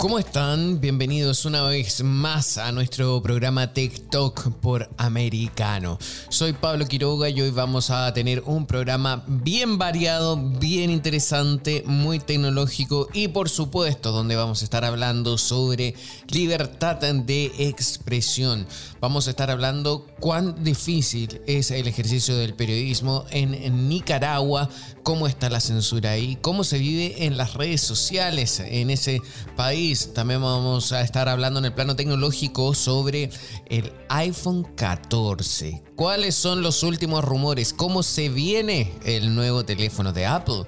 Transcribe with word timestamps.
¿Cómo 0.00 0.20
están? 0.20 0.80
Bienvenidos 0.80 1.44
una 1.44 1.64
vez 1.64 2.04
más 2.04 2.56
a 2.56 2.70
nuestro 2.70 3.20
programa 3.20 3.72
TikTok 3.72 4.52
por 4.60 4.88
Americano. 4.96 5.98
Soy 6.28 6.52
Pablo 6.52 6.86
Quiroga 6.86 7.28
y 7.28 7.40
hoy 7.40 7.50
vamos 7.50 7.90
a 7.90 8.14
tener 8.14 8.44
un 8.46 8.64
programa 8.64 9.24
bien 9.26 9.76
variado, 9.76 10.36
bien 10.36 10.90
interesante, 10.90 11.82
muy 11.84 12.20
tecnológico 12.20 13.08
y 13.12 13.26
por 13.26 13.48
supuesto 13.48 14.12
donde 14.12 14.36
vamos 14.36 14.60
a 14.62 14.64
estar 14.66 14.84
hablando 14.84 15.36
sobre 15.36 15.96
libertad 16.28 16.98
de 16.98 17.50
expresión. 17.58 18.68
Vamos 19.00 19.26
a 19.26 19.30
estar 19.30 19.50
hablando 19.50 20.06
cuán 20.20 20.62
difícil 20.62 21.40
es 21.48 21.72
el 21.72 21.88
ejercicio 21.88 22.36
del 22.36 22.54
periodismo 22.54 23.24
en 23.30 23.88
Nicaragua, 23.88 24.68
cómo 25.02 25.26
está 25.26 25.50
la 25.50 25.58
censura 25.58 26.12
ahí, 26.12 26.38
cómo 26.40 26.62
se 26.62 26.78
vive 26.78 27.26
en 27.26 27.36
las 27.36 27.54
redes 27.54 27.80
sociales 27.80 28.60
en 28.60 28.90
ese 28.90 29.20
país 29.56 29.87
también 29.96 30.42
vamos 30.42 30.92
a 30.92 31.00
estar 31.00 31.28
hablando 31.28 31.60
en 31.60 31.64
el 31.64 31.72
plano 31.72 31.96
tecnológico 31.96 32.74
sobre 32.74 33.30
el 33.66 33.92
iPhone 34.10 34.64
14. 34.76 35.82
¿Cuáles 35.96 36.34
son 36.34 36.60
los 36.60 36.82
últimos 36.82 37.24
rumores? 37.24 37.72
¿Cómo 37.72 38.02
se 38.02 38.28
viene 38.28 38.92
el 39.04 39.34
nuevo 39.34 39.64
teléfono 39.64 40.12
de 40.12 40.26
Apple? 40.26 40.64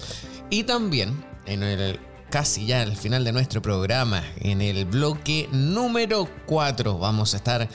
Y 0.49 0.63
también 0.63 1.23
en 1.45 1.63
el 1.63 2.01
casi 2.31 2.65
ya 2.65 2.81
al 2.81 2.97
final 2.97 3.23
de 3.25 3.33
nuestro 3.33 3.61
programa, 3.61 4.25
en 4.39 4.63
el 4.63 4.87
bloque 4.87 5.49
número 5.53 6.27
4, 6.47 6.99
vamos 6.99 7.35
a 7.35 7.39
estar 7.39 7.69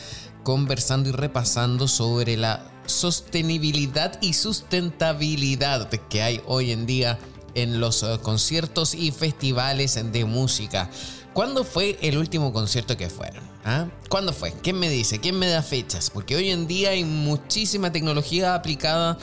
conversando 0.44 1.10
y 1.10 1.12
repasando 1.12 1.88
sobre 1.88 2.38
la 2.38 2.72
sostenibilidad 2.88 4.18
y 4.22 4.34
sustentabilidad 4.34 5.90
que 6.10 6.24
hay 6.24 6.42
hoy 6.48 6.72
en 6.72 6.86
día 6.86 7.20
en 7.56 7.80
los 7.80 8.04
eh, 8.04 8.20
conciertos 8.22 8.94
y 8.94 9.12
festivales 9.12 10.00
de 10.12 10.26
música. 10.26 10.90
¿Cuándo 11.36 11.66
fue 11.66 11.98
el 12.02 12.18
último 12.18 12.54
concierto 12.54 12.96
que 12.96 13.10
fueron? 13.10 13.44
¿Ah? 13.66 13.88
¿Cuándo 14.08 14.32
fue? 14.32 14.54
¿Quién 14.54 14.80
me 14.80 14.88
dice? 14.88 15.20
¿Quién 15.20 15.38
me 15.38 15.48
da 15.48 15.62
fechas? 15.62 16.10
Porque 16.10 16.38
hoy 16.38 16.50
en 16.50 16.66
día 16.66 16.92
hay 16.92 17.04
muchísima 17.04 17.92
tecnología 17.92 18.56
aplicada 18.56 19.18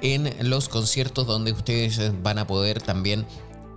en 0.00 0.48
los 0.48 0.70
conciertos 0.70 1.26
donde 1.26 1.52
ustedes 1.52 2.22
van 2.22 2.38
a 2.38 2.46
poder 2.46 2.80
también 2.80 3.26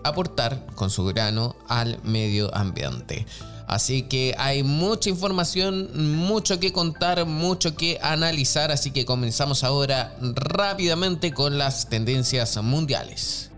aportar 0.05 0.65
con 0.73 0.89
su 0.89 1.03
grano 1.03 1.57
al 1.67 2.01
medio 2.03 2.55
ambiente. 2.55 3.25
Así 3.67 4.03
que 4.03 4.35
hay 4.37 4.63
mucha 4.63 5.09
información, 5.09 6.15
mucho 6.15 6.61
que 6.61 6.71
contar, 6.71 7.25
mucho 7.25 7.75
que 7.75 7.99
analizar, 8.01 8.71
así 8.71 8.91
que 8.91 9.03
comenzamos 9.03 9.65
ahora 9.65 10.15
rápidamente 10.21 11.33
con 11.33 11.57
las 11.57 11.89
tendencias 11.89 12.55
mundiales. 12.63 13.51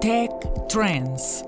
Tech 0.00 0.30
Trends. 0.70 1.44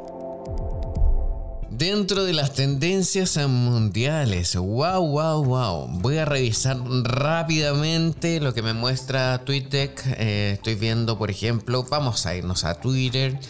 Dentro 1.76 2.22
de 2.22 2.32
las 2.32 2.54
tendencias 2.54 3.36
mundiales, 3.48 4.54
wow, 4.54 5.04
wow, 5.04 5.44
wow. 5.44 5.88
Voy 5.88 6.18
a 6.18 6.24
revisar 6.24 6.78
rápidamente 7.02 8.38
lo 8.38 8.54
que 8.54 8.62
me 8.62 8.74
muestra 8.74 9.44
TweetDeck. 9.44 10.00
Eh, 10.18 10.52
estoy 10.54 10.76
viendo, 10.76 11.18
por 11.18 11.32
ejemplo, 11.32 11.84
vamos 11.90 12.26
a 12.26 12.36
irnos 12.36 12.62
a 12.62 12.74
Twitter. 12.74 13.40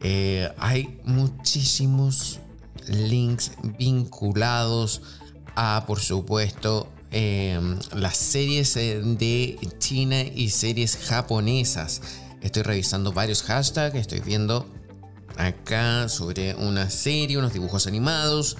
Eh, 0.00 0.50
hay 0.56 1.00
muchísimos 1.04 2.38
links 2.86 3.52
vinculados 3.78 5.02
a, 5.54 5.84
por 5.86 6.00
supuesto, 6.00 6.88
em, 7.10 7.78
las 7.92 8.16
series 8.16 8.74
eh, 8.76 9.02
de 9.02 9.58
China 9.78 10.22
y 10.22 10.48
series 10.48 10.96
japonesas. 10.96 12.00
Estoy 12.40 12.62
revisando 12.62 13.12
varios 13.12 13.42
hashtags, 13.42 13.96
estoy 13.96 14.20
viendo 14.20 14.66
acá 15.36 16.08
sobre 16.08 16.54
una 16.54 16.90
serie, 16.90 17.38
unos 17.38 17.52
dibujos 17.52 17.86
animados. 17.86 18.56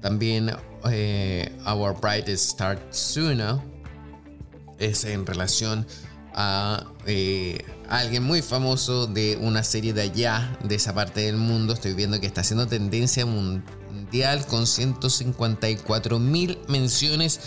También 0.00 0.54
eh, 0.90 1.56
Our 1.66 1.98
Brightest 2.00 2.50
Start 2.50 2.92
Sooner 2.92 3.56
es 4.78 5.04
en 5.04 5.24
relación 5.26 5.86
a 6.34 6.86
eh, 7.06 7.64
alguien 7.88 8.22
muy 8.22 8.42
famoso 8.42 9.06
de 9.06 9.38
una 9.40 9.62
serie 9.62 9.92
de 9.92 10.02
allá, 10.02 10.58
de 10.64 10.74
esa 10.74 10.94
parte 10.94 11.20
del 11.20 11.36
mundo. 11.36 11.72
Estoy 11.72 11.94
viendo 11.94 12.20
que 12.20 12.26
está 12.26 12.40
haciendo 12.40 12.66
tendencia 12.66 13.26
mundial 13.26 14.46
con 14.46 14.66
154 14.66 16.18
mil 16.18 16.58
menciones 16.68 17.40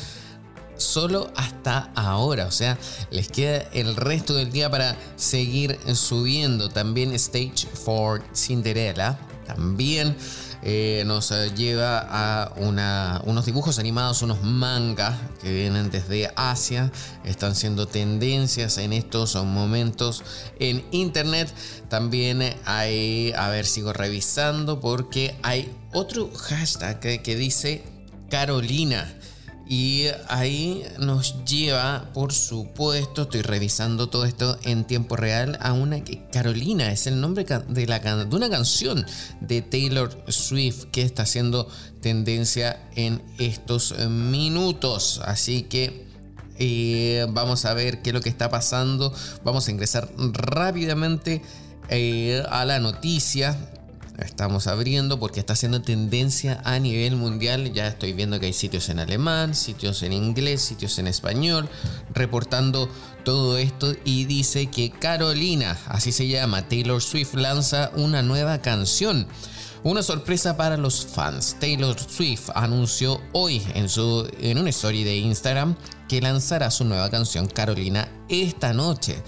solo 0.78 1.32
hasta 1.36 1.92
ahora. 1.96 2.48
O 2.48 2.52
sea, 2.52 2.78
les 3.12 3.28
queda 3.30 3.58
el 3.74 3.96
resto 3.96 4.36
del 4.36 4.52
día 4.52 4.70
para 4.70 4.96
seguir 5.16 5.78
subiendo. 5.94 6.70
También 6.70 7.14
Stage 7.14 7.68
for 7.74 8.24
Cinderella. 8.34 9.18
También 9.46 10.16
eh, 10.64 11.04
nos 11.06 11.32
lleva 11.56 12.00
a 12.10 12.52
unos 12.56 13.46
dibujos 13.46 13.78
animados, 13.78 14.24
unos 14.24 14.42
mangas 14.42 15.16
que 15.42 15.54
vienen 15.54 15.92
desde 15.92 16.32
Asia. 16.36 16.92
Están 17.24 17.56
siendo 17.56 17.88
tendencias 17.88 18.80
en 18.80 18.92
estos 18.92 19.36
momentos 19.36 20.24
en 20.60 20.84
internet. 20.92 21.54
También 21.90 22.42
hay, 22.66 23.32
a 23.38 23.50
ver, 23.50 23.68
sigo 23.68 23.94
revisando 23.94 24.80
porque 24.80 25.36
hay 25.44 25.72
otro 25.94 26.32
hashtag 26.36 27.00
que 27.00 27.36
dice 27.36 27.84
Carolina. 28.30 29.08
Y 29.68 30.06
ahí 30.28 30.84
nos 31.00 31.44
lleva, 31.44 32.12
por 32.14 32.34
supuesto, 32.34 33.24
estoy 33.24 33.42
revisando 33.42 34.10
todo 34.10 34.26
esto 34.26 34.60
en 34.64 34.86
tiempo 34.86 35.16
real, 35.16 35.58
a 35.60 35.74
una 35.74 36.04
Carolina 36.32 36.92
es 36.92 37.08
el 37.08 37.20
nombre 37.20 37.46
de, 37.46 37.88
la, 37.88 38.00
de 38.00 38.36
una 38.36 38.50
canción 38.50 39.06
de 39.42 39.64
Taylor 39.64 40.24
Swift 40.28 40.86
que 40.92 41.02
está 41.02 41.24
haciendo 41.24 41.68
tendencia 42.02 42.80
en 42.96 43.24
estos 43.40 43.98
minutos. 44.08 45.20
Así 45.26 45.64
que 45.64 46.06
eh, 46.58 47.26
vamos 47.30 47.66
a 47.66 47.74
ver 47.74 48.04
qué 48.04 48.12
es 48.12 48.14
lo 48.14 48.22
que 48.22 48.30
está 48.30 48.50
pasando. 48.50 49.14
Vamos 49.44 49.68
a 49.68 49.72
ingresar 49.72 50.10
rápidamente 50.18 51.42
eh, 51.90 52.44
a 52.50 52.66
la 52.66 52.80
noticia 52.80 53.58
estamos 54.20 54.68
abriendo 54.68 55.20
porque 55.20 55.40
está 55.40 55.54
haciendo 55.54 55.82
tendencia 55.82 56.62
a 56.64 56.80
nivel 56.80 57.16
mundial. 57.16 57.74
Ya 57.74 57.88
estoy 57.88 58.14
viendo 58.14 58.40
que 58.40 58.48
hay 58.48 58.54
sitios 58.54 58.90
en 58.90 59.00
alemán, 59.00 59.56
sitios 59.56 60.04
en 60.04 60.14
inglés, 60.14 60.62
sitios 60.62 60.98
en 61.00 61.08
español, 61.08 61.70
reportando 62.14 62.90
todo 63.24 63.58
esto 63.58 63.94
y 64.06 64.26
dice 64.26 64.68
que 64.68 64.92
Carolina, 64.92 65.78
así 65.88 66.12
se 66.12 66.28
llama, 66.28 66.68
Taylor 66.68 67.02
Swift 67.02 67.34
lanza 67.34 67.92
una 67.96 68.22
nueva 68.22 68.62
canción. 68.62 69.28
Una 69.84 70.02
sorpresa 70.02 70.58
para 70.58 70.78
los 70.78 71.06
fans. 71.06 71.58
Taylor 71.60 71.96
Swift 72.00 72.50
anunció 72.56 73.22
hoy 73.34 73.62
en, 73.76 73.88
su, 73.88 74.28
en 74.40 74.58
una 74.58 74.72
story 74.72 75.04
de 75.04 75.18
Instagram 75.18 75.76
que 76.10 76.22
lanzará 76.22 76.72
su 76.72 76.86
nueva 76.86 77.12
canción 77.12 77.46
Carolina 77.48 78.10
esta 78.28 78.74
noche. 78.74 79.22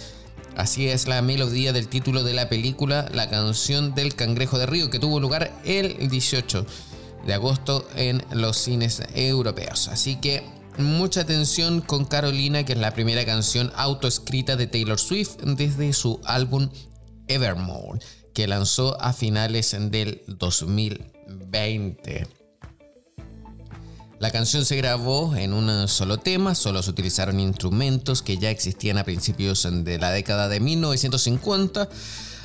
Así 0.58 0.90
es 0.90 1.08
la 1.08 1.22
melodía 1.22 1.72
del 1.72 1.88
título 1.88 2.24
de 2.24 2.34
la 2.34 2.50
película 2.50 3.08
La 3.14 3.30
canción 3.30 3.94
del 3.94 4.16
cangrejo 4.16 4.58
de 4.58 4.66
río 4.66 4.90
que 4.90 4.98
tuvo 4.98 5.20
lugar 5.20 5.54
el 5.64 6.10
18 6.10 6.66
de 7.28 7.34
agosto 7.36 7.88
en 7.96 8.24
los 8.32 8.58
cines 8.58 9.04
europeos. 9.14 9.88
Así 9.88 10.16
que 10.16 10.44
mucha 10.80 11.22
atención 11.22 11.82
con 11.82 12.06
Carolina, 12.06 12.66
que 12.66 12.74
es 12.74 12.80
la 12.80 12.96
primera 12.96 13.24
canción 13.24 13.72
autoescrita 13.76 14.56
de 14.56 14.66
Taylor 14.66 15.00
Swift 15.00 15.38
desde 15.44 15.94
su 15.94 16.20
álbum 16.26 16.70
Evermore, 17.28 18.00
que 18.34 18.48
lanzó 18.48 19.00
a 19.00 19.14
finales 19.14 19.78
del 19.80 20.24
2020. 20.28 22.37
La 24.20 24.32
canción 24.32 24.66
se 24.66 24.76
grabó 24.76 25.36
en 25.36 25.54
un 25.54 25.88
solo 25.88 26.18
tema, 26.18 26.56
solo 26.56 26.82
se 26.82 26.90
utilizaron 26.90 27.40
instrumentos 27.40 28.24
que 28.24 28.38
ya 28.38 28.50
existían 28.50 28.98
a 28.98 29.04
principios 29.04 29.68
de 29.72 30.00
la 30.00 30.10
década 30.10 30.50
de 30.50 30.60
1950, 30.60 31.88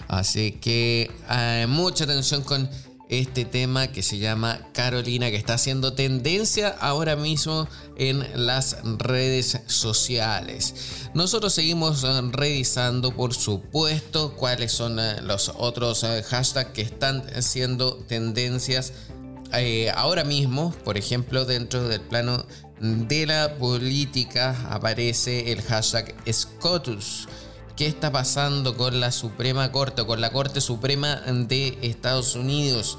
así 0.09 0.53
que 0.53 1.11
eh, 1.31 1.67
mucha 1.67 2.05
atención 2.05 2.43
con 2.43 2.69
este 3.09 3.47
tema 3.47 3.89
que 3.89 4.03
se 4.03 4.19
llama 4.19 4.61
Carolina, 4.75 5.31
que 5.31 5.37
está 5.37 5.55
haciendo 5.55 5.95
tendencia 5.95 6.69
ahora 6.69 7.17
mismo 7.17 7.67
en 7.97 8.47
las 8.47 8.77
redes 8.99 9.61
sociales. 9.67 10.75
Nosotros 11.15 11.55
seguimos 11.55 12.05
eh, 12.05 12.21
revisando, 12.33 13.17
por 13.17 13.33
supuesto, 13.33 14.35
cuáles 14.37 14.73
son 14.73 14.99
eh, 14.99 15.23
los 15.23 15.51
otros 15.57 16.05
hashtags 16.29 16.73
que 16.73 16.83
están 16.83 17.25
siendo 17.43 17.97
tendencias 17.97 18.93
eh, 19.55 19.91
ahora 19.95 20.25
mismo, 20.25 20.73
por 20.85 20.97
ejemplo, 20.97 21.45
dentro 21.45 21.89
del 21.89 22.01
plano 22.01 22.45
de 22.81 23.27
la 23.27 23.55
política 23.59 24.57
aparece 24.71 25.53
el 25.53 25.63
hashtag 25.63 26.15
SCOTUS. 26.31 27.29
¿Qué 27.77 27.87
está 27.87 28.13
pasando 28.13 28.77
con 28.77 29.01
la 29.01 29.13
Suprema 29.13 29.73
Corte 29.73 30.05
con 30.05 30.21
la 30.21 30.31
Corte 30.31 30.61
Suprema 30.61 31.17
de 31.27 31.79
Estados 31.83 32.35
Unidos? 32.35 32.99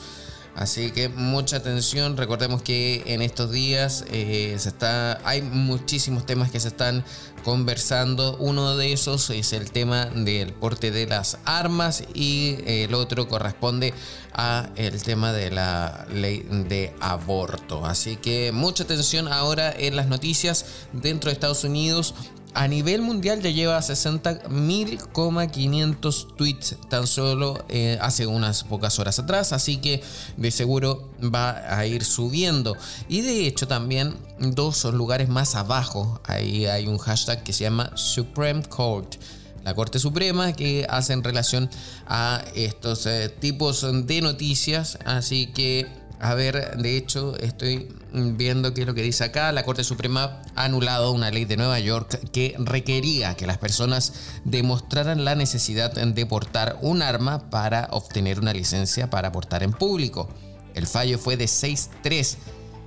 Así 0.56 0.92
que 0.92 1.10
mucha 1.10 1.58
atención. 1.58 2.16
Recordemos 2.16 2.62
que 2.62 3.04
en 3.08 3.22
estos 3.22 3.52
días 3.52 4.06
eh, 4.12 4.56
se 4.60 4.70
está, 4.70 5.20
hay 5.28 5.42
muchísimos 5.42 6.26
temas 6.26 6.52
que 6.52 6.60
se 6.60 6.68
están 6.68 7.04
conversando. 7.44 8.38
Uno 8.38 8.78
de 8.78 8.94
esos 8.94 9.30
es 9.32 9.52
el 9.54 9.72
tema 9.72 10.06
del 10.06 10.54
porte 10.54 10.92
de 10.92 11.08
las 11.08 11.40
armas 11.46 12.04
y 12.14 12.58
el 12.66 12.94
otro 12.94 13.28
corresponde 13.28 13.94
a 14.34 14.70
el 14.76 15.02
tema 15.02 15.34
de 15.34 15.50
la 15.50 16.06
ley 16.14 16.46
de 16.50 16.94
aborto. 17.00 17.86
Así 17.86 18.18
que 18.18 18.52
mucha 18.52 18.84
atención 18.84 19.28
ahora 19.28 19.74
en 19.76 19.96
las 19.96 20.08
noticias 20.08 20.66
dentro 20.94 21.30
de 21.30 21.34
Estados 21.34 21.64
Unidos 21.64 22.14
a 22.54 22.68
nivel 22.68 23.02
mundial 23.02 23.42
ya 23.42 23.50
lleva 23.50 23.80
60.500 23.80 26.36
tweets 26.36 26.76
tan 26.90 27.08
solo 27.08 27.64
eh, 27.70 27.98
hace 28.02 28.28
unas 28.28 28.64
pocas 28.64 29.00
horas 29.00 29.20
atrás, 29.20 29.54
así 29.54 29.78
que 29.78 30.04
de 30.38 30.52
seguro 30.52 31.10
va 31.24 31.78
a 31.78 31.86
ir 31.86 32.04
subiendo. 32.04 32.76
Y 33.10 33.22
de 33.22 33.48
hecho 33.48 33.68
también 33.68 34.16
dos 34.40 34.84
lugares 34.86 35.30
más 35.30 35.54
abajo, 35.56 36.20
ahí 36.26 36.66
hay 36.66 36.88
un 36.88 36.98
hashtag 36.98 37.44
que 37.44 37.54
se 37.54 37.64
llama 37.64 37.92
Supreme 37.96 38.64
Court 38.64 39.18
la 39.64 39.74
Corte 39.74 40.00
Suprema 40.00 40.54
que 40.54 40.86
hace 40.90 41.14
en 41.14 41.24
relación 41.24 41.70
a 42.06 42.44
estos 42.54 43.06
eh, 43.06 43.30
tipos 43.30 43.86
de 44.06 44.22
noticias. 44.22 44.98
Así 45.06 45.48
que 45.48 45.88
a 46.24 46.36
ver, 46.36 46.78
de 46.78 46.96
hecho, 46.96 47.36
estoy 47.38 47.90
viendo 48.14 48.74
qué 48.74 48.81
es 48.81 48.88
lo 48.88 48.94
que 48.94 49.02
dice 49.02 49.25
acá. 49.25 49.52
La 49.52 49.66
Corte 49.66 49.84
Suprema 49.84 50.42
ha 50.56 50.64
anulado 50.64 51.12
una 51.12 51.30
ley 51.31 51.44
de 51.44 51.58
Nueva 51.58 51.78
York 51.81 52.18
que 52.31 52.56
requería 52.60 53.36
que 53.36 53.46
las 53.46 53.58
personas 53.58 54.14
demostraran 54.46 55.25
la 55.25 55.36
necesidad 55.36 55.92
de 55.92 56.25
portar 56.25 56.78
un 56.81 57.02
arma 57.02 57.50
para 57.50 57.90
obtener 57.92 58.40
una 58.40 58.54
licencia 58.54 59.10
para 59.10 59.34
portar 59.34 59.64
en 59.64 59.74
público. 59.74 60.30
El 60.75 60.88
fallo 60.88 61.20
fue 61.20 61.36
de 61.36 61.46
6-3 61.46 62.38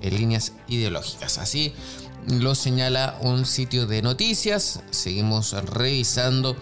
en 0.00 0.14
líneas 0.16 0.52
ideológicas. 0.66 1.36
Así 1.36 1.74
lo 2.26 2.54
señala 2.54 3.18
un 3.20 3.44
sitio 3.44 3.86
de 3.86 4.00
noticias. 4.00 4.80
Seguimos 4.90 5.52
revisando 5.52 6.56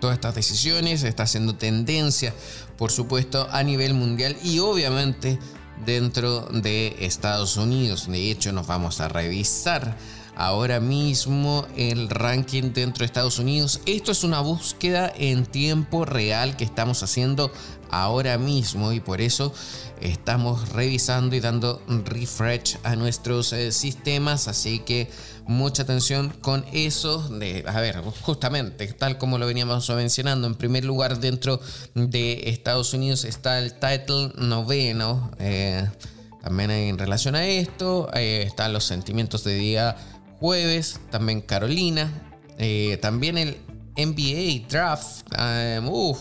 todas 0.00 0.14
estas 0.14 0.34
decisiones. 0.34 1.02
Está 1.02 1.24
haciendo 1.24 1.56
tendencia, 1.56 2.32
por 2.78 2.90
supuesto, 2.90 3.48
a 3.50 3.62
nivel 3.62 3.92
mundial 3.92 4.34
y 4.42 4.60
obviamente 4.60 5.38
dentro 5.84 6.42
de 6.52 6.96
Estados 7.00 7.56
Unidos. 7.56 8.08
De 8.08 8.30
hecho, 8.30 8.52
nos 8.52 8.66
vamos 8.66 9.00
a 9.00 9.08
revisar 9.08 9.96
ahora 10.38 10.78
mismo 10.78 11.66
el 11.76 12.08
ranking 12.08 12.72
dentro 12.72 13.00
de 13.00 13.06
Estados 13.06 13.38
Unidos. 13.40 13.80
Esto 13.86 14.12
es 14.12 14.22
una 14.22 14.40
búsqueda 14.40 15.12
en 15.16 15.44
tiempo 15.44 16.04
real 16.04 16.56
que 16.56 16.64
estamos 16.64 17.02
haciendo 17.02 17.50
ahora 17.90 18.38
mismo 18.38 18.92
y 18.92 19.00
por 19.00 19.20
eso 19.20 19.52
estamos 20.00 20.68
revisando 20.70 21.34
y 21.34 21.40
dando 21.40 21.82
refresh 22.04 22.78
a 22.84 22.94
nuestros 22.94 23.52
eh, 23.52 23.72
sistemas. 23.72 24.46
Así 24.46 24.78
que 24.78 25.10
mucha 25.48 25.82
atención 25.82 26.28
con 26.40 26.64
eso. 26.72 27.26
De, 27.28 27.64
a 27.66 27.80
ver, 27.80 28.00
justamente, 28.20 28.86
tal 28.92 29.18
como 29.18 29.38
lo 29.38 29.46
veníamos 29.46 29.88
mencionando, 29.90 30.46
en 30.46 30.54
primer 30.54 30.84
lugar 30.84 31.18
dentro 31.18 31.60
de 31.94 32.50
Estados 32.50 32.94
Unidos 32.94 33.24
está 33.24 33.58
el 33.58 33.72
title 33.72 34.32
noveno. 34.36 35.32
Eh, 35.40 35.88
también 36.42 36.70
en 36.70 36.98
relación 36.98 37.34
a 37.34 37.46
esto, 37.46 38.10
eh, 38.14 38.44
están 38.46 38.72
los 38.72 38.84
sentimientos 38.84 39.42
de 39.42 39.54
día 39.54 39.96
jueves, 40.38 41.00
también 41.10 41.40
Carolina, 41.40 42.12
eh, 42.58 42.98
también 43.02 43.38
el 43.38 43.56
NBA 43.96 44.68
Draft. 44.68 45.26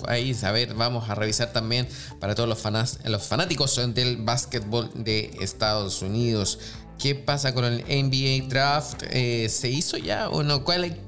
ahí, 0.08 0.36
a 0.42 0.52
ver, 0.52 0.74
vamos 0.74 1.10
a 1.10 1.16
revisar 1.16 1.54
también 1.54 1.88
para 2.20 2.34
todos 2.34 2.50
los, 2.50 3.04
los 3.06 3.24
fanáticos 3.24 3.80
del 3.94 4.18
básquetbol 4.18 4.90
de 4.96 5.38
Estados 5.42 6.02
Unidos. 6.02 6.60
¿Qué 7.00 7.14
pasa 7.14 7.54
con 7.54 7.66
el 7.66 7.84
NBA 7.84 8.48
Draft? 8.48 9.04
Eh, 9.12 9.50
¿Se 9.50 9.70
hizo 9.70 9.98
ya 9.98 10.30
o 10.30 10.42
no? 10.44 10.64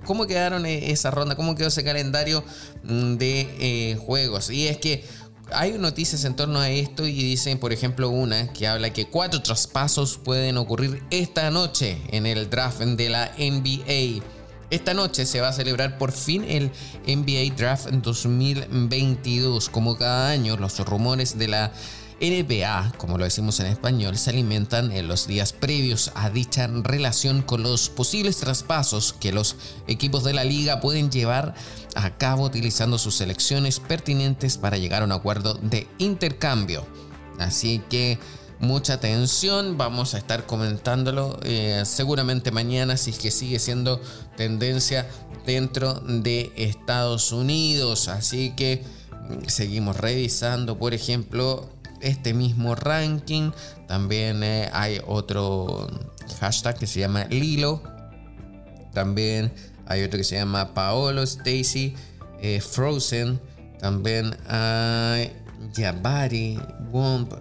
¿Cómo 0.06 0.28
quedaron 0.28 0.66
e-, 0.66 0.92
esa 0.92 1.10
ronda? 1.10 1.36
¿Cómo 1.36 1.56
quedó 1.56 1.70
ese 1.70 1.84
calendario 1.84 2.44
mm, 2.84 3.16
de 3.16 3.42
eh, 3.60 3.96
juegos? 3.96 4.52
Y 4.52 4.68
es 4.68 4.78
que 4.78 5.04
hay 5.52 5.72
noticias 5.74 6.26
en 6.26 6.36
torno 6.36 6.60
a 6.60 6.70
esto 6.70 7.08
y 7.08 7.14
dicen, 7.14 7.58
por 7.58 7.74
ejemplo, 7.74 8.10
una 8.10 8.54
que 8.54 8.68
habla 8.68 8.94
que 8.94 9.08
cuatro 9.08 9.42
traspasos 9.42 10.18
pueden 10.18 10.58
ocurrir 10.58 11.04
esta 11.10 11.50
noche 11.50 11.98
en 12.12 12.26
el 12.26 12.50
draft 12.50 12.82
de 12.82 13.10
la 13.10 13.32
NBA. 13.38 14.24
Esta 14.70 14.94
noche 14.94 15.26
se 15.26 15.42
va 15.42 15.48
a 15.48 15.54
celebrar 15.54 15.98
por 15.98 16.12
fin 16.12 16.46
el 16.48 16.72
NBA 17.08 17.56
Draft 17.56 17.88
2022. 17.90 19.70
Como 19.70 19.98
cada 19.98 20.30
año, 20.30 20.58
los 20.58 20.78
rumores 20.86 21.40
de 21.40 21.48
la 21.48 21.72
NBA, 22.22 22.94
como 22.98 23.18
lo 23.18 23.24
decimos 23.24 23.60
en 23.60 23.68
español, 23.68 24.18
se 24.18 24.32
alimentan 24.32 24.92
en 24.92 25.08
los 25.08 25.28
días 25.28 25.54
previos 25.54 26.12
a 26.16 26.30
dicha 26.30 26.68
relación 26.68 27.42
con 27.42 27.64
los 27.64 27.90
posibles 27.90 28.38
traspasos 28.38 29.14
que 29.14 29.32
los 29.32 29.56
equipos 29.88 30.24
de 30.24 30.34
la 30.34 30.44
liga 30.44 30.82
pueden 30.82 31.10
llevar 31.10 31.56
a 31.96 32.18
cabo 32.18 32.44
utilizando 32.44 32.98
sus 32.98 33.16
selecciones 33.16 33.80
pertinentes 33.80 34.58
para 34.58 34.78
llegar 34.78 35.02
a 35.02 35.06
un 35.06 35.12
acuerdo 35.12 35.54
de 35.56 35.88
intercambio. 35.98 36.86
Así 37.40 37.82
que 37.90 38.20
mucha 38.60 38.94
atención, 38.94 39.78
vamos 39.78 40.14
a 40.14 40.18
estar 40.18 40.46
comentándolo 40.46 41.40
eh, 41.44 41.84
seguramente 41.86 42.52
mañana 42.52 42.98
si 42.98 43.12
es 43.12 43.20
que 43.20 43.32
sigue 43.32 43.60
siendo 43.60 44.02
tendencia 44.36 45.10
dentro 45.46 45.96
de 46.02 46.52
Estados 46.58 47.32
Unidos. 47.32 48.10
Así 48.10 48.54
que 48.56 48.84
mm, 49.30 49.48
seguimos 49.48 49.96
revisando, 49.96 50.78
por 50.78 50.94
ejemplo, 50.94 51.70
este 52.02 52.34
mismo 52.34 52.76
ranking. 52.76 53.52
También 53.88 54.44
eh, 54.44 54.70
hay 54.74 55.00
otro 55.06 55.88
hashtag 56.40 56.78
que 56.78 56.88
se 56.88 57.00
llama 57.00 57.26
Lilo. 57.26 57.82
También 58.94 59.54
hay 59.86 60.04
otro 60.04 60.18
que 60.18 60.24
se 60.24 60.36
llama 60.36 60.74
Paolo 60.74 61.24
Stacy 61.24 61.96
eh, 62.42 62.62
Frozen. 62.62 63.40
También 63.80 64.36
hay 64.48 65.34
Jabari 65.76 66.60
Womp. 66.92 67.34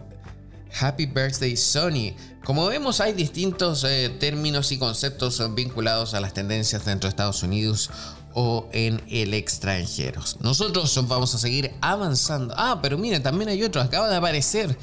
Happy 0.81 1.07
Birthday 1.07 1.57
Sony. 1.57 2.15
Como 2.45 2.67
vemos 2.67 3.01
hay 3.01 3.13
distintos 3.13 3.85
eh, 3.85 4.11
términos 4.21 4.71
y 4.71 4.79
conceptos 4.79 5.43
vinculados 5.55 6.15
a 6.15 6.21
las 6.21 6.35
tendencias 6.35 6.85
dentro 6.85 7.09
de 7.09 7.11
Estados 7.11 7.43
Unidos 7.43 7.91
o 8.35 8.69
en 8.73 9.03
el 9.09 9.35
extranjero. 9.35 10.23
Nosotros 10.41 10.99
vamos 11.09 11.35
a 11.35 11.39
seguir 11.39 11.73
avanzando. 11.81 12.55
Ah, 12.57 12.79
pero 12.83 12.99
miren, 12.99 13.23
también 13.23 13.49
hay 13.49 13.63
otro, 13.63 13.81
acaba 13.81 14.09
de 14.09 14.17
aparecer. 14.17 14.77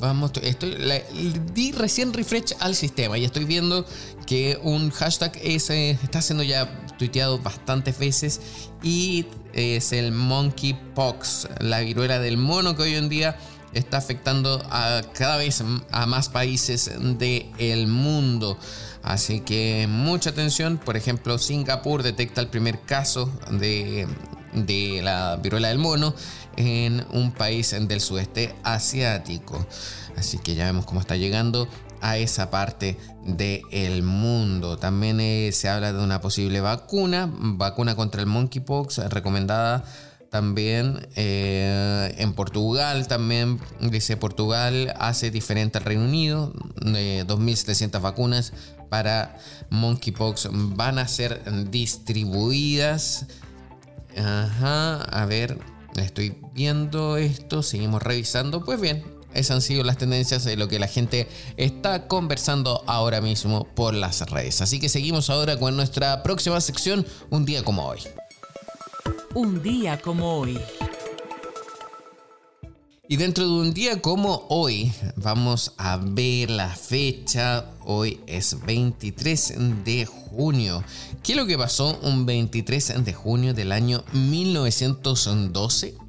Vamos, 0.00 0.32
estoy, 0.42 0.76
di 1.54 1.72
recién 1.72 2.12
refresh 2.12 2.54
al 2.58 2.74
sistema 2.74 3.16
y 3.16 3.24
estoy 3.24 3.44
viendo 3.44 3.86
que 4.26 4.58
un 4.62 4.90
hashtag 4.90 5.38
ese 5.42 5.92
está 6.02 6.20
siendo 6.20 6.42
ya 6.42 6.68
tuiteado 6.98 7.38
bastantes 7.38 7.98
veces 7.98 8.40
y 8.82 9.26
es 9.52 9.92
el 9.92 10.10
monkeypox, 10.10 11.48
la 11.60 11.80
viruela 11.80 12.18
del 12.18 12.36
mono 12.36 12.76
que 12.76 12.82
hoy 12.82 12.94
en 12.96 13.08
día 13.08 13.38
está 13.72 13.98
afectando 13.98 14.62
a 14.70 15.02
cada 15.12 15.36
vez 15.36 15.62
a 15.90 16.06
más 16.06 16.28
países 16.28 16.90
del 17.18 17.86
mundo. 17.86 18.58
Así 19.04 19.40
que 19.40 19.86
mucha 19.88 20.30
atención. 20.30 20.78
Por 20.78 20.96
ejemplo, 20.96 21.38
Singapur 21.38 22.02
detecta 22.02 22.40
el 22.40 22.48
primer 22.48 22.80
caso 22.80 23.30
de, 23.50 24.08
la 25.02 25.36
viruela 25.36 25.68
del 25.68 25.78
mono 25.78 26.14
en 26.56 27.04
un 27.12 27.32
país 27.32 27.76
del 27.78 28.00
sudeste 28.00 28.54
asiático. 28.64 29.66
Así 30.16 30.38
que 30.38 30.54
ya 30.54 30.64
vemos 30.64 30.86
cómo 30.86 31.00
está 31.00 31.16
llegando 31.16 31.68
a 32.00 32.16
esa 32.16 32.50
parte 32.50 32.98
del 33.24 34.02
mundo. 34.02 34.78
También 34.78 35.20
eh, 35.20 35.50
se 35.52 35.68
habla 35.68 35.92
de 35.92 36.02
una 36.02 36.20
posible 36.20 36.60
vacuna, 36.60 37.30
vacuna 37.30 37.94
contra 37.96 38.22
el 38.22 38.26
monkeypox 38.26 38.98
recomendada 39.10 39.84
también 40.34 41.06
eh, 41.14 42.12
en 42.18 42.32
Portugal, 42.32 43.06
también 43.06 43.60
dice 43.78 44.16
Portugal 44.16 44.92
hace 44.98 45.30
diferente 45.30 45.78
al 45.78 45.84
Reino 45.84 46.02
Unido, 46.02 46.52
2.700 46.74 48.00
vacunas 48.00 48.52
para 48.88 49.38
monkeypox 49.70 50.48
van 50.50 50.98
a 50.98 51.06
ser 51.06 51.40
distribuidas. 51.70 53.26
Ajá, 54.18 55.02
a 55.02 55.24
ver, 55.24 55.56
estoy 55.94 56.36
viendo 56.52 57.16
esto, 57.16 57.62
seguimos 57.62 58.02
revisando. 58.02 58.64
Pues 58.64 58.80
bien, 58.80 59.04
esas 59.34 59.52
han 59.54 59.62
sido 59.62 59.84
las 59.84 59.98
tendencias 59.98 60.42
de 60.42 60.56
lo 60.56 60.66
que 60.66 60.80
la 60.80 60.88
gente 60.88 61.28
está 61.56 62.08
conversando 62.08 62.82
ahora 62.88 63.20
mismo 63.20 63.68
por 63.76 63.94
las 63.94 64.28
redes. 64.28 64.62
Así 64.62 64.80
que 64.80 64.88
seguimos 64.88 65.30
ahora 65.30 65.60
con 65.60 65.76
nuestra 65.76 66.24
próxima 66.24 66.60
sección, 66.60 67.06
un 67.30 67.44
día 67.44 67.62
como 67.62 67.86
hoy. 67.86 68.00
Un 69.34 69.60
día 69.64 70.00
como 70.00 70.38
hoy. 70.38 70.60
Y 73.08 73.16
dentro 73.16 73.44
de 73.44 73.52
un 73.52 73.74
día 73.74 74.00
como 74.00 74.46
hoy, 74.48 74.92
vamos 75.16 75.72
a 75.76 75.96
ver 75.96 76.50
la 76.50 76.68
fecha. 76.68 77.66
Hoy 77.84 78.20
es 78.28 78.64
23 78.64 79.54
de 79.84 80.06
junio. 80.06 80.84
¿Qué 81.24 81.32
es 81.32 81.38
lo 81.38 81.46
que 81.46 81.58
pasó 81.58 81.98
un 82.02 82.26
23 82.26 83.04
de 83.04 83.12
junio 83.12 83.54
del 83.54 83.72
año 83.72 84.04
1912? 84.12 86.03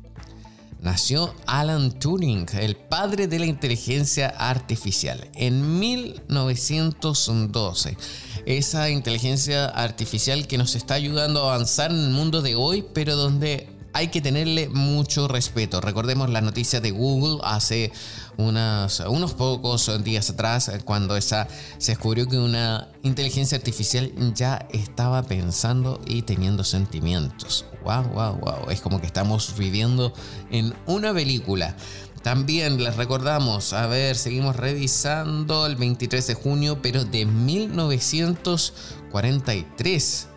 Nació 0.85 1.33
Alan 1.47 1.97
Turing, 1.97 2.45
el 2.59 2.75
padre 2.75 3.25
de 3.25 3.39
la 3.39 3.47
inteligencia 3.47 4.27
artificial, 4.27 5.31
en 5.33 5.79
1912. 5.79 7.97
Esa 8.45 8.91
inteligencia 8.91 9.65
artificial 9.65 10.45
que 10.45 10.59
nos 10.59 10.75
está 10.75 10.93
ayudando 10.93 11.41
a 11.41 11.55
avanzar 11.55 11.89
en 11.89 11.97
el 11.97 12.11
mundo 12.11 12.43
de 12.43 12.53
hoy, 12.53 12.85
pero 12.93 13.15
donde 13.15 13.67
hay 13.93 14.09
que 14.09 14.21
tenerle 14.21 14.69
mucho 14.69 15.27
respeto. 15.27 15.81
Recordemos 15.81 16.29
la 16.29 16.41
noticia 16.41 16.81
de 16.81 16.91
Google 16.91 17.39
hace 17.43 17.91
unos 18.37 19.33
pocos 19.33 19.91
días 20.03 20.29
atrás, 20.29 20.69
cuando 20.83 21.17
esa, 21.17 21.47
se 21.77 21.93
descubrió 21.93 22.27
que 22.27 22.37
una 22.37 22.89
inteligencia 23.03 23.57
artificial 23.57 24.11
ya 24.33 24.67
estaba 24.71 25.23
pensando 25.23 26.01
y 26.05 26.23
teniendo 26.23 26.63
sentimientos. 26.63 27.65
Wow, 27.83 28.03
wow, 28.13 28.37
wow. 28.37 28.69
Es 28.69 28.81
como 28.81 28.99
que 28.99 29.07
estamos 29.07 29.55
viviendo 29.57 30.13
en 30.49 30.73
una 30.85 31.13
película. 31.13 31.75
También 32.23 32.83
les 32.83 32.95
recordamos, 32.95 33.73
a 33.73 33.85
ver, 33.85 34.15
seguimos 34.15 34.55
revisando 34.55 35.67
el 35.67 35.75
23 35.75 36.25
de 36.25 36.33
junio, 36.33 36.81
pero 36.81 37.05
de 37.05 37.27
1943 37.27 40.27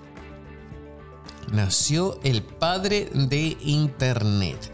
nació 1.51 2.21
el 2.25 2.43
padre 2.43 3.09
de 3.15 3.57
Internet, 3.63 4.71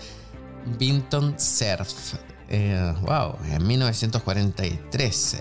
Vinton 0.77 1.39
Cerf. 1.39 2.17
Eh, 2.57 2.95
wow, 3.03 3.37
en 3.51 3.67
1943. 3.67 5.39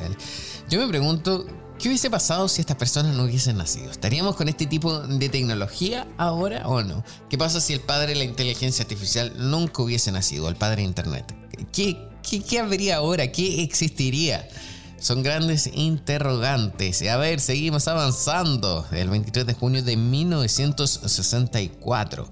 Yo 0.68 0.80
me 0.80 0.88
pregunto, 0.88 1.46
¿qué 1.78 1.90
hubiese 1.90 2.10
pasado 2.10 2.48
si 2.48 2.60
estas 2.60 2.78
personas 2.78 3.16
no 3.16 3.26
hubiesen 3.26 3.58
nacido? 3.58 3.92
¿Estaríamos 3.92 4.36
con 4.36 4.50
este 4.50 4.66
tipo 4.66 5.02
de 5.02 5.30
tecnología 5.30 6.08
ahora 6.18 6.68
o 6.68 6.82
no? 6.82 7.04
¿Qué 7.30 7.38
pasa 7.38 7.62
si 7.62 7.74
el 7.74 7.82
padre 7.82 8.14
de 8.14 8.16
la 8.16 8.24
inteligencia 8.24 8.82
artificial 8.82 9.32
nunca 9.38 9.84
hubiese 9.84 10.12
nacido, 10.12 10.50
el 10.50 10.56
padre 10.56 10.78
de 10.78 10.88
Internet? 10.88 11.36
¿Qué, 11.72 12.00
qué, 12.28 12.42
qué 12.42 12.60
habría 12.60 12.96
ahora? 12.96 13.32
¿Qué 13.32 13.62
existiría? 13.62 14.50
Son 14.98 15.22
grandes 15.22 15.70
interrogantes. 15.72 17.08
A 17.08 17.18
ver, 17.18 17.42
seguimos 17.42 17.88
avanzando. 17.88 18.88
El 18.92 19.12
23 19.12 19.46
de 19.46 19.54
junio 19.54 19.84
de 19.84 19.98
1964. 19.98 22.28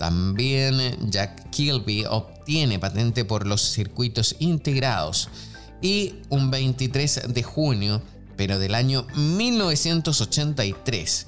También 0.00 0.80
Jack 1.10 1.50
Kilby 1.50 2.06
obtiene 2.08 2.78
patente 2.78 3.26
por 3.26 3.46
los 3.46 3.60
circuitos 3.60 4.34
integrados. 4.38 5.28
Y 5.82 6.14
un 6.30 6.50
23 6.50 7.24
de 7.28 7.42
junio, 7.42 8.00
pero 8.34 8.58
del 8.58 8.74
año 8.74 9.06
1983, 9.14 11.26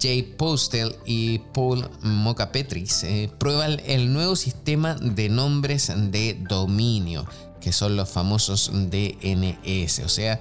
Jay 0.00 0.22
Postel 0.22 0.94
y 1.04 1.40
Paul 1.52 1.90
Mocapetris 2.02 3.02
eh, 3.02 3.28
prueban 3.36 3.80
el 3.84 4.12
nuevo 4.12 4.36
sistema 4.36 4.94
de 4.94 5.28
nombres 5.28 5.92
de 6.12 6.38
dominio 6.48 7.26
que 7.60 7.72
son 7.72 7.96
los 7.96 8.08
famosos 8.08 8.70
DNS, 8.72 9.98
o 10.04 10.08
sea, 10.08 10.38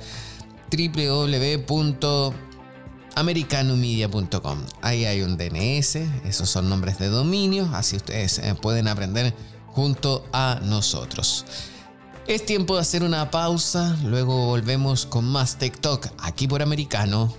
www.americanomedia.com. 3.15 4.59
Ahí 4.81 5.05
hay 5.05 5.21
un 5.21 5.37
DNS, 5.37 5.95
esos 6.25 6.49
son 6.49 6.69
nombres 6.69 6.97
de 6.99 7.07
dominio, 7.07 7.69
así 7.73 7.97
ustedes 7.97 8.39
eh, 8.39 8.55
pueden 8.55 8.87
aprender 8.87 9.33
junto 9.67 10.25
a 10.33 10.59
nosotros. 10.63 11.45
Es 12.27 12.45
tiempo 12.45 12.75
de 12.75 12.81
hacer 12.81 13.03
una 13.03 13.31
pausa, 13.31 13.97
luego 14.05 14.45
volvemos 14.45 15.05
con 15.05 15.25
más 15.25 15.57
TikTok 15.57 16.07
aquí 16.19 16.47
por 16.47 16.61
Americano. 16.61 17.33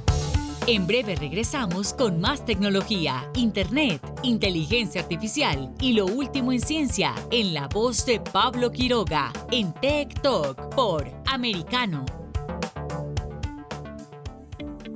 En 0.66 0.86
breve 0.86 1.16
regresamos 1.16 1.92
con 1.92 2.20
más 2.20 2.44
tecnología, 2.44 3.28
internet, 3.34 4.00
inteligencia 4.22 5.00
artificial 5.00 5.72
y 5.80 5.92
lo 5.92 6.06
último 6.06 6.52
en 6.52 6.60
ciencia 6.60 7.14
en 7.32 7.52
la 7.52 7.66
voz 7.66 8.06
de 8.06 8.20
Pablo 8.20 8.70
Quiroga 8.70 9.32
en 9.50 9.72
Talk 9.72 10.74
por 10.74 11.10
Americano. 11.26 12.04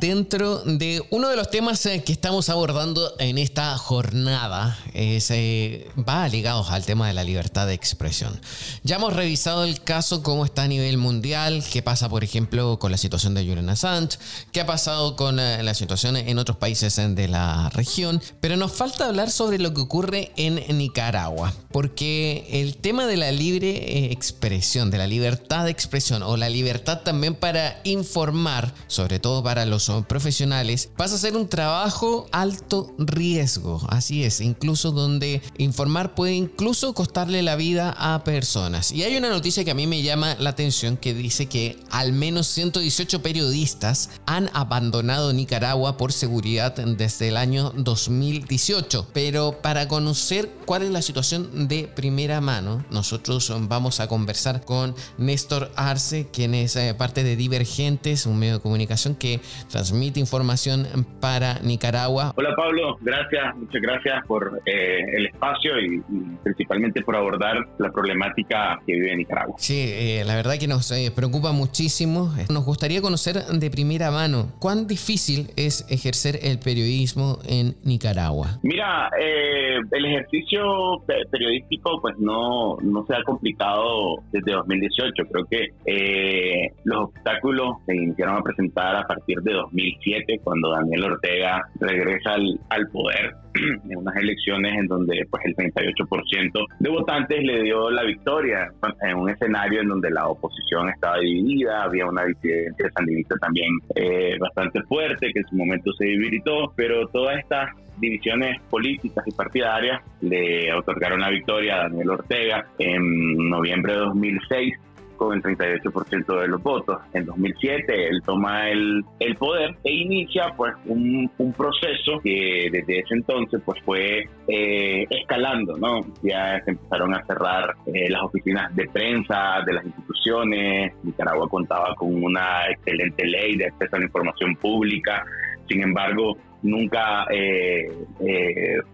dentro 0.00 0.58
de 0.64 1.02
uno 1.10 1.28
de 1.28 1.36
los 1.36 1.50
temas 1.50 1.84
eh, 1.86 2.02
que 2.04 2.12
estamos 2.12 2.48
abordando 2.48 3.14
en 3.18 3.38
esta 3.38 3.76
jornada 3.78 4.78
es, 4.94 5.30
eh, 5.30 5.88
va 5.96 6.28
ligados 6.28 6.70
al 6.70 6.84
tema 6.84 7.08
de 7.08 7.14
la 7.14 7.24
libertad 7.24 7.66
de 7.66 7.74
expresión. 7.74 8.40
Ya 8.84 8.96
hemos 8.96 9.14
revisado 9.14 9.64
el 9.64 9.82
caso, 9.82 10.22
cómo 10.22 10.44
está 10.44 10.62
a 10.62 10.68
nivel 10.68 10.98
mundial, 10.98 11.64
qué 11.70 11.82
pasa, 11.82 12.08
por 12.08 12.22
ejemplo, 12.22 12.78
con 12.78 12.92
la 12.92 12.98
situación 12.98 13.34
de 13.34 13.44
Julian 13.44 13.68
Assange, 13.70 14.18
qué 14.52 14.60
ha 14.60 14.66
pasado 14.66 15.16
con 15.16 15.40
eh, 15.40 15.62
la 15.62 15.74
situación 15.74 16.16
en 16.16 16.38
otros 16.38 16.58
países 16.58 16.96
de 16.96 17.28
la 17.28 17.70
región, 17.70 18.22
pero 18.40 18.56
nos 18.56 18.72
falta 18.72 19.06
hablar 19.06 19.30
sobre 19.30 19.58
lo 19.58 19.74
que 19.74 19.80
ocurre 19.80 20.32
en 20.36 20.78
Nicaragua, 20.78 21.52
porque 21.72 22.46
el 22.50 22.76
tema 22.76 23.06
de 23.06 23.16
la 23.16 23.32
libre 23.32 24.12
expresión, 24.12 24.90
de 24.90 24.98
la 24.98 25.06
libertad 25.06 25.64
de 25.64 25.70
expresión 25.70 26.22
o 26.22 26.36
la 26.36 26.48
libertad 26.48 27.00
también 27.00 27.34
para 27.34 27.80
informar, 27.84 28.72
sobre 28.86 29.18
todo 29.18 29.42
para 29.42 29.66
los 29.66 29.87
profesionales, 30.06 30.90
pasa 30.96 31.14
a 31.14 31.18
ser 31.18 31.36
un 31.36 31.48
trabajo 31.48 32.26
alto 32.32 32.94
riesgo. 32.98 33.80
Así 33.88 34.24
es, 34.24 34.40
incluso 34.40 34.92
donde 34.92 35.42
informar 35.56 36.14
puede 36.14 36.34
incluso 36.34 36.94
costarle 36.94 37.42
la 37.42 37.56
vida 37.56 37.94
a 37.96 38.24
personas. 38.24 38.92
Y 38.92 39.02
hay 39.02 39.16
una 39.16 39.30
noticia 39.30 39.64
que 39.64 39.70
a 39.70 39.74
mí 39.74 39.86
me 39.86 40.02
llama 40.02 40.36
la 40.38 40.50
atención 40.50 40.96
que 40.96 41.14
dice 41.14 41.46
que 41.46 41.78
al 41.90 42.12
menos 42.12 42.46
118 42.48 43.22
periodistas 43.22 44.10
han 44.26 44.50
abandonado 44.52 45.32
Nicaragua 45.32 45.96
por 45.96 46.12
seguridad 46.12 46.74
desde 46.74 47.28
el 47.28 47.36
año 47.36 47.72
2018. 47.76 49.08
Pero 49.12 49.60
para 49.62 49.88
conocer 49.88 50.50
cuál 50.66 50.82
es 50.82 50.90
la 50.90 51.02
situación 51.02 51.68
de 51.68 51.88
primera 51.88 52.40
mano, 52.40 52.84
nosotros 52.90 53.52
vamos 53.68 54.00
a 54.00 54.08
conversar 54.08 54.64
con 54.64 54.94
Néstor 55.16 55.72
Arce, 55.76 56.28
quien 56.32 56.54
es 56.54 56.76
eh, 56.76 56.94
parte 56.94 57.24
de 57.24 57.36
Divergentes, 57.36 58.26
un 58.26 58.38
medio 58.38 58.54
de 58.54 58.60
comunicación 58.60 59.14
que 59.14 59.40
transmite 59.78 60.18
información 60.18 60.88
para 61.20 61.60
Nicaragua. 61.60 62.32
Hola 62.36 62.52
Pablo, 62.56 62.98
gracias, 63.00 63.56
muchas 63.56 63.80
gracias 63.80 64.26
por 64.26 64.60
eh, 64.66 65.04
el 65.16 65.26
espacio 65.26 65.78
y, 65.80 66.02
principalmente 66.42 67.00
por 67.02 67.14
abordar 67.14 67.56
la 67.78 67.92
problemática 67.92 68.80
que 68.84 68.94
vive 68.94 69.14
Nicaragua. 69.14 69.54
Sí, 69.58 69.84
eh, 69.86 70.24
la 70.26 70.34
verdad 70.34 70.54
que 70.58 70.66
nos 70.66 70.90
eh, 70.90 71.12
preocupa 71.14 71.52
muchísimo. 71.52 72.34
Nos 72.50 72.64
gustaría 72.64 73.00
conocer 73.00 73.36
de 73.36 73.70
primera 73.70 74.10
mano 74.10 74.50
cuán 74.58 74.88
difícil 74.88 75.52
es 75.54 75.86
ejercer 75.88 76.40
el 76.42 76.58
periodismo 76.58 77.38
en 77.46 77.76
Nicaragua. 77.84 78.58
Mira, 78.64 79.10
el 79.16 80.04
ejercicio 80.04 81.04
periodístico 81.30 82.00
pues 82.00 82.18
no, 82.18 82.78
no 82.82 83.06
se 83.06 83.14
ha 83.14 83.22
complicado 83.22 84.16
desde 84.32 84.52
2018. 84.52 85.24
Creo 85.30 85.44
que 85.44 86.72
los 86.82 87.10
obstáculos 87.10 87.76
se 87.86 87.94
iniciaron 87.94 88.38
a 88.38 88.42
presentar 88.42 88.96
a 88.96 89.06
partir 89.06 89.38
de 89.42 89.52
2007, 89.72 90.40
cuando 90.42 90.70
Daniel 90.70 91.04
Ortega 91.04 91.62
regresa 91.80 92.34
al, 92.34 92.88
poder 92.92 93.34
en 93.54 93.96
unas 93.96 94.16
elecciones 94.16 94.74
en 94.78 94.86
donde 94.86 95.26
pues 95.30 95.44
el 95.44 95.56
38% 95.56 96.66
de 96.78 96.90
votantes 96.90 97.42
le 97.42 97.62
dio 97.62 97.90
la 97.90 98.02
victoria 98.04 98.70
en 99.02 99.16
un 99.16 99.30
escenario 99.30 99.82
en 99.82 99.88
donde 99.88 100.10
la 100.10 100.26
oposición 100.26 100.88
estaba 100.88 101.18
dividida, 101.18 101.82
había 101.82 102.06
una 102.06 102.24
disidencia 102.24 102.90
sandinista 102.96 103.36
también 103.36 103.68
eh, 103.94 104.36
bastante 104.38 104.82
fuerte 104.82 105.32
que 105.32 105.40
en 105.40 105.46
su 105.48 105.56
momento 105.56 105.92
se 105.92 106.06
debilitó, 106.06 106.72
pero 106.76 107.06
todas 107.08 107.38
estas 107.38 107.70
divisiones 107.98 108.60
políticas 108.70 109.26
y 109.26 109.32
partidarias 109.32 110.02
le 110.20 110.72
otorgaron 110.72 111.20
la 111.20 111.30
victoria 111.30 111.76
a 111.76 111.82
Daniel 111.84 112.10
Ortega 112.10 112.66
en 112.78 113.50
noviembre 113.50 113.94
de 113.94 113.98
2006 113.98 114.74
con 115.18 115.34
el 115.34 115.42
38% 115.42 116.40
de 116.40 116.48
los 116.48 116.62
votos. 116.62 116.96
En 117.12 117.26
2007 117.26 118.08
él 118.08 118.22
toma 118.24 118.70
el, 118.70 119.04
el 119.18 119.36
poder 119.36 119.76
e 119.84 119.92
inicia 119.92 120.54
pues 120.56 120.72
un, 120.86 121.30
un, 121.36 121.52
proceso 121.52 122.20
que 122.22 122.68
desde 122.72 123.00
ese 123.00 123.14
entonces 123.14 123.60
pues 123.64 123.82
fue 123.84 124.28
eh, 124.46 125.06
escalando, 125.10 125.76
¿no? 125.76 126.00
Ya 126.22 126.62
se 126.64 126.70
empezaron 126.70 127.14
a 127.14 127.24
cerrar 127.26 127.74
eh, 127.92 128.08
las 128.08 128.22
oficinas 128.22 128.74
de 128.74 128.88
prensa 128.88 129.60
de 129.66 129.72
las 129.74 129.84
instituciones, 129.84 130.94
Nicaragua 131.02 131.48
contaba 131.48 131.94
con 131.96 132.22
una 132.22 132.70
excelente 132.70 133.26
ley 133.26 133.56
de 133.56 133.66
acceso 133.66 133.96
a 133.96 133.98
la 133.98 134.04
información 134.04 134.54
pública, 134.56 135.24
sin 135.68 135.82
embargo, 135.82 136.38
nunca 136.62 137.26
eh, 137.30 137.90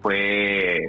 fue 0.00 0.80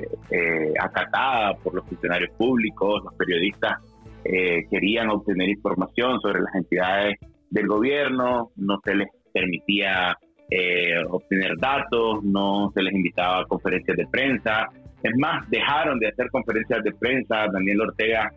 acatada 0.79 1.53
por 1.55 1.75
los 1.75 1.85
funcionarios 1.85 2.31
públicos, 2.37 3.03
los 3.03 3.13
periodistas 3.15 3.79
eh, 4.25 4.65
querían 4.69 5.09
obtener 5.09 5.47
información 5.49 6.19
sobre 6.19 6.41
las 6.41 6.53
entidades 6.55 7.17
del 7.49 7.67
gobierno, 7.67 8.51
no 8.55 8.79
se 8.83 8.95
les 8.95 9.07
permitía 9.31 10.17
eh, 10.49 10.95
obtener 11.09 11.57
datos, 11.57 12.23
no 12.23 12.71
se 12.73 12.81
les 12.81 12.93
invitaba 12.93 13.41
a 13.41 13.45
conferencias 13.45 13.95
de 13.97 14.07
prensa. 14.07 14.67
Es 15.03 15.15
más, 15.17 15.47
dejaron 15.49 15.99
de 15.99 16.07
hacer 16.07 16.29
conferencias 16.31 16.81
de 16.83 16.91
prensa. 16.93 17.45
Daniel 17.51 17.81
Ortega 17.81 18.31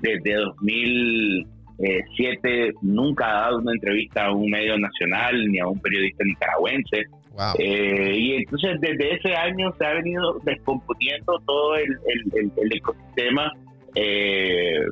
desde 0.00 0.34
2007 0.34 2.74
nunca 2.82 3.26
ha 3.26 3.40
dado 3.42 3.58
una 3.58 3.72
entrevista 3.72 4.26
a 4.26 4.32
un 4.32 4.48
medio 4.50 4.78
nacional 4.78 5.50
ni 5.50 5.58
a 5.58 5.66
un 5.66 5.80
periodista 5.80 6.22
nicaragüense. 6.24 7.06
Eh, 7.58 8.16
y 8.16 8.34
entonces 8.34 8.80
desde 8.80 9.14
ese 9.14 9.34
año 9.34 9.72
se 9.76 9.84
ha 9.84 9.94
venido 9.94 10.38
descomponiendo 10.44 11.40
todo 11.44 11.74
el, 11.74 11.98
ecosistema 12.72 13.50
eh, 13.96 14.86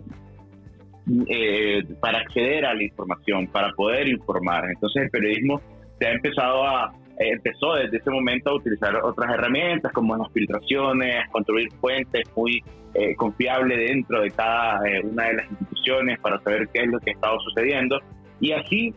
eh, 1.28 1.82
para 2.00 2.18
acceder 2.18 2.64
a 2.64 2.74
la 2.74 2.82
información, 2.82 3.48
para 3.48 3.72
poder 3.72 4.06
informar. 4.06 4.64
Entonces 4.70 5.02
el 5.04 5.10
periodismo 5.10 5.60
se 5.98 6.06
ha 6.06 6.12
empezado 6.12 6.64
a, 6.64 6.92
eh, 7.18 7.30
empezó 7.32 7.74
desde 7.74 7.96
ese 7.96 8.10
momento 8.10 8.50
a 8.50 8.54
utilizar 8.54 8.94
otras 9.02 9.32
herramientas 9.34 9.92
como 9.92 10.16
las 10.16 10.30
filtraciones, 10.32 11.28
construir 11.30 11.72
fuentes 11.80 12.22
muy 12.36 12.62
eh, 12.94 13.16
confiables 13.16 13.78
dentro 13.78 14.20
de 14.22 14.30
cada 14.30 14.80
una 15.02 15.24
de 15.24 15.34
las 15.34 15.50
instituciones 15.50 16.20
para 16.20 16.40
saber 16.40 16.68
qué 16.72 16.82
es 16.82 16.88
lo 16.88 17.00
que 17.00 17.10
estaba 17.10 17.36
sucediendo. 17.40 17.98
Y 18.40 18.52
así 18.52 18.94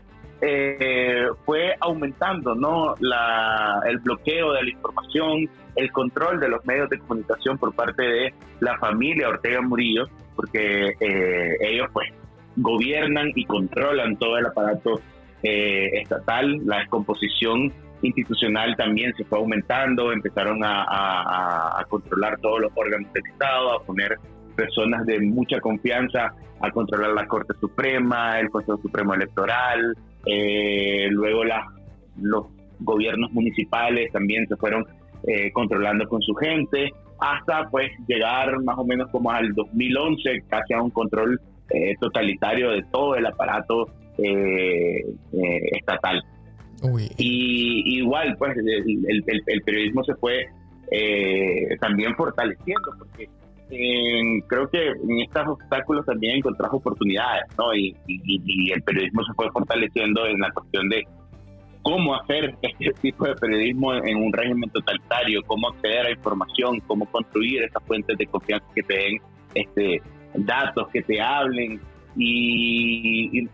fue 1.44 1.74
aumentando 1.80 2.54
¿no? 2.54 2.94
La, 3.00 3.82
el 3.88 3.98
bloqueo 3.98 4.54
de 4.54 4.64
la 4.64 4.70
información, 4.70 5.50
el 5.76 5.92
control 5.92 6.40
de 6.40 6.50
los 6.50 6.64
medios 6.66 6.88
de 6.92 7.00
comunicación 7.00 7.58
por 7.58 7.74
parte 7.74 8.04
de 8.04 8.34
la 8.60 8.78
familia 8.78 9.30
Ortega 9.30 9.62
Murillo, 9.62 10.08
porque 10.36 10.96
eh, 11.00 11.58
ellos 11.62 11.88
pues 11.94 12.10
gobiernan 12.58 13.32
y 13.36 13.46
controlan 13.46 14.18
todo 14.18 14.38
el 14.38 14.46
aparato 14.46 15.02
eh, 15.44 15.90
estatal, 16.02 16.62
la 16.66 16.80
descomposición 16.80 17.72
institucional 18.02 18.76
también 18.76 19.14
se 19.16 19.24
fue 19.26 19.40
aumentando, 19.40 20.12
empezaron 20.12 20.60
a, 20.64 21.84
controlar 21.90 22.40
todos 22.40 22.62
los 22.62 22.72
órganos 22.76 23.12
del 23.14 23.24
Estado, 23.26 23.74
a 23.74 23.84
poner 23.84 24.18
personas 24.56 25.06
de 25.06 25.20
mucha 25.22 25.60
confianza 25.60 26.34
a 26.62 26.72
controlar 26.72 27.12
la 27.12 27.28
Corte 27.28 27.54
Suprema, 27.60 28.40
el 28.40 28.50
Consejo 28.50 28.80
Supremo 28.82 29.14
Electoral, 29.14 29.96
eh, 30.26 31.08
luego 31.12 31.44
los 32.22 32.46
gobiernos 32.80 33.32
municipales 33.32 34.12
también 34.12 34.48
se 34.48 34.56
fueron 34.56 34.86
controlando 35.54 36.08
con 36.08 36.22
su 36.22 36.36
gente 36.36 36.94
hasta 37.20 37.70
pues 37.70 37.92
llegar 38.08 38.62
más 38.64 38.78
o 38.78 38.86
menos 38.86 39.10
como 39.12 39.32
al 39.32 39.54
2011, 39.54 40.44
casi 40.50 40.74
a 40.74 40.82
un 40.82 40.90
control 40.90 41.40
eh, 41.70 41.96
totalitario 42.00 42.72
de 42.72 42.84
todo 42.92 43.16
el 43.16 43.26
aparato 43.26 43.90
eh, 44.18 45.04
eh, 45.34 45.60
estatal. 45.72 46.24
Y 47.18 47.98
igual, 47.98 48.36
pues 48.38 48.56
el, 48.58 49.24
el, 49.28 49.62
periodismo 49.64 50.04
se 50.04 50.14
fue 50.16 50.46
también 51.80 52.14
fortaleciendo, 52.16 52.92
porque 53.00 53.28
creo 54.48 54.70
que 54.70 54.90
en 54.90 55.22
estos 55.22 55.48
obstáculos 55.48 56.06
también 56.06 56.38
encontramos 56.38 56.76
oportunidades, 56.76 57.46
¿no? 57.58 57.74
y, 57.74 57.96
el 58.72 58.84
periodismo 58.84 59.24
se 59.24 59.34
fue 59.34 59.50
fortaleciendo 59.52 60.28
en 60.28 60.40
la 60.40 60.52
cuestión 60.52 60.88
de 60.90 61.08
cómo 61.86 62.16
hacer 62.16 62.56
este 62.64 62.92
tipo 63.00 63.28
de 63.28 63.36
periodismo 63.36 63.94
en 63.94 64.18
un 64.18 64.34
régimen 64.34 64.68
totalitario, 64.72 65.44
cómo 65.46 65.70
acceder 65.70 66.08
a 66.08 66.12
información, 66.12 66.80
cómo 66.88 67.06
construir 67.06 67.62
esas 67.62 67.84
fuentes 67.84 68.18
de 68.18 68.26
confianza 68.26 68.66
que 68.74 68.82
te 68.82 68.94
den 68.96 69.22
este, 69.54 70.02
datos, 70.34 70.88
que 70.92 71.04
te 71.04 71.22
hablen. 71.22 71.80
Y, 72.18 73.48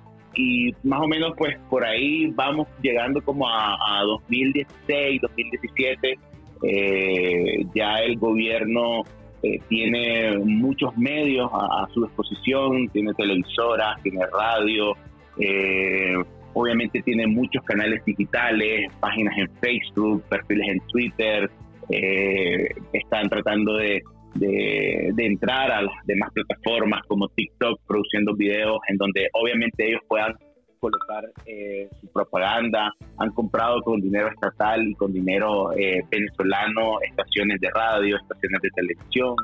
más 0.83 1.01
o 1.01 1.07
menos 1.07 1.33
pues 1.37 1.57
por 1.69 1.83
ahí 1.83 2.27
vamos 2.27 2.69
llegando 2.81 3.21
como 3.21 3.49
a, 3.49 4.01
2016, 4.05 5.21
2017, 5.21 6.19
eh, 6.63 7.65
ya 7.75 7.95
el 7.97 8.17
gobierno 8.17 9.01
eh, 9.43 9.59
tiene 9.67 10.37
muchos 10.37 10.95
medios 10.95 11.51
a, 11.53 11.85
su 11.93 12.05
disposición, 12.05 12.87
tiene 12.93 13.13
televisoras, 13.13 14.01
tiene 14.01 14.21
radio, 14.27 14.93
eh, 15.37 16.15
Obviamente 16.53 17.01
tiene 17.01 17.27
muchos 17.27 17.63
canales 17.63 18.03
digitales, 18.05 18.91
páginas 18.99 19.37
en 19.37 19.49
Facebook, 19.59 20.23
perfiles 20.29 20.67
en 20.69 20.79
Twitter. 20.87 21.49
Eh, 21.89 22.69
están 22.93 23.29
tratando 23.29 23.77
de, 23.77 24.01
de, 24.35 25.25
entrar 25.25 25.71
a 25.71 25.81
las 25.81 25.93
demás 26.05 26.29
plataformas 26.33 27.01
como 27.07 27.27
TikTok 27.29 27.79
produciendo 27.87 28.33
videos 28.35 28.79
en 28.87 28.97
donde 28.97 29.27
obviamente 29.33 29.87
ellos 29.87 30.01
puedan 30.07 30.33
colocar 30.79 31.23
eh, 31.45 31.87
su 32.01 32.07
propaganda, 32.11 32.91
han 33.17 33.29
comprado 33.31 33.81
con 33.83 34.01
dinero 34.01 34.29
estatal 34.29 34.87
y 34.87 34.95
con 34.95 35.13
dinero 35.13 35.71
eh, 35.77 36.01
venezolano 36.09 36.99
estaciones 37.01 37.61
de 37.61 37.69
radio, 37.69 38.17
estaciones 38.17 38.61
de 38.61 38.69
televisión. 38.75 39.35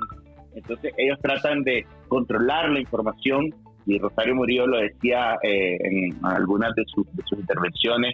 Entonces 0.56 0.94
ellos 0.98 1.20
tratan 1.22 1.64
de 1.64 1.86
controlar 2.08 2.70
la 2.70 2.80
información 2.80 3.54
y 3.88 3.98
Rosario 3.98 4.36
Murillo 4.36 4.68
lo 4.68 4.80
decía 4.80 5.38
eh, 5.42 5.78
en 5.80 6.18
algunas 6.24 6.76
de 6.76 6.84
sus, 6.86 7.06
de 7.16 7.24
sus 7.26 7.40
intervenciones, 7.40 8.14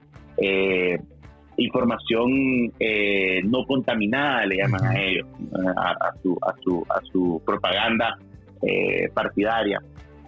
información 1.58 2.72
eh, 2.80 3.42
no 3.44 3.66
contaminada, 3.66 4.46
le 4.46 4.58
llaman 4.58 4.86
a 4.86 5.00
ellos, 5.00 5.28
a, 5.78 6.12
su, 6.22 6.38
a, 6.42 6.54
su, 6.62 6.86
a 6.90 7.02
su 7.12 7.42
propaganda 7.46 8.18
eh, 8.62 9.10
partidaria. 9.14 9.82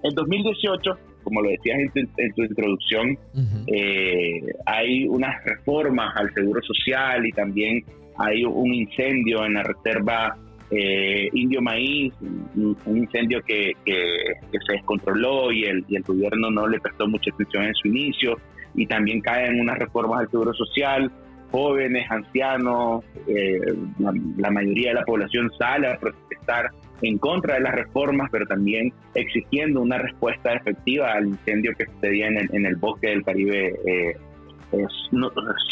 En 0.04 0.14
2018, 0.14 0.98
como 1.24 1.42
lo 1.42 1.50
decías 1.50 1.80
en 1.80 2.34
tu, 2.34 2.44
introducción, 2.44 3.18
eh, 3.68 4.42
hay 4.66 5.08
unas 5.08 5.44
reformas 5.44 6.16
al 6.16 6.32
Seguro 6.34 6.62
Social 6.62 7.26
y 7.26 7.32
también 7.32 7.84
hay 8.18 8.44
un 8.44 8.74
incendio 8.74 9.46
en 9.46 9.56
la 9.56 9.64
reserva 9.64 10.38
Indio 10.72 11.62
Maíz, 11.62 12.14
un, 12.22 12.78
incendio 12.86 13.42
que, 13.44 13.74
se 13.86 14.74
descontroló 14.74 15.52
y 15.52 15.66
el, 15.66 15.86
y 15.88 15.96
el 15.96 16.04
gobierno 16.04 16.50
no 16.50 16.68
le 16.68 16.80
prestó 16.80 17.08
mucha 17.08 17.32
atención 17.32 17.64
en 17.66 17.76
su 17.76 17.88
inicio 17.88 18.38
y 18.74 18.86
también 18.88 19.22
caen 19.22 19.60
unas 19.60 19.78
reformas 19.78 20.22
al 20.22 20.32
Seguro 20.32 20.54
Social, 20.54 21.12
jóvenes, 21.52 22.06
ancianos, 22.10 23.04
eh, 23.28 23.60
la, 24.00 24.52
mayoría 24.52 24.90
de 24.90 24.96
la 24.96 25.06
población 25.06 25.50
sale 25.58 25.88
a 25.88 25.98
protestar 25.98 26.72
en 27.02 27.18
contra 27.18 27.56
de 27.56 27.62
las 27.62 27.74
reformas, 27.74 28.30
pero 28.32 28.46
también 28.46 28.92
exigiendo 29.14 29.82
una 29.82 29.98
respuesta 29.98 30.54
efectiva 30.54 31.14
al 31.14 31.28
incendio 31.28 31.72
que 31.78 31.86
sucedía 31.86 32.28
en 32.28 32.66
el, 32.66 32.76
bosque 32.76 33.08
del 33.10 33.24
Caribe 33.24 33.74
eh, 33.86 34.18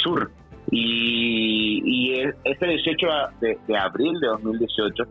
Sur. 0.01 0.31
Y, 0.75 1.83
y 1.85 2.19
ese 2.43 2.65
18 2.65 3.07
de, 3.41 3.77
abril 3.77 4.19
de 4.19 4.27
2018, 4.27 5.03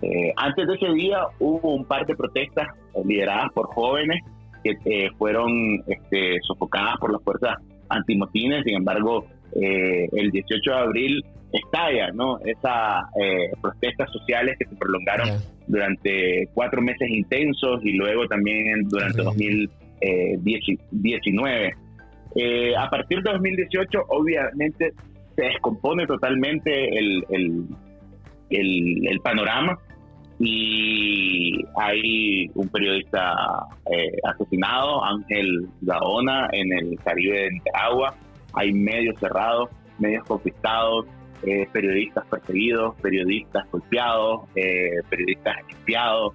eh, 0.00 0.32
antes 0.34 0.66
de 0.66 0.74
ese 0.76 0.90
día 0.94 1.26
hubo 1.38 1.74
un 1.74 1.84
par 1.84 2.06
de 2.06 2.16
protestas 2.16 2.68
lideradas 3.04 3.52
por 3.52 3.66
jóvenes 3.66 4.24
que 4.64 5.10
fueron 5.18 5.84
este, 5.86 6.38
sofocadas 6.46 6.96
por 6.98 7.12
las 7.12 7.22
fuerzas 7.22 7.56
antimotines, 7.90 8.64
sin 8.64 8.76
embargo, 8.76 9.26
eh, 9.60 10.08
el 10.12 10.30
18 10.30 10.70
de 10.70 10.76
abril 10.76 11.22
estalla, 11.52 12.12
¿no? 12.12 12.38
Esas 12.40 13.02
eh, 13.20 13.50
protestas 13.60 14.10
sociales 14.12 14.56
que 14.58 14.64
se 14.66 14.76
prolongaron 14.76 15.28
durante 15.66 16.48
cuatro 16.54 16.80
meses 16.80 17.10
intensos 17.10 17.84
y 17.84 17.92
luego 17.92 18.26
también 18.26 18.88
durante 18.88 19.22
2019. 19.22 21.74
Eh, 22.36 22.76
a 22.76 22.88
partir 22.88 23.20
de 23.22 23.32
2018, 23.32 24.04
obviamente, 24.08 24.92
se 25.40 25.46
descompone 25.46 26.06
totalmente 26.06 26.98
el, 26.98 27.24
el, 27.30 27.66
el 29.08 29.20
panorama 29.20 29.78
y 30.38 31.64
hay 31.76 32.50
un 32.54 32.68
periodista 32.68 33.66
eh, 33.90 34.16
asesinado, 34.24 35.04
Ángel 35.04 35.68
Gaona, 35.82 36.48
en 36.52 36.72
el 36.72 36.98
Caribe 37.04 37.42
de 37.42 37.50
Nicaragua. 37.52 38.14
Hay 38.54 38.72
medios 38.72 39.18
cerrados, 39.18 39.70
medios 39.98 40.24
confiscados, 40.24 41.06
eh, 41.42 41.66
periodistas 41.72 42.26
perseguidos, 42.26 42.94
periodistas 43.02 43.70
golpeados, 43.70 44.42
eh, 44.56 44.92
periodistas 45.08 45.56
espiados. 45.68 46.34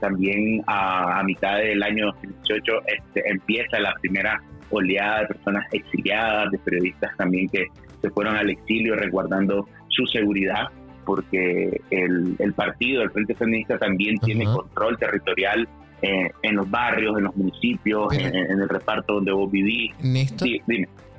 también 0.00 0.62
a, 0.66 1.22
mitad 1.24 1.58
del 1.58 1.82
año 1.82 2.06
2018 2.06 2.72
este, 2.86 3.30
empieza 3.30 3.78
la 3.78 3.94
primera 4.00 4.42
oleada 4.70 5.20
de 5.20 5.26
personas 5.28 5.66
exiliadas, 5.72 6.50
de 6.50 6.58
periodistas 6.58 7.16
también 7.16 7.48
que 7.48 7.66
se 8.00 8.10
fueron 8.10 8.36
al 8.36 8.50
exilio 8.50 8.94
resguardando 8.96 9.68
su 9.88 10.06
seguridad 10.06 10.68
porque 11.06 11.80
el, 11.90 12.34
el 12.38 12.52
partido, 12.52 13.02
el 13.02 13.10
Frente 13.10 13.34
Feminista, 13.34 13.78
también 13.78 14.18
tiene 14.18 14.44
control 14.44 14.98
territorial 14.98 15.66
eh, 16.02 16.30
en 16.42 16.56
los 16.56 16.70
barrios, 16.70 17.16
en 17.16 17.24
los 17.24 17.36
municipios, 17.36 18.12
en, 18.12 18.34
el 18.34 18.68
reparto 18.68 19.14
donde 19.14 19.32
vos 19.32 19.50
vivís. 19.50 19.92
Néstor, 20.02 20.48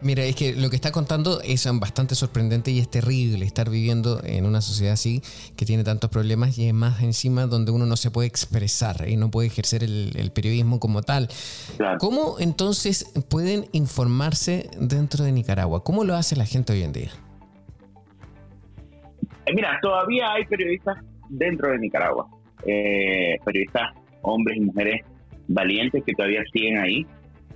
Mira, 0.01 0.23
es 0.23 0.35
que 0.35 0.53
lo 0.53 0.69
que 0.69 0.75
está 0.75 0.91
contando 0.91 1.41
es 1.41 1.67
bastante 1.79 2.13
sorprendente 2.13 2.69
y 2.69 2.79
es 2.79 2.89
terrible 2.89 3.43
estar 3.43 3.69
viviendo 3.69 4.21
en 4.23 4.45
una 4.45 4.61
sociedad 4.61 4.93
así 4.93 5.21
que 5.55 5.65
tiene 5.65 5.83
tantos 5.83 6.09
problemas 6.11 6.57
y 6.59 6.67
es 6.67 6.73
más 6.73 7.01
encima 7.01 7.47
donde 7.47 7.71
uno 7.71 7.85
no 7.85 7.95
se 7.95 8.11
puede 8.11 8.27
expresar 8.27 9.07
y 9.07 9.17
no 9.17 9.31
puede 9.31 9.47
ejercer 9.47 9.83
el, 9.83 10.31
periodismo 10.33 10.79
como 10.79 11.01
tal. 11.01 11.29
¿Cómo 11.99 12.35
entonces 12.39 13.11
pueden 13.29 13.65
informarse 13.71 14.69
dentro 14.79 15.25
de 15.25 15.31
Nicaragua? 15.31 15.83
¿Cómo 15.83 16.03
lo 16.03 16.15
hace 16.15 16.35
la 16.35 16.45
gente 16.45 16.73
hoy 16.73 16.83
en 16.83 16.93
día? 16.93 17.11
Eh, 19.47 19.53
mira, 19.53 19.79
todavía 19.81 20.33
hay 20.33 20.45
periodistas 20.45 20.97
dentro 21.29 21.71
de 21.71 21.79
Nicaragua, 21.79 22.27
eh, 22.65 23.37
periodistas 23.43 23.93
hombres 24.21 24.57
y 24.57 24.61
mujeres 24.61 25.01
valientes 25.47 26.03
que 26.05 26.13
todavía 26.13 26.43
siguen 26.51 26.77
ahí. 26.77 27.05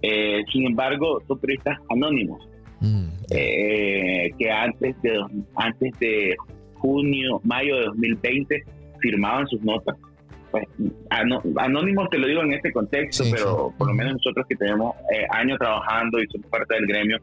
Eh, 0.01 0.41
sin 0.51 0.65
embargo, 0.65 1.21
son 1.27 1.39
periodistas 1.39 1.77
anónimos 1.89 2.47
mm, 2.79 3.07
que 3.29 4.51
antes 4.51 5.01
de 5.01 5.19
antes 5.55 5.99
de 5.99 6.35
junio, 6.75 7.39
mayo 7.43 7.77
de 7.77 7.85
2020 7.85 8.63
firmaban 8.99 9.47
sus 9.47 9.61
notas. 9.61 9.95
Pues, 10.49 10.65
anónimos 11.09 12.09
te 12.09 12.17
lo 12.17 12.27
digo 12.27 12.41
en 12.41 12.53
este 12.53 12.71
contexto, 12.73 13.23
pero 13.31 13.73
por 13.77 13.87
lo 13.87 13.93
menos 13.93 14.13
nosotros 14.13 14.45
que 14.49 14.55
tenemos 14.55 14.95
años 15.29 15.57
trabajando 15.59 16.21
y 16.21 16.27
somos 16.27 16.47
parte 16.47 16.73
del 16.73 16.87
gremio, 16.87 17.19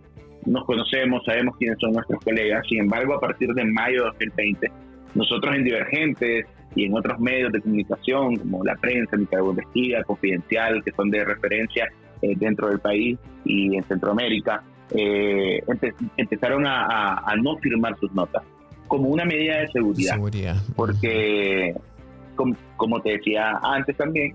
nos 0.46 0.64
conocemos, 0.64 1.22
sabemos 1.24 1.56
quiénes 1.58 1.78
son 1.80 1.92
nuestros 1.92 2.20
colegas. 2.24 2.64
Sin 2.68 2.80
embargo, 2.80 3.14
a 3.14 3.20
partir 3.20 3.48
de 3.52 3.64
mayo 3.64 4.04
de 4.04 4.10
2020, 4.10 4.70
nosotros 5.14 5.54
en 5.54 5.64
Divergentes 5.64 6.46
y 6.74 6.84
en 6.84 6.96
otros 6.96 7.18
medios 7.18 7.52
de 7.52 7.60
comunicación, 7.60 8.36
como 8.36 8.64
la 8.64 8.74
prensa, 8.76 9.16
Nicaragua 9.16 9.50
Investiga, 9.50 10.04
Confidencial, 10.04 10.82
que 10.84 10.92
son 10.92 11.10
de 11.10 11.24
referencia 11.24 11.88
eh, 12.22 12.34
dentro 12.36 12.68
del 12.68 12.80
país 12.80 13.18
y 13.44 13.76
en 13.76 13.84
Centroamérica, 13.84 14.62
eh, 14.94 15.62
empezaron 16.16 16.66
a, 16.66 17.34
no 17.42 17.56
firmar 17.58 17.98
sus 17.98 18.12
notas 18.12 18.42
como 18.86 19.08
una 19.08 19.24
medida 19.24 19.58
de 19.58 19.68
seguridad. 19.68 20.16
Porque, 20.74 21.74
como 22.76 23.00
te 23.02 23.10
decía 23.10 23.58
antes 23.62 23.96
también, 23.96 24.34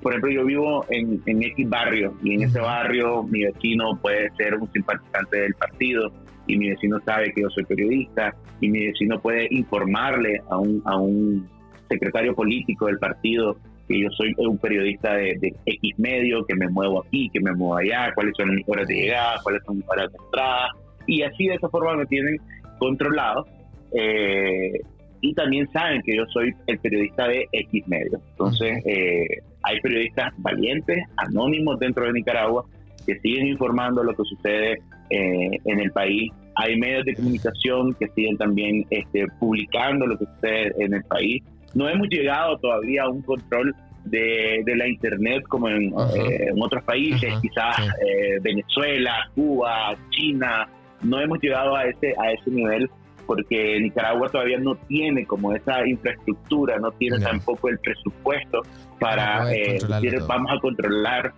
por 0.00 0.12
ejemplo, 0.12 0.30
yo 0.30 0.44
vivo 0.44 0.86
en, 0.88 1.20
en 1.26 1.42
X 1.42 1.68
barrio 1.68 2.14
y 2.22 2.34
en 2.34 2.42
ese 2.44 2.60
barrio 2.60 3.22
mi 3.24 3.44
vecino 3.44 3.98
puede 4.00 4.30
ser 4.36 4.54
un 4.54 4.70
simpatizante 4.72 5.40
del 5.40 5.54
partido 5.54 6.10
y 6.46 6.56
mi 6.56 6.70
vecino 6.70 6.98
sabe 7.04 7.32
que 7.32 7.42
yo 7.42 7.50
soy 7.50 7.64
periodista 7.64 8.34
y 8.60 8.68
mi 8.68 8.86
vecino 8.86 9.20
puede 9.20 9.46
informarle 9.50 10.40
a 10.50 10.58
un, 10.58 10.82
a 10.84 10.96
un 10.96 11.48
secretario 11.88 12.34
político 12.34 12.86
del 12.86 12.98
partido 12.98 13.56
que 13.90 14.00
yo 14.00 14.08
soy 14.10 14.32
un 14.38 14.56
periodista 14.56 15.14
de, 15.14 15.54
X 15.66 15.98
medio, 15.98 16.44
que 16.44 16.54
me 16.54 16.68
muevo 16.68 17.02
aquí, 17.04 17.28
que 17.30 17.40
me 17.40 17.52
muevo 17.52 17.76
allá, 17.76 18.12
cuáles 18.14 18.34
son 18.36 18.54
mis 18.54 18.68
horas 18.68 18.86
de 18.86 18.94
llegada, 18.94 19.40
cuáles 19.42 19.62
son 19.64 19.78
mis 19.78 19.88
horas 19.88 20.12
de 20.12 20.18
entrada, 20.24 20.68
y 21.06 21.22
así 21.22 21.48
de 21.48 21.54
esa 21.56 21.68
forma 21.68 21.96
me 21.96 22.06
tienen 22.06 22.36
controlado. 22.78 23.46
Eh, 23.92 24.80
y 25.22 25.34
también 25.34 25.68
saben 25.72 26.00
que 26.02 26.16
yo 26.16 26.24
soy 26.32 26.54
el 26.68 26.78
periodista 26.78 27.26
de 27.26 27.48
X 27.50 27.88
medio. 27.88 28.20
Entonces, 28.30 28.80
eh, 28.86 29.26
hay 29.64 29.80
periodistas 29.80 30.32
valientes, 30.38 31.02
anónimos 31.16 31.78
dentro 31.80 32.04
de 32.06 32.12
Nicaragua, 32.12 32.64
que 33.04 33.18
siguen 33.18 33.48
informando 33.48 34.04
lo 34.04 34.14
que 34.14 34.22
sucede 34.22 34.78
eh, 35.10 35.58
en 35.64 35.80
el 35.80 35.90
país. 35.90 36.30
Hay 36.54 36.78
medios 36.78 37.04
de 37.04 37.16
comunicación 37.16 37.94
que 37.94 38.06
siguen 38.14 38.36
también 38.36 38.86
este, 38.90 39.26
publicando 39.40 40.06
lo 40.06 40.16
que 40.16 40.26
sucede 40.26 40.72
en 40.78 40.94
el 40.94 41.02
país. 41.04 41.42
No 41.74 41.88
hemos 41.88 42.08
llegado 42.08 42.58
todavía 42.58 43.04
a 43.04 43.08
un 43.08 43.22
control 43.22 43.74
de, 44.04 44.62
la 44.66 44.88
Internet 44.88 45.44
como 45.48 45.68
en, 45.68 45.92
eh, 46.16 46.50
otros 46.58 46.82
países, 46.84 47.32
quizás 47.40 47.78
eh, 47.78 48.38
Venezuela, 48.42 49.30
Cuba, 49.34 49.94
China. 50.10 50.68
No 51.02 51.20
hemos 51.20 51.38
llegado 51.40 51.76
a 51.76 51.84
ese, 51.84 52.14
a 52.18 52.32
ese 52.32 52.50
nivel 52.50 52.90
porque 53.30 53.78
Nicaragua 53.78 54.28
todavía 54.28 54.58
no 54.58 54.74
tiene 54.74 55.24
como 55.24 55.54
esa 55.54 55.86
infraestructura, 55.86 56.80
no 56.80 56.90
tiene 56.90 57.20
tampoco 57.20 57.68
el 57.68 57.78
presupuesto 57.78 58.62
para 58.98 59.52
eh, 59.52 59.78
decir 59.88 60.20
vamos 60.26 60.50
a 60.50 60.58
controlar, 60.58 61.32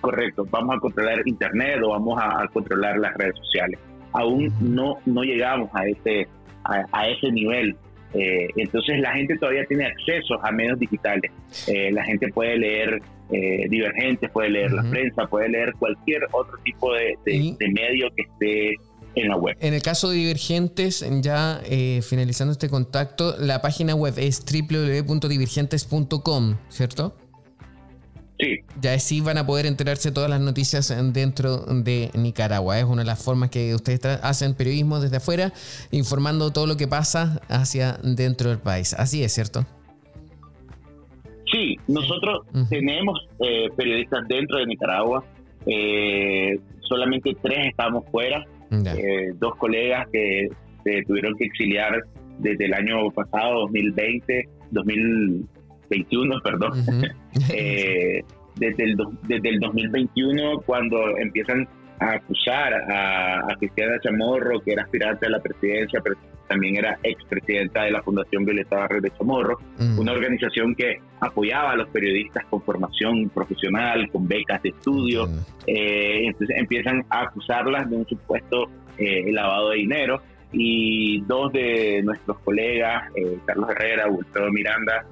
correcto, 0.00 0.46
vamos 0.48 0.76
a 0.76 0.78
controlar 0.78 1.26
Internet 1.26 1.80
o 1.82 1.88
vamos 1.88 2.20
a, 2.22 2.46
controlar 2.52 2.98
las 2.98 3.14
redes 3.14 3.34
sociales. 3.36 3.80
Aún 4.12 4.52
no, 4.60 4.98
no 5.06 5.24
llegamos 5.24 5.68
a 5.74 5.86
ese, 5.86 6.28
a, 6.92 7.08
ese 7.08 7.32
nivel. 7.32 7.76
Eh, 8.14 8.48
entonces 8.56 9.00
la 9.00 9.12
gente 9.12 9.36
todavía 9.38 9.64
tiene 9.66 9.86
acceso 9.86 10.38
a 10.44 10.52
medios 10.52 10.78
digitales. 10.78 11.30
Eh, 11.66 11.90
la 11.92 12.04
gente 12.04 12.28
puede 12.28 12.58
leer 12.58 13.02
Divergentes, 13.70 14.30
puede 14.30 14.50
leer 14.50 14.72
la 14.72 14.82
prensa, 14.82 15.26
puede 15.26 15.48
leer 15.48 15.72
cualquier 15.78 16.20
otro 16.32 16.58
tipo 16.64 16.92
de, 16.92 17.16
de 17.24 17.68
medio 17.70 18.10
que 18.14 18.24
esté 18.24 18.74
en 19.14 19.28
la 19.28 19.36
web. 19.36 19.56
En 19.60 19.74
el 19.74 19.82
caso 19.82 20.08
de 20.10 20.16
Divergentes, 20.16 21.06
ya 21.20 21.60
eh, 21.64 22.00
finalizando 22.02 22.50
este 22.52 22.68
contacto, 22.68 23.36
la 23.38 23.62
página 23.62 23.94
web 23.94 24.14
es 24.16 24.44
www.divergentes.com, 24.44 26.56
¿cierto? 26.68 27.14
Sí. 28.42 28.58
Ya 28.80 28.94
así 28.94 29.20
van 29.20 29.38
a 29.38 29.46
poder 29.46 29.66
enterarse 29.66 30.10
todas 30.10 30.28
las 30.28 30.40
noticias 30.40 30.92
dentro 31.12 31.58
de 31.58 32.10
Nicaragua. 32.14 32.76
Es 32.76 32.84
una 32.84 33.02
de 33.02 33.06
las 33.06 33.24
formas 33.24 33.50
que 33.50 33.72
ustedes 33.72 34.04
hacen 34.04 34.54
periodismo 34.54 34.98
desde 34.98 35.18
afuera, 35.18 35.52
informando 35.92 36.50
todo 36.52 36.66
lo 36.66 36.76
que 36.76 36.88
pasa 36.88 37.40
hacia 37.48 37.98
dentro 38.02 38.50
del 38.50 38.58
país. 38.58 38.94
Así 38.94 39.22
es, 39.22 39.32
¿cierto? 39.32 39.64
Sí, 41.52 41.76
nosotros 41.86 42.44
tenemos 42.68 43.28
eh, 43.38 43.68
periodistas 43.76 44.26
dentro 44.26 44.58
de 44.58 44.66
Nicaragua. 44.66 45.24
Eh, 45.66 46.58
solamente 46.80 47.36
tres 47.40 47.68
estamos 47.68 48.04
fuera. 48.10 48.44
Eh, 48.72 49.34
dos 49.38 49.54
colegas 49.54 50.08
que 50.10 50.48
se 50.82 51.02
tuvieron 51.06 51.36
que 51.36 51.44
exiliar 51.44 51.92
desde 52.38 52.64
el 52.64 52.74
año 52.74 53.08
pasado, 53.10 53.60
2020, 53.60 54.48
2021, 55.92 56.40
perdón. 56.42 56.72
desde, 58.56 58.84
el, 58.84 58.96
desde 59.22 59.48
el 59.48 59.60
2021, 59.60 60.60
cuando 60.66 61.16
empiezan 61.18 61.68
a 62.00 62.14
acusar 62.14 62.74
a, 62.90 63.38
a 63.50 63.56
Cristiana 63.58 63.98
Chamorro, 64.00 64.60
que 64.60 64.72
era 64.72 64.82
aspirante 64.82 65.26
a 65.26 65.30
la 65.30 65.40
presidencia, 65.40 66.00
pero 66.02 66.16
también 66.52 66.76
era 66.76 66.98
expresidenta 67.02 67.84
de 67.84 67.92
la 67.92 68.02
Fundación 68.02 68.44
Violeta 68.44 68.76
Barres 68.76 69.02
de 69.02 69.10
Chamorro, 69.12 69.58
mm. 69.78 69.98
una 69.98 70.12
organización 70.12 70.74
que 70.74 71.00
apoyaba 71.20 71.72
a 71.72 71.76
los 71.76 71.88
periodistas 71.88 72.44
con 72.46 72.62
formación 72.62 73.30
profesional, 73.30 74.10
con 74.10 74.28
becas 74.28 74.62
de 74.62 74.68
estudio. 74.70 75.28
Eh, 75.66 76.26
entonces 76.26 76.56
empiezan 76.58 77.04
a 77.08 77.22
acusarlas 77.22 77.88
de 77.88 77.96
un 77.96 78.06
supuesto 78.06 78.68
eh, 78.98 79.32
lavado 79.32 79.70
de 79.70 79.76
dinero 79.78 80.20
y 80.52 81.22
dos 81.22 81.50
de 81.52 82.02
nuestros 82.04 82.38
colegas, 82.40 83.04
eh, 83.16 83.38
Carlos 83.46 83.70
Herrera, 83.70 84.08
Wilfredo 84.08 84.50
Miranda, 84.50 85.06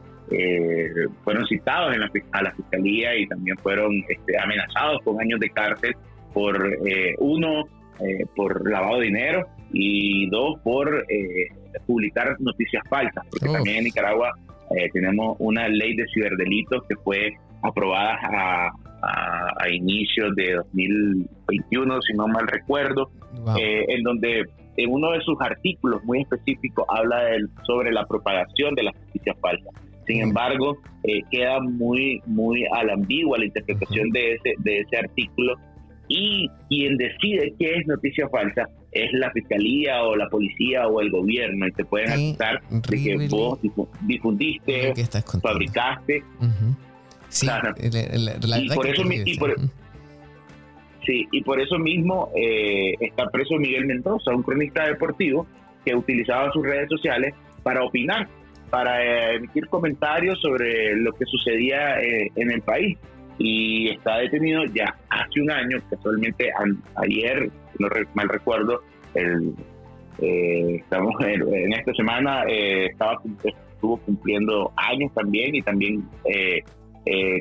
fueron 1.25 1.47
citados 1.47 1.95
en 1.95 2.01
la, 2.01 2.11
a 2.33 2.43
la 2.43 2.53
fiscalía 2.53 3.17
y 3.17 3.27
también 3.27 3.57
fueron 3.59 3.93
este, 4.09 4.39
amenazados 4.39 5.01
con 5.03 5.21
años 5.21 5.41
de 5.41 5.51
cárcel 5.51 5.95
por 6.33 6.57
uno 7.19 7.65
por 8.35 8.71
lavado 8.71 9.01
de 9.01 9.07
dinero 9.07 9.47
y 9.73 10.29
dos, 10.31 10.59
por 10.63 11.05
eh, 11.09 11.49
publicar 11.87 12.37
noticias 12.41 12.83
falsas, 12.89 13.25
porque 13.31 13.49
oh. 13.49 13.53
también 13.53 13.79
en 13.79 13.85
Nicaragua 13.85 14.33
eh, 14.77 14.89
tenemos 14.93 15.37
una 15.39 15.69
ley 15.69 15.97
de 15.97 16.07
ciberdelitos 16.13 16.85
que 16.89 16.97
fue 16.97 17.33
aprobada 17.63 18.19
a, 18.23 18.71
a, 19.59 19.69
inicios 19.71 20.35
de 20.35 20.55
2021, 20.55 22.03
si 22.03 22.15
no 22.15 22.27
mal 22.29 22.47
recuerdo, 22.49 23.11
eh, 23.59 23.85
en 23.89 24.03
donde 24.03 24.47
en 24.77 24.91
uno 24.91 25.13
de 25.13 25.21
sus 25.21 25.39
artículos 25.41 26.03
muy 26.05 26.23
específicos 26.23 26.87
habla 26.89 27.21
sobre 27.65 27.93
la 27.93 28.07
propagación 28.07 28.75
de 28.75 28.85
las 28.85 28.95
noticias 28.95 29.37
falsas. 29.41 29.75
Sin 30.11 30.23
embargo, 30.23 30.77
queda 31.31 31.61
muy, 31.61 32.21
muy 32.27 32.65
a 32.73 32.85
la 32.85 32.95
ambigua 32.95 33.39
la 33.39 33.45
interpretación 33.45 34.11
de, 34.11 34.35
ese, 34.35 34.55
de 34.59 34.81
ese 34.81 34.97
artículo. 34.97 35.55
Y 36.09 36.49
quien 36.69 36.97
decide 36.97 37.55
qué 37.59 37.77
es 37.77 37.87
noticia 37.87 38.29
falsa 38.29 38.69
es 38.91 39.13
la 39.13 39.31
fiscalía 39.31 40.03
o 40.03 40.17
la 40.17 40.29
policía 40.29 40.89
o 40.89 41.01
el 41.01 41.11
gobierno 41.11 41.69
y 41.69 41.73
te 41.73 41.85
pueden 41.85 42.11
acusar 42.11 42.61
de 42.69 43.03
que 43.03 43.29
vos 43.29 43.61
difundiste, 44.01 44.93
fabricaste. 45.41 46.25
Sí, 47.29 47.47
y 48.61 48.69
por 48.69 48.89
eso 48.89 49.05
sí, 51.07 51.29
y 51.31 51.43
por 51.43 51.61
eso 51.61 51.79
mismo 51.79 52.33
eh, 52.35 52.95
está 52.99 53.27
preso 53.29 53.55
Miguel 53.55 53.87
Mendoza, 53.87 54.33
un 54.33 54.43
cronista 54.43 54.89
deportivo 54.89 55.47
que 55.85 55.95
utilizaba 55.95 56.51
sus 56.53 56.65
redes 56.65 56.89
sociales 56.89 57.33
para 57.63 57.85
opinar, 57.85 58.29
para 58.71 59.03
eh, 59.03 59.37
emitir 59.37 59.67
comentarios 59.69 60.41
sobre 60.41 60.95
lo 60.97 61.13
que 61.13 61.25
sucedía 61.27 62.01
eh, 62.01 62.31
en 62.37 62.51
el 62.51 62.63
país 62.63 62.99
y 63.39 63.89
está 63.91 64.19
detenido 64.19 64.65
ya 64.67 64.95
hace 65.09 65.41
un 65.41 65.51
año, 65.51 65.79
casualmente 65.89 66.51
ayer, 66.97 67.51
no 67.79 67.89
mal 68.15 68.29
recuerdo, 68.29 68.83
el, 69.15 69.55
eh, 70.21 70.77
estamos 70.77 71.15
en, 71.21 71.73
esta 71.73 71.95
semana 71.95 72.45
eh, 72.47 72.87
estaba 72.87 73.19
estuvo 73.43 73.97
cumpliendo 73.99 74.71
años 74.77 75.11
también 75.15 75.55
y 75.55 75.63
también 75.63 76.05
eh, 76.27 76.61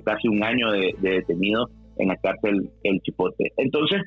casi 0.06 0.30
un 0.30 0.42
año 0.42 0.72
de, 0.72 0.94
detenido 1.02 1.70
en 1.98 2.08
la 2.08 2.16
cárcel 2.16 2.70
El 2.84 3.02
Chipote. 3.02 3.52
Entonces, 3.58 4.02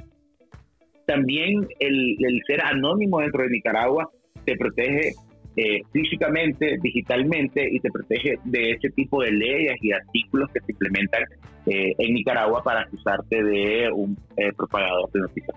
también 1.06 1.68
el, 1.78 2.16
el 2.20 2.40
ser 2.46 2.62
anónimo 2.64 3.20
dentro 3.20 3.42
de 3.42 3.50
Nicaragua 3.50 4.08
te 4.46 4.56
protege 4.56 5.12
eh, 5.56 5.82
físicamente, 5.92 6.78
digitalmente 6.82 7.68
y 7.70 7.78
te 7.80 7.90
protege 7.90 8.38
de 8.44 8.70
ese 8.72 8.88
tipo 8.90 9.22
de 9.22 9.32
leyes 9.32 9.76
y 9.82 9.92
artículos 9.92 10.50
que 10.50 10.60
se 10.60 10.72
implementan 10.72 11.22
eh, 11.66 11.94
en 11.98 12.14
Nicaragua 12.14 12.62
para 12.62 12.80
acusarte 12.80 13.42
de 13.42 13.90
un 13.92 14.16
eh, 14.36 14.52
propagador 14.56 15.10
de 15.12 15.20
noticias. 15.20 15.56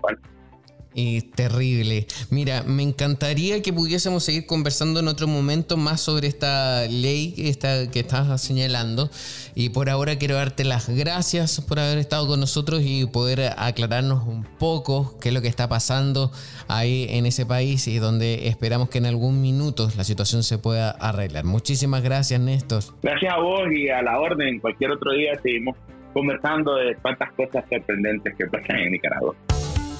Terrible. 1.34 2.06
Mira, 2.30 2.62
me 2.62 2.82
encantaría 2.82 3.60
que 3.60 3.70
pudiésemos 3.70 4.24
seguir 4.24 4.46
conversando 4.46 5.00
en 5.00 5.08
otro 5.08 5.26
momento 5.26 5.76
más 5.76 6.00
sobre 6.00 6.26
esta 6.26 6.86
ley 6.88 7.34
esta, 7.36 7.90
que 7.90 8.00
estás 8.00 8.40
señalando. 8.40 9.10
Y 9.54 9.68
por 9.68 9.90
ahora 9.90 10.16
quiero 10.16 10.36
darte 10.36 10.64
las 10.64 10.88
gracias 10.88 11.60
por 11.60 11.78
haber 11.78 11.98
estado 11.98 12.26
con 12.26 12.40
nosotros 12.40 12.80
y 12.82 13.04
poder 13.04 13.52
aclararnos 13.58 14.26
un 14.26 14.44
poco 14.58 15.18
qué 15.20 15.28
es 15.28 15.34
lo 15.34 15.42
que 15.42 15.48
está 15.48 15.68
pasando 15.68 16.32
ahí 16.66 17.06
en 17.10 17.26
ese 17.26 17.44
país 17.44 17.86
y 17.88 17.98
donde 17.98 18.48
esperamos 18.48 18.88
que 18.88 18.96
en 18.96 19.06
algún 19.06 19.42
minuto 19.42 19.90
la 19.98 20.04
situación 20.04 20.42
se 20.42 20.56
pueda 20.56 20.90
arreglar. 20.90 21.44
Muchísimas 21.44 22.02
gracias, 22.02 22.40
Néstor. 22.40 22.82
Gracias 23.02 23.34
a 23.34 23.38
vos 23.38 23.70
y 23.70 23.90
a 23.90 24.00
la 24.00 24.18
orden. 24.18 24.60
Cualquier 24.60 24.92
otro 24.92 25.12
día 25.12 25.32
seguimos 25.42 25.76
conversando 26.14 26.74
de 26.76 26.96
cuántas 27.02 27.30
cosas 27.32 27.64
sorprendentes 27.68 28.34
que 28.34 28.46
pasan 28.46 28.78
en 28.78 28.92
Nicaragua. 28.92 29.34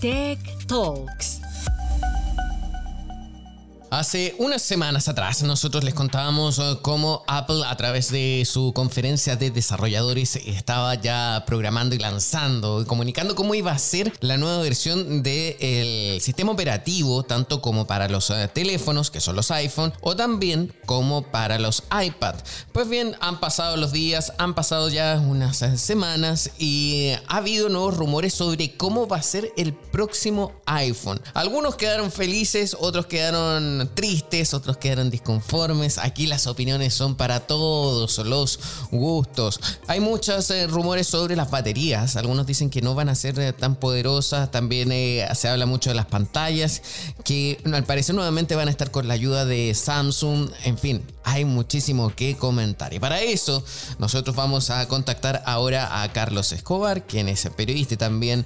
Tech 0.00 0.38
Talks. 0.68 1.45
Hace 3.90 4.34
unas 4.38 4.62
semanas 4.62 5.06
atrás 5.06 5.44
nosotros 5.44 5.84
les 5.84 5.94
contábamos 5.94 6.58
eh, 6.58 6.76
cómo 6.82 7.22
Apple 7.28 7.62
a 7.64 7.76
través 7.76 8.10
de 8.10 8.42
su 8.44 8.72
conferencia 8.72 9.36
de 9.36 9.52
desarrolladores 9.52 10.34
estaba 10.34 10.96
ya 10.96 11.44
programando 11.46 11.94
y 11.94 11.98
lanzando 11.98 12.82
y 12.82 12.84
comunicando 12.84 13.36
cómo 13.36 13.54
iba 13.54 13.70
a 13.70 13.78
ser 13.78 14.12
la 14.18 14.38
nueva 14.38 14.60
versión 14.60 15.22
del 15.22 16.20
sistema 16.20 16.50
operativo, 16.50 17.22
tanto 17.22 17.62
como 17.62 17.86
para 17.86 18.08
los 18.08 18.28
eh, 18.30 18.50
teléfonos, 18.52 19.12
que 19.12 19.20
son 19.20 19.36
los 19.36 19.52
iPhone, 19.52 19.92
o 20.00 20.16
también 20.16 20.74
como 20.84 21.22
para 21.22 21.60
los 21.60 21.84
iPad. 22.04 22.34
Pues 22.72 22.88
bien, 22.88 23.14
han 23.20 23.38
pasado 23.38 23.76
los 23.76 23.92
días, 23.92 24.32
han 24.38 24.54
pasado 24.54 24.88
ya 24.88 25.22
unas 25.24 25.62
eh, 25.62 25.78
semanas 25.78 26.50
y 26.58 27.12
ha 27.28 27.36
habido 27.36 27.68
nuevos 27.68 27.96
rumores 27.96 28.34
sobre 28.34 28.76
cómo 28.76 29.06
va 29.06 29.18
a 29.18 29.22
ser 29.22 29.52
el 29.56 29.74
próximo 29.74 30.60
iPhone. 30.66 31.20
Algunos 31.34 31.76
quedaron 31.76 32.10
felices, 32.10 32.76
otros 32.78 33.06
quedaron 33.06 33.75
tristes, 33.84 34.54
otros 34.54 34.76
quedaron 34.76 35.10
disconformes. 35.10 35.98
Aquí 35.98 36.26
las 36.26 36.46
opiniones 36.46 36.94
son 36.94 37.14
para 37.16 37.40
todos 37.40 38.18
los 38.18 38.58
gustos. 38.90 39.60
Hay 39.86 40.00
muchos 40.00 40.50
eh, 40.50 40.66
rumores 40.66 41.06
sobre 41.06 41.36
las 41.36 41.50
baterías. 41.50 42.16
Algunos 42.16 42.46
dicen 42.46 42.70
que 42.70 42.80
no 42.80 42.94
van 42.94 43.08
a 43.08 43.14
ser 43.14 43.38
eh, 43.38 43.52
tan 43.52 43.76
poderosas. 43.76 44.50
También 44.50 44.90
eh, 44.92 45.26
se 45.34 45.48
habla 45.48 45.66
mucho 45.66 45.90
de 45.90 45.96
las 45.96 46.06
pantallas, 46.06 46.82
que 47.24 47.58
al 47.72 47.84
parecer 47.84 48.14
nuevamente 48.14 48.54
van 48.54 48.68
a 48.68 48.70
estar 48.70 48.90
con 48.90 49.08
la 49.08 49.14
ayuda 49.14 49.44
de 49.44 49.74
Samsung. 49.74 50.50
En 50.64 50.78
fin, 50.78 51.02
hay 51.24 51.44
muchísimo 51.44 52.14
que 52.14 52.36
comentar. 52.36 52.94
Y 52.94 53.00
para 53.00 53.20
eso, 53.20 53.64
nosotros 53.98 54.36
vamos 54.36 54.70
a 54.70 54.86
contactar 54.88 55.42
ahora 55.44 56.02
a 56.02 56.12
Carlos 56.12 56.52
Escobar, 56.52 57.06
quien 57.06 57.28
es 57.28 57.48
periodista 57.56 57.94
y 57.94 57.96
también, 57.96 58.44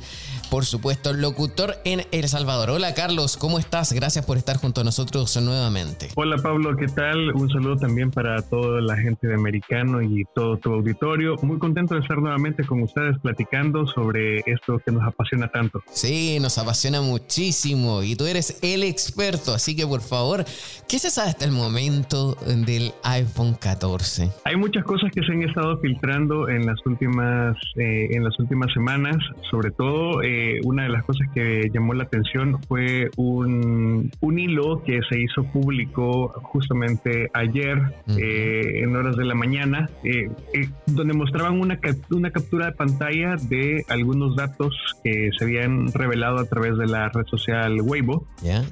por 0.49 0.65
supuesto, 0.65 1.13
locutor 1.13 1.79
en 1.85 2.07
El 2.11 2.29
Salvador. 2.29 2.71
Hola 2.71 2.95
Carlos, 2.95 3.37
¿cómo 3.37 3.59
estás? 3.59 3.93
Gracias 3.93 4.25
por 4.25 4.39
estar 4.39 4.57
junto 4.57 4.81
a 4.81 4.85
nosotros 4.85 5.20
nuevamente. 5.21 6.09
Hola 6.17 6.37
Pablo, 6.39 6.75
¿qué 6.77 6.87
tal? 6.87 7.33
Un 7.35 7.51
saludo 7.51 7.77
también 7.77 8.11
para 8.11 8.41
toda 8.41 8.81
la 8.81 8.97
gente 8.97 9.27
de 9.27 9.35
Americano 9.35 10.01
y 10.01 10.25
todo 10.35 10.57
tu 10.57 10.73
auditorio. 10.73 11.37
Muy 11.43 11.59
contento 11.59 11.95
de 11.95 12.01
estar 12.01 12.19
nuevamente 12.19 12.65
con 12.65 12.83
ustedes 12.83 13.19
platicando 13.19 13.87
sobre 13.87 14.39
esto 14.47 14.79
que 14.79 14.91
nos 14.91 15.03
apasiona 15.03 15.49
tanto. 15.49 15.83
Sí, 15.93 16.39
nos 16.41 16.57
apasiona 16.57 17.03
muchísimo 17.03 18.03
y 18.03 18.17
tú 18.17 18.25
eres 18.25 18.59
el 18.63 18.83
experto, 18.83 19.53
así 19.53 19.77
que 19.77 19.87
por 19.87 20.01
favor, 20.01 20.45
¿qué 20.89 20.99
se 20.99 21.11
sabe 21.11 21.29
hasta 21.29 21.45
el 21.45 21.53
momento 21.53 22.35
del 22.47 22.93
iPhone 23.05 23.55
14? 23.61 24.31
Hay 24.45 24.57
muchas 24.57 24.85
cosas 24.85 25.11
que 25.13 25.23
se 25.23 25.33
han 25.33 25.43
estado 25.43 25.79
filtrando 25.81 26.49
en 26.49 26.65
las 26.65 26.79
últimas, 26.87 27.57
eh, 27.77 28.09
en 28.13 28.25
las 28.25 28.39
últimas 28.39 28.73
semanas, 28.73 29.17
sobre 29.51 29.71
todo 29.71 30.23
eh, 30.23 30.61
una 30.65 30.85
de 30.85 30.89
las 30.89 31.05
cosas 31.05 31.29
que 31.35 31.71
llamó 31.75 31.93
la 31.93 32.05
atención 32.05 32.59
fue 32.67 33.11
un, 33.19 34.11
un 34.21 34.39
hilo 34.39 34.83
que 34.83 35.01
se 35.11 35.21
hizo 35.21 35.45
público 35.45 36.29
justamente 36.43 37.29
ayer 37.35 37.79
eh, 38.17 38.83
en 38.83 38.95
horas 38.97 39.17
de 39.17 39.25
la 39.25 39.35
mañana, 39.35 39.91
eh, 40.05 40.31
eh, 40.55 40.71
donde 40.87 41.13
mostraban 41.13 41.61
una, 41.61 41.79
una 42.11 42.31
captura 42.31 42.67
de 42.67 42.73
pantalla 42.73 43.37
de 43.37 43.85
algunos 43.89 44.37
datos 44.37 44.75
que 45.03 45.31
se 45.37 45.45
habían 45.45 45.93
revelado 45.93 46.39
a 46.39 46.45
través 46.45 46.79
de 46.79 46.87
la 46.87 47.09
red 47.09 47.27
social 47.27 47.81
Weibo. 47.83 48.27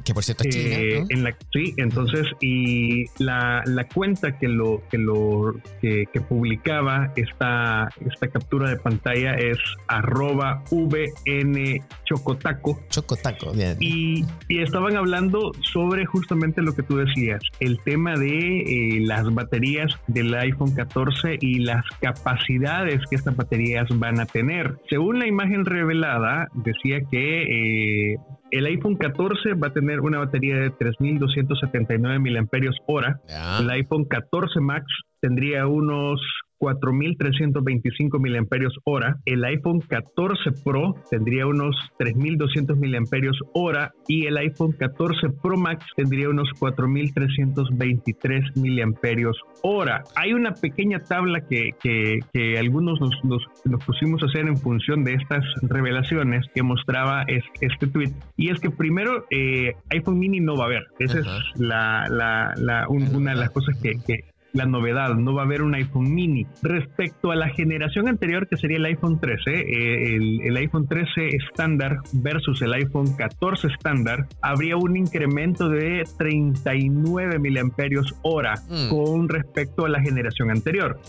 que 0.05 0.15
por 0.15 0.25
cierto 0.25 0.45
en 0.45 1.25
la, 1.25 1.37
Sí, 1.53 1.75
entonces, 1.77 2.27
y 2.41 3.07
la, 3.19 3.63
la 3.65 3.85
cuenta 3.85 4.39
que 4.39 4.49
lo 4.49 4.83
que 4.91 4.99
lo 4.99 5.55
que, 5.81 6.07
publicaba 6.29 7.13
esta, 7.17 7.89
esta 8.05 8.29
captura 8.29 8.69
de 8.71 8.77
pantalla 8.77 9.35
es 9.35 9.59
arroba 9.87 10.63
vn 10.71 11.81
chocotaco. 12.05 12.81
Chocotaco, 12.91 13.53
bien. 13.53 13.77
Y, 13.81 14.25
y 14.49 14.63
estaban 14.63 14.97
hablando 14.97 15.53
sobre 15.63 16.07
justamente 16.29 16.61
lo 16.61 16.75
que 16.75 16.83
tú 16.83 16.97
decías, 16.97 17.41
el 17.59 17.81
tema 17.85 18.15
de 18.15 18.29
eh, 18.29 19.01
las 19.01 19.33
baterías 19.33 19.91
del 20.09 20.35
iPhone 20.35 20.75
14 20.75 21.39
y 21.41 21.61
las 21.61 21.83
capacidades 22.03 23.01
que 23.09 23.17
estas 23.17 23.35
baterías 23.35 23.89
van 23.99 24.21
a 24.21 24.27
tener. 24.27 24.77
Según 24.91 25.21
la 25.21 25.27
imagen 25.27 25.65
revelada, 25.65 26.49
decía 26.53 27.01
que 27.11 28.13
eh, 28.13 28.17
el 28.51 28.67
iPhone 28.67 28.97
14 28.97 29.55
va 29.55 29.69
a 29.69 29.73
tener 29.73 30.01
una 30.01 30.19
batería 30.19 30.57
de 30.57 30.71
3.279 30.71 32.21
mAh. 32.21 33.61
El 33.61 33.71
iPhone 33.71 34.05
14 34.05 34.61
Max 34.61 34.85
tendría 35.23 35.67
unos 35.67 36.21
4.325 36.59 38.21
miliamperios 38.21 38.75
hora. 38.85 39.19
El 39.25 39.45
iPhone 39.45 39.81
14 39.81 40.53
Pro 40.65 40.97
tendría 41.11 41.47
unos 41.47 41.77
3.200 41.99 42.77
miliamperios 42.77 43.39
hora 43.55 43.93
y 44.07 44.27
el 44.27 44.37
iPhone 44.37 44.73
14 44.73 45.31
Pro 45.43 45.57
Max 45.57 45.87
tendría 45.97 46.29
unos 46.29 46.49
4.323 46.61 48.61
miliamperios 48.61 49.39
hora. 49.63 50.05
Hay 50.17 50.33
una 50.33 50.55
pequeña 50.55 51.01
tabla 51.01 51.41
que, 51.49 51.71
que, 51.81 52.21
algunos 52.59 53.01
nos, 53.01 53.45
nos, 53.65 53.85
pusimos 53.85 54.23
a 54.23 54.27
hacer 54.27 54.47
en 54.47 54.57
función 54.57 55.05
de 55.05 55.15
estas 55.15 55.45
revelaciones 55.63 56.47
que 56.55 56.63
mostraba 56.63 57.25
este 57.61 57.87
tweet 57.87 58.13
y 58.37 58.51
es 58.51 58.61
que 58.61 58.71
primero 58.71 59.25
eh, 59.31 59.75
iPhone 59.91 60.19
mini 60.19 60.41
no 60.41 60.57
va 60.57 60.65
a 60.65 60.67
haber. 60.67 60.87
Esa 60.99 61.21
es 61.21 61.27
la, 61.57 62.07
la, 62.09 62.55
la 62.57 62.89
una 62.89 63.33
de 63.33 63.37
las 63.37 63.51
cosas 63.51 63.77
que, 63.81 63.93
que 64.07 64.25
la 64.53 64.67
novedad, 64.67 65.15
no 65.15 65.35
va 65.35 65.43
a 65.43 65.45
haber 65.45 65.63
un 65.63 65.75
iPhone 65.75 66.13
mini. 66.13 66.47
Respecto 66.63 67.31
a 67.31 67.37
la 67.37 67.49
generación 67.51 68.09
anterior, 68.09 68.49
que 68.49 68.57
sería 68.57 68.79
el 68.79 68.85
iPhone 68.87 69.21
13, 69.21 69.51
eh, 69.51 70.17
el, 70.45 70.57
iPhone 70.57 70.89
13 70.89 71.37
estándar 71.37 71.99
versus 72.13 72.63
el 72.63 72.73
iPhone 72.73 73.15
14 73.17 73.69
estándar, 73.69 74.27
habría 74.43 74.77
un 74.77 74.97
incremento 74.97 75.69
de 75.69 76.05
39 76.19 77.39
miliamperios 77.39 78.15
hora 78.23 78.55
mm. 78.69 78.89
con 78.89 79.29
respecto 79.29 79.85
a 79.85 79.89
la 79.89 80.01
generación 80.01 80.51
anterior. 80.51 81.01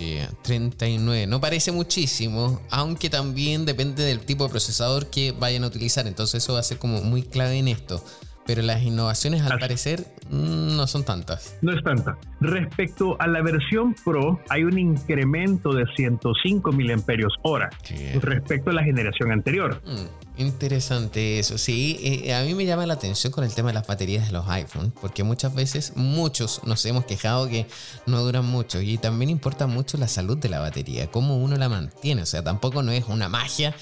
39, 0.44 1.28
no 1.28 1.40
parece 1.40 1.72
muchísimo, 1.72 2.62
aunque 2.70 3.10
también 3.10 3.66
depende 3.66 4.04
del 4.04 4.20
tipo 4.20 4.46
de 4.46 4.50
procesador 4.52 5.10
que 5.10 5.32
vayan 5.32 5.64
a 5.64 5.68
utilizar, 5.68 6.08
entonces 6.08 6.44
eso 6.44 6.54
va 6.54 6.60
a 6.60 6.64
ser 6.64 6.78
como 6.78 7.02
muy 7.02 7.24
clave 7.24 7.58
en 7.58 7.68
esto 7.68 8.04
pero 8.50 8.64
las 8.64 8.82
innovaciones 8.82 9.44
al 9.44 9.60
parecer 9.60 10.08
mm, 10.32 10.76
no 10.76 10.88
son 10.88 11.04
tantas. 11.04 11.56
No 11.62 11.72
es 11.72 11.84
tanta. 11.84 12.18
Respecto 12.42 13.16
a 13.22 13.28
la 13.28 13.44
versión 13.44 13.94
Pro, 14.04 14.40
hay 14.50 14.64
un 14.64 14.80
incremento 14.80 15.72
de 15.72 15.86
105 15.96 16.72
miliamperios 16.72 17.32
hora 17.44 17.70
respecto 18.20 18.72
a 18.72 18.74
la 18.74 18.84
generación 18.84 19.32
anterior. 19.32 19.80
Mm. 19.86 20.42
Interesante 20.42 21.38
eso, 21.38 21.60
sí. 21.60 22.00
Eh, 22.02 22.34
a 22.34 22.42
mí 22.44 22.56
me 22.56 22.66
llama 22.66 22.88
la 22.88 22.94
atención 22.96 23.32
con 23.32 23.44
el 23.44 23.54
tema 23.54 23.70
de 23.70 23.74
las 23.74 23.86
baterías 23.86 24.26
de 24.26 24.32
los 24.32 24.48
iPhones, 24.48 24.94
porque 25.00 25.24
muchas 25.24 25.54
veces 25.54 25.94
muchos 25.96 26.62
nos 26.64 26.84
hemos 26.86 27.06
quejado 27.06 27.48
que 27.50 27.68
no 28.08 28.24
duran 28.24 28.46
mucho 28.46 28.82
y 28.82 28.98
también 28.98 29.30
importa 29.30 29.68
mucho 29.68 29.98
la 29.98 30.08
salud 30.08 30.38
de 30.38 30.50
la 30.50 30.60
batería, 30.60 31.12
cómo 31.12 31.38
uno 31.38 31.56
la 31.58 31.70
mantiene, 31.70 32.24
o 32.24 32.26
sea, 32.26 32.42
tampoco 32.42 32.82
no 32.82 32.94
es 32.94 33.06
una 33.10 33.28
magia 33.28 33.76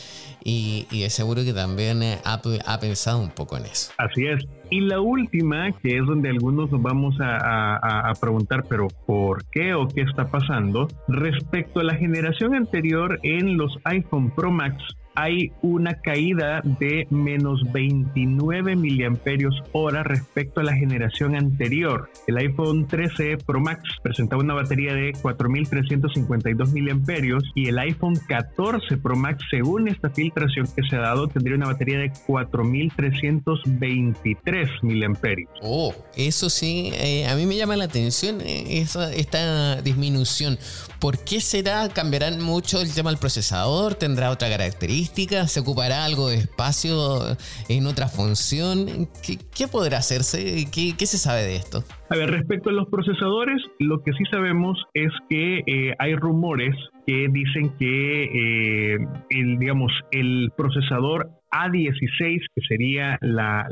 y, 0.49 1.03
es 1.03 1.13
seguro 1.13 1.43
que 1.43 1.51
también 1.51 2.01
eh, 2.01 2.19
Apple 2.23 2.59
ha 2.65 2.79
pensado 2.79 3.19
un 3.19 3.31
poco 3.31 3.57
en 3.57 3.65
eso. 3.65 3.91
Así 3.97 4.25
es. 4.25 4.45
Y 4.69 4.79
la 4.79 5.01
última, 5.01 5.73
que 5.73 5.97
es 5.97 6.05
donde 6.05 6.29
algunos 6.29 6.71
nos 6.71 6.81
vamos 6.81 7.15
a, 7.19 8.09
a 8.09 8.13
preguntar, 8.13 8.63
pero 8.69 8.87
¿por 9.05 9.43
qué 9.49 9.73
o 9.73 9.89
qué 9.89 10.01
está 10.01 10.29
pasando? 10.29 10.87
Respecto 11.09 11.81
a 11.81 11.83
la 11.83 11.95
generación 11.95 12.55
anterior 12.55 13.19
en 13.23 13.57
los 13.57 13.77
iPhone 13.83 14.31
Pro 14.31 14.49
Max, 14.49 14.81
hay 15.17 15.51
una 15.63 15.95
caída 15.95 16.61
de 16.63 17.07
menos 17.09 17.59
29 17.73 18.75
miliamperios 18.75 19.55
hora 19.71 20.03
respecto 20.03 20.61
a 20.61 20.63
la 20.63 20.75
generación 20.75 21.35
anterior. 21.35 22.11
El 22.27 22.37
iPhone 22.37 22.87
13 22.87 23.39
Pro 23.39 23.59
Max 23.59 23.81
presentaba 24.03 24.43
una 24.43 24.53
batería 24.53 24.93
de 24.93 25.13
4.352 25.13 26.71
miliamperios 26.71 27.43
y 27.55 27.67
el 27.67 27.79
iPhone 27.79 28.19
14 28.27 28.97
Pro 28.97 29.15
Max, 29.15 29.43
según 29.49 29.87
esta 29.87 30.11
filtración 30.11 30.67
que 30.67 30.83
se 30.87 30.97
ha 30.97 30.99
dado, 30.99 31.27
tendría 31.27 31.57
una 31.57 31.65
batería 31.65 31.97
de 31.97 32.11
4.323 32.11 34.83
miliamperios. 34.83 35.49
Oh, 35.63 35.95
eso 36.15 36.51
sí, 36.51 36.91
eh, 36.93 37.25
a 37.27 37.35
mí 37.35 37.47
me 37.47 37.57
llama 37.57 37.75
la 37.75 37.85
atención 37.85 38.39
eh, 38.41 38.81
esa, 38.81 39.11
esta 39.11 39.81
disminución. 39.81 40.59
¿Por 40.99 41.23
qué 41.23 41.39
será? 41.39 41.89
¿Cambiarán 41.93 42.41
mucho 42.41 42.81
el 42.81 42.93
tema 42.93 43.11
del 43.11 43.19
procesador? 43.19 43.93
¿Tendrá 43.93 44.31
otra 44.31 44.49
característica? 44.49 45.45
¿Se 45.47 45.59
ocupará 45.59 46.05
algo 46.05 46.29
de 46.29 46.37
espacio 46.37 47.37
en 47.69 47.85
otra 47.85 48.07
función? 48.07 49.07
¿Qué, 49.23 49.67
podrá 49.67 49.99
hacerse? 49.99 50.65
¿Qué, 50.73 51.05
se 51.05 51.17
sabe 51.19 51.43
de 51.43 51.55
esto? 51.55 51.83
A 52.09 52.15
ver, 52.15 52.31
respecto 52.31 52.71
a 52.71 52.73
los 52.73 52.89
procesadores, 52.89 53.61
lo 53.77 54.01
que 54.01 54.11
sí 54.13 54.23
sabemos 54.31 54.81
es 54.95 55.11
que 55.29 55.61
eh, 55.67 55.93
hay 55.99 56.15
rumores 56.15 56.75
que 57.05 57.27
dicen 57.31 57.69
que 57.77 58.23
eh, 58.23 58.97
el, 59.29 59.59
digamos, 59.59 59.91
el 60.11 60.51
procesador 60.57 61.29
A16, 61.51 62.41
que 62.55 62.61
sería 62.67 63.17
la, 63.21 63.67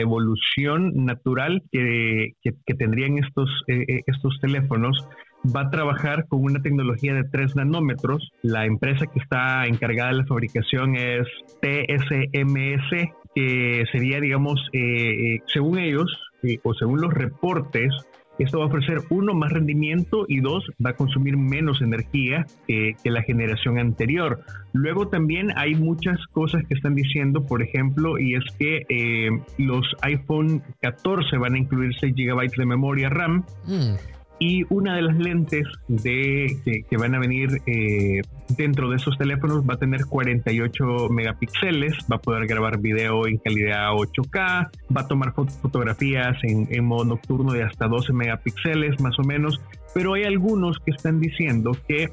evolución 0.00 1.04
natural 1.04 1.62
que, 1.70 2.34
tendrían 2.78 3.18
estos, 3.18 3.50
eh, 3.68 4.00
estos 4.06 4.38
teléfonos, 4.40 5.06
va 5.44 5.62
a 5.62 5.70
trabajar 5.70 6.26
con 6.28 6.42
una 6.42 6.62
tecnología 6.62 7.14
de 7.14 7.24
3 7.24 7.56
nanómetros. 7.56 8.32
La 8.42 8.66
empresa 8.66 9.06
que 9.06 9.18
está 9.18 9.66
encargada 9.66 10.10
de 10.10 10.18
la 10.18 10.26
fabricación 10.26 10.96
es 10.96 11.26
TSMS, 11.60 13.10
que 13.34 13.84
sería, 13.90 14.20
digamos, 14.20 14.60
eh, 14.72 15.34
eh, 15.34 15.38
según 15.52 15.78
ellos, 15.78 16.06
eh, 16.42 16.58
o 16.62 16.74
según 16.74 17.00
los 17.00 17.12
reportes, 17.12 17.92
esto 18.38 18.58
va 18.58 18.64
a 18.64 18.68
ofrecer 18.68 18.98
uno 19.10 19.34
más 19.34 19.52
rendimiento 19.52 20.24
y 20.26 20.40
dos 20.40 20.64
va 20.84 20.90
a 20.90 20.96
consumir 20.96 21.36
menos 21.36 21.82
energía 21.82 22.46
que 22.66 22.96
la 23.04 23.22
generación 23.22 23.78
anterior. 23.78 24.42
Luego 24.72 25.08
también 25.08 25.50
hay 25.54 25.74
muchas 25.74 26.18
cosas 26.32 26.64
que 26.66 26.74
están 26.74 26.94
diciendo, 26.94 27.44
por 27.44 27.62
ejemplo, 27.62 28.18
y 28.18 28.34
es 28.34 28.44
que 28.58 29.38
los 29.58 29.86
iPhone 30.00 30.62
14 30.80 31.36
van 31.36 31.54
a 31.54 31.58
incluir 31.58 31.92
6 32.00 32.14
GB 32.16 32.56
de 32.56 32.66
memoria 32.66 33.10
RAM. 33.10 33.44
Mm. 33.66 34.21
Y 34.44 34.64
una 34.70 34.96
de 34.96 35.02
las 35.02 35.16
lentes 35.16 35.68
de, 35.86 36.84
que, 36.90 36.96
van 36.96 37.14
a 37.14 37.20
venir 37.20 37.62
eh, 37.64 38.22
dentro 38.48 38.90
de 38.90 38.96
esos 38.96 39.16
teléfonos 39.16 39.62
va 39.62 39.74
a 39.74 39.76
tener 39.76 40.04
48 40.04 41.10
megapíxeles, 41.10 41.94
va 42.10 42.16
a 42.16 42.18
poder 42.18 42.48
grabar 42.48 42.80
video 42.80 43.28
en 43.28 43.38
calidad 43.38 43.92
8K, 43.92 44.68
va 44.96 45.00
a 45.00 45.06
tomar 45.06 45.32
fotografías 45.32 46.36
en, 46.42 46.84
modo 46.84 47.04
nocturno 47.04 47.52
de 47.52 47.62
hasta 47.62 47.86
12 47.86 48.12
megapíxeles 48.14 49.00
más 49.00 49.16
o 49.20 49.22
menos, 49.22 49.60
pero 49.94 50.14
hay 50.14 50.24
algunos 50.24 50.76
que 50.80 50.90
están 50.90 51.20
diciendo 51.20 51.76
que 51.86 52.10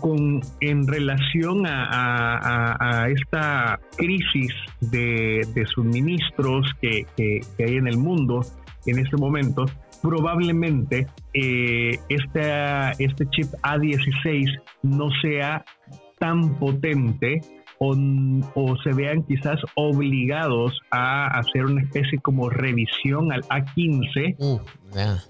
con, 0.00 0.40
en 0.62 0.86
relación 0.86 1.66
a, 1.66 3.08
esta 3.10 3.78
crisis 3.98 4.54
de, 4.80 5.66
suministros 5.74 6.66
que 6.80 7.04
hay 7.58 7.76
en 7.76 7.88
el 7.88 7.98
mundo 7.98 8.40
en 8.86 9.00
este 9.00 9.16
momento, 9.16 9.66
probablemente 10.02 11.06
eh, 11.34 11.98
este 12.08 13.26
chip 13.30 13.52
A16 13.62 14.60
no 14.82 15.08
sea 15.22 15.64
tan 16.18 16.58
potente 16.58 17.40
o, 17.78 18.76
se 18.82 18.92
vean 18.94 19.22
quizás 19.24 19.60
obligados 19.74 20.80
a 20.90 21.26
hacer 21.38 21.66
una 21.66 21.82
especie 21.82 22.18
como 22.20 22.48
revisión 22.48 23.32
al 23.32 23.42
A15 23.44 24.36
uh, 24.38 24.60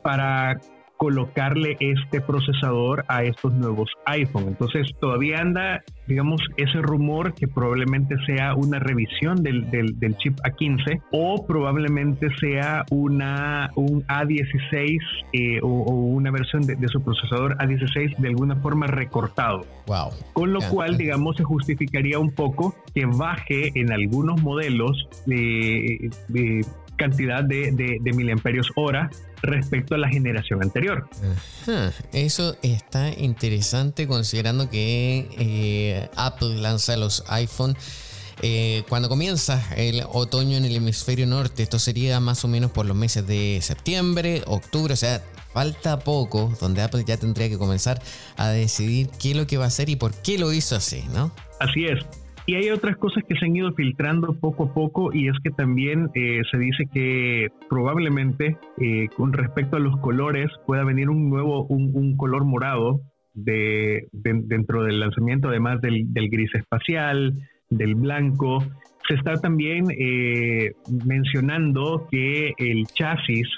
para 0.03 0.61
colocarle 0.97 1.77
este 1.81 2.21
procesador 2.21 3.05
a 3.09 3.25
estos 3.25 3.53
nuevos 3.55 3.91
iPhone. 4.07 4.49
Entonces 4.49 4.89
todavía 5.01 5.41
anda, 5.41 5.83
digamos, 6.07 6.41
ese 6.57 6.81
rumor 6.81 7.35
que 7.35 7.49
probablemente 7.49 8.17
sea 8.27 8.55
una 8.55 8.79
revisión 8.79 9.43
del, 9.43 9.71
del, 9.71 10.17
chip 10.19 10.39
A15 10.41 11.03
o 11.13 11.47
probablemente 11.47 12.29
sea 12.41 12.85
una, 12.91 13.71
un 13.75 14.05
A16 14.07 14.99
eh, 15.33 15.61
o, 15.63 15.69
una 15.69 16.31
versión 16.31 16.63
de, 16.63 16.89
su 16.89 17.03
procesador 17.03 17.57
A16 17.59 18.17
de 18.17 18.29
alguna 18.29 18.57
forma 18.57 18.87
recortado. 18.87 19.67
Wow. 19.87 20.11
Con 20.33 20.53
lo 20.53 20.61
cual, 20.71 20.97
digamos, 20.97 21.37
se 21.37 21.45
justificaría 21.45 22.19
un 22.19 22.33
poco 22.33 22.75
que 22.95 23.05
baje 23.07 23.73
en 23.75 23.93
algunos 23.93 24.41
modelos 24.43 25.09
de, 25.27 26.11
de 26.29 26.65
cantidad 26.97 27.45
de, 27.45 27.99
de, 28.01 28.13
miliamperios 28.13 28.71
hora 28.75 29.11
respecto 29.43 29.95
a 29.95 29.99
la 29.99 30.09
generación 30.09 30.63
anterior. 30.63 31.09
Eso 32.13 32.57
está 32.63 33.11
interesante 33.11 34.07
considerando 34.07 34.71
que 34.71 35.29
eh, 35.39 36.09
Apple 36.17 36.57
lanza 36.57 36.97
los 36.97 37.25
iPhone. 37.29 37.77
Eh, 38.43 38.83
cuando 38.89 39.09
comienza 39.09 39.63
el 39.77 40.03
otoño 40.13 40.59
en 40.59 40.65
el 40.65 40.77
hemisferio 40.77 41.27
norte, 41.27 41.63
esto 41.63 41.79
sería 41.79 42.21
más 42.21 42.45
o 42.45 42.49
menos 42.49 42.71
por 42.71 42.85
los 42.85 42.97
meses 42.97 43.27
de 43.27 43.61
septiembre, 43.63 44.43
octubre, 44.47 44.93
o 44.93 44.97
sea, 44.97 45.23
falta 45.55 45.99
poco, 46.01 46.53
donde 46.61 46.83
Apple 46.83 47.03
ya 47.07 47.17
tendría 47.17 47.49
que 47.49 47.57
comenzar 47.57 48.03
a 48.37 48.49
decidir 48.49 49.09
qué 49.19 49.31
es 49.31 49.37
lo 49.37 49.47
que 49.47 49.57
va 49.57 49.65
a 49.65 49.69
hacer 49.69 49.89
y 49.89 49.97
por 49.97 50.13
qué 50.13 50.39
lo 50.39 50.53
hizo 50.53 50.77
así, 50.77 51.03
¿no? 51.15 51.33
Así 51.61 51.87
es. 51.87 52.05
Y 52.49 52.55
hay 52.55 52.71
otras 52.71 52.97
cosas 52.97 53.25
que 53.29 53.35
se 53.35 53.45
han 53.45 53.57
ido 53.57 53.73
filtrando 53.73 54.39
poco 54.39 54.65
a 54.65 54.75
poco 54.75 55.13
y 55.13 55.29
es 55.29 55.35
que 55.43 55.51
también 55.51 56.11
eh, 56.15 56.43
se 56.49 56.59
dice 56.59 56.85
que 56.93 57.49
probablemente 57.69 58.57
eh, 58.81 59.09
con 59.17 59.33
respecto 59.33 59.77
a 59.77 59.81
los 59.81 59.97
colores 59.99 60.49
pueda 60.65 60.85
venir 60.85 61.11
un 61.11 61.29
nuevo, 61.29 61.67
un, 61.67 62.17
color 62.17 62.45
morado 62.45 63.01
de, 63.35 64.07
dentro 64.13 64.85
del 64.85 65.01
lanzamiento, 65.01 65.49
además 65.49 65.81
del, 65.81 66.07
gris 66.31 66.55
espacial, 66.55 67.35
del 67.69 67.97
blanco. 67.97 68.63
Se 69.09 69.15
está 69.15 69.35
también 69.35 69.87
eh, 69.91 70.71
mencionando 71.05 72.07
que 72.13 72.53
el 72.59 72.87
chasis 72.87 73.49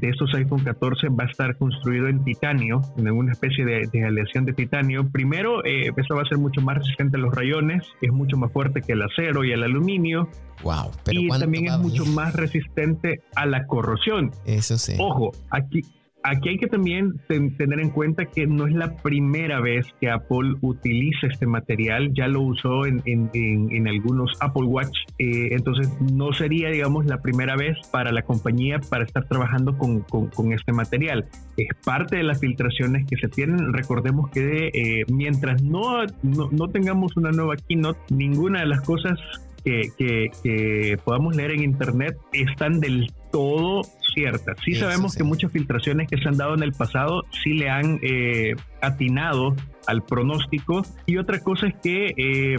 de 0.00 0.08
estos 0.08 0.34
iPhone 0.34 0.64
14 0.64 1.08
va 1.08 1.24
a 1.24 1.30
estar 1.30 1.56
construido 1.56 2.08
en 2.08 2.24
titanio, 2.24 2.80
en 2.96 3.06
alguna 3.06 3.32
especie 3.32 3.64
de, 3.64 4.04
aleación 4.04 4.44
de 4.44 4.52
titanio. 4.52 5.08
Primero, 5.10 5.64
eh, 5.64 5.92
esto 5.96 6.16
va 6.16 6.22
a 6.22 6.26
ser 6.26 6.38
mucho 6.38 6.60
más 6.60 6.78
resistente 6.78 7.16
a 7.16 7.20
los 7.20 7.34
rayones, 7.34 7.84
es 8.02 8.12
mucho 8.12 8.36
más 8.36 8.52
fuerte 8.52 8.82
que 8.82 8.92
el 8.92 9.02
acero 9.02 9.44
y 9.44 9.52
el 9.52 9.62
aluminio. 9.62 10.28
Wow, 10.62 10.90
pero 11.04 11.20
y 11.20 11.28
también 11.28 11.66
es 11.66 11.78
mucho 11.78 12.04
más 12.06 12.34
resistente 12.34 13.20
a 13.36 13.46
la 13.46 13.66
corrosión. 13.66 14.32
Eso 14.44 14.78
sí. 14.78 14.94
Ojo, 14.98 15.32
aquí 15.50 15.82
aquí 16.24 16.48
hay 16.48 16.58
que 16.58 16.66
también 16.66 17.20
tener 17.28 17.80
en 17.80 17.90
cuenta 17.90 18.24
que 18.24 18.46
no 18.46 18.66
es 18.66 18.74
la 18.74 18.96
primera 18.96 19.60
vez 19.60 19.86
que 20.00 20.10
Apple 20.10 20.54
utiliza 20.62 21.26
este 21.26 21.46
material, 21.46 22.12
ya 22.14 22.26
lo 22.28 22.40
usó 22.40 22.86
en, 22.86 23.86
algunos 23.86 24.32
Apple 24.40 24.64
Watch, 24.64 24.96
eh, 25.18 25.50
entonces 25.52 25.88
no 26.00 26.32
sería, 26.32 26.70
digamos, 26.70 27.04
la 27.04 27.20
primera 27.20 27.56
vez 27.56 27.76
para 27.92 28.10
la 28.10 28.22
compañía 28.22 28.80
para 28.88 29.04
estar 29.04 29.28
trabajando 29.28 29.76
con, 29.76 30.04
este 30.52 30.72
material. 30.72 31.26
Es 31.56 31.68
parte 31.84 32.16
de 32.16 32.22
las 32.22 32.40
filtraciones 32.40 33.06
que 33.06 33.16
se 33.16 33.28
tienen. 33.28 33.72
Recordemos 33.72 34.30
que 34.30 34.68
eh, 34.68 35.04
mientras 35.08 35.62
no, 35.62 36.04
no, 36.22 36.68
tengamos 36.68 37.16
una 37.16 37.30
nueva 37.30 37.56
keynote, 37.56 38.00
ninguna 38.10 38.60
de 38.60 38.66
las 38.66 38.80
cosas 38.80 39.18
que, 39.64 39.90
que, 39.98 40.98
podamos 41.04 41.36
leer 41.36 41.52
en 41.52 41.64
Internet 41.64 42.16
están 42.32 42.80
del 42.80 43.10
todo 43.34 43.82
ciertas. 44.14 44.56
Sí, 44.64 44.76
sabemos 44.76 45.16
que 45.16 45.24
muchas 45.24 45.50
filtraciones 45.50 46.06
que 46.08 46.16
se 46.18 46.28
han 46.28 46.36
dado 46.36 46.54
en 46.54 46.62
el 46.62 46.70
pasado 46.70 47.24
sí 47.42 47.54
le 47.54 47.68
han 47.68 47.98
eh, 48.00 48.54
atinado 48.80 49.56
al 49.88 50.02
pronóstico. 50.04 50.82
Y 51.04 51.16
otra 51.16 51.40
cosa 51.40 51.66
es 51.66 51.74
que 51.82 52.14
eh, 52.16 52.56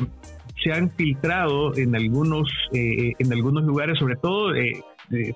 se 0.62 0.74
han 0.74 0.92
filtrado 0.92 1.74
en 1.78 1.96
algunos, 1.96 2.50
eh, 2.74 3.14
en 3.18 3.32
algunos 3.32 3.64
lugares, 3.64 3.98
sobre 3.98 4.18
todo 4.18 4.52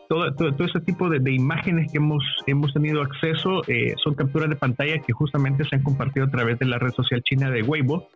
todo, 0.09 0.33
todo, 0.33 0.65
este 0.65 0.81
tipo 0.81 1.09
de, 1.09 1.31
imágenes 1.31 1.89
que 1.89 1.99
hemos, 1.99 2.23
hemos 2.47 2.73
tenido 2.73 3.01
acceso 3.01 3.61
son 4.03 4.15
capturas 4.15 4.49
de 4.49 4.55
pantalla 4.55 4.99
que 4.99 5.13
justamente 5.13 5.63
se 5.63 5.75
han 5.75 5.83
compartido 5.83 6.25
a 6.25 6.29
través 6.31 6.57
de 6.57 6.65
la 6.65 6.79
red 6.79 6.91
social 6.91 7.21
china 7.21 7.49
de 7.51 7.61
Weibo, 7.61 8.09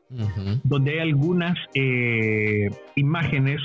donde 0.63 0.93
hay 0.93 0.99
algunas 0.99 1.55
imágenes 2.95 3.61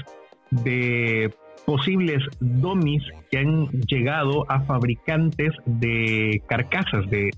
de 0.50 1.32
posibles 1.68 2.24
domis 2.40 3.02
que 3.30 3.40
han 3.40 3.68
llegado 3.86 4.50
a 4.50 4.60
fabricantes 4.60 5.52
de 5.66 6.40
carcasas 6.48 7.04
de, 7.10 7.30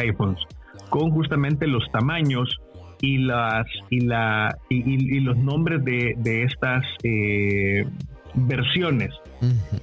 iPhones 0.00 0.40
con 0.90 1.12
justamente 1.12 1.68
los 1.68 1.88
tamaños 1.92 2.48
y 3.00 3.18
las 3.18 3.64
y 3.88 4.00
la 4.00 4.58
y, 4.68 5.20
los 5.20 5.36
nombres 5.36 5.84
de, 5.84 6.16
de 6.18 6.42
estas 6.42 6.84
eh, 7.04 7.86
versiones. 8.34 9.10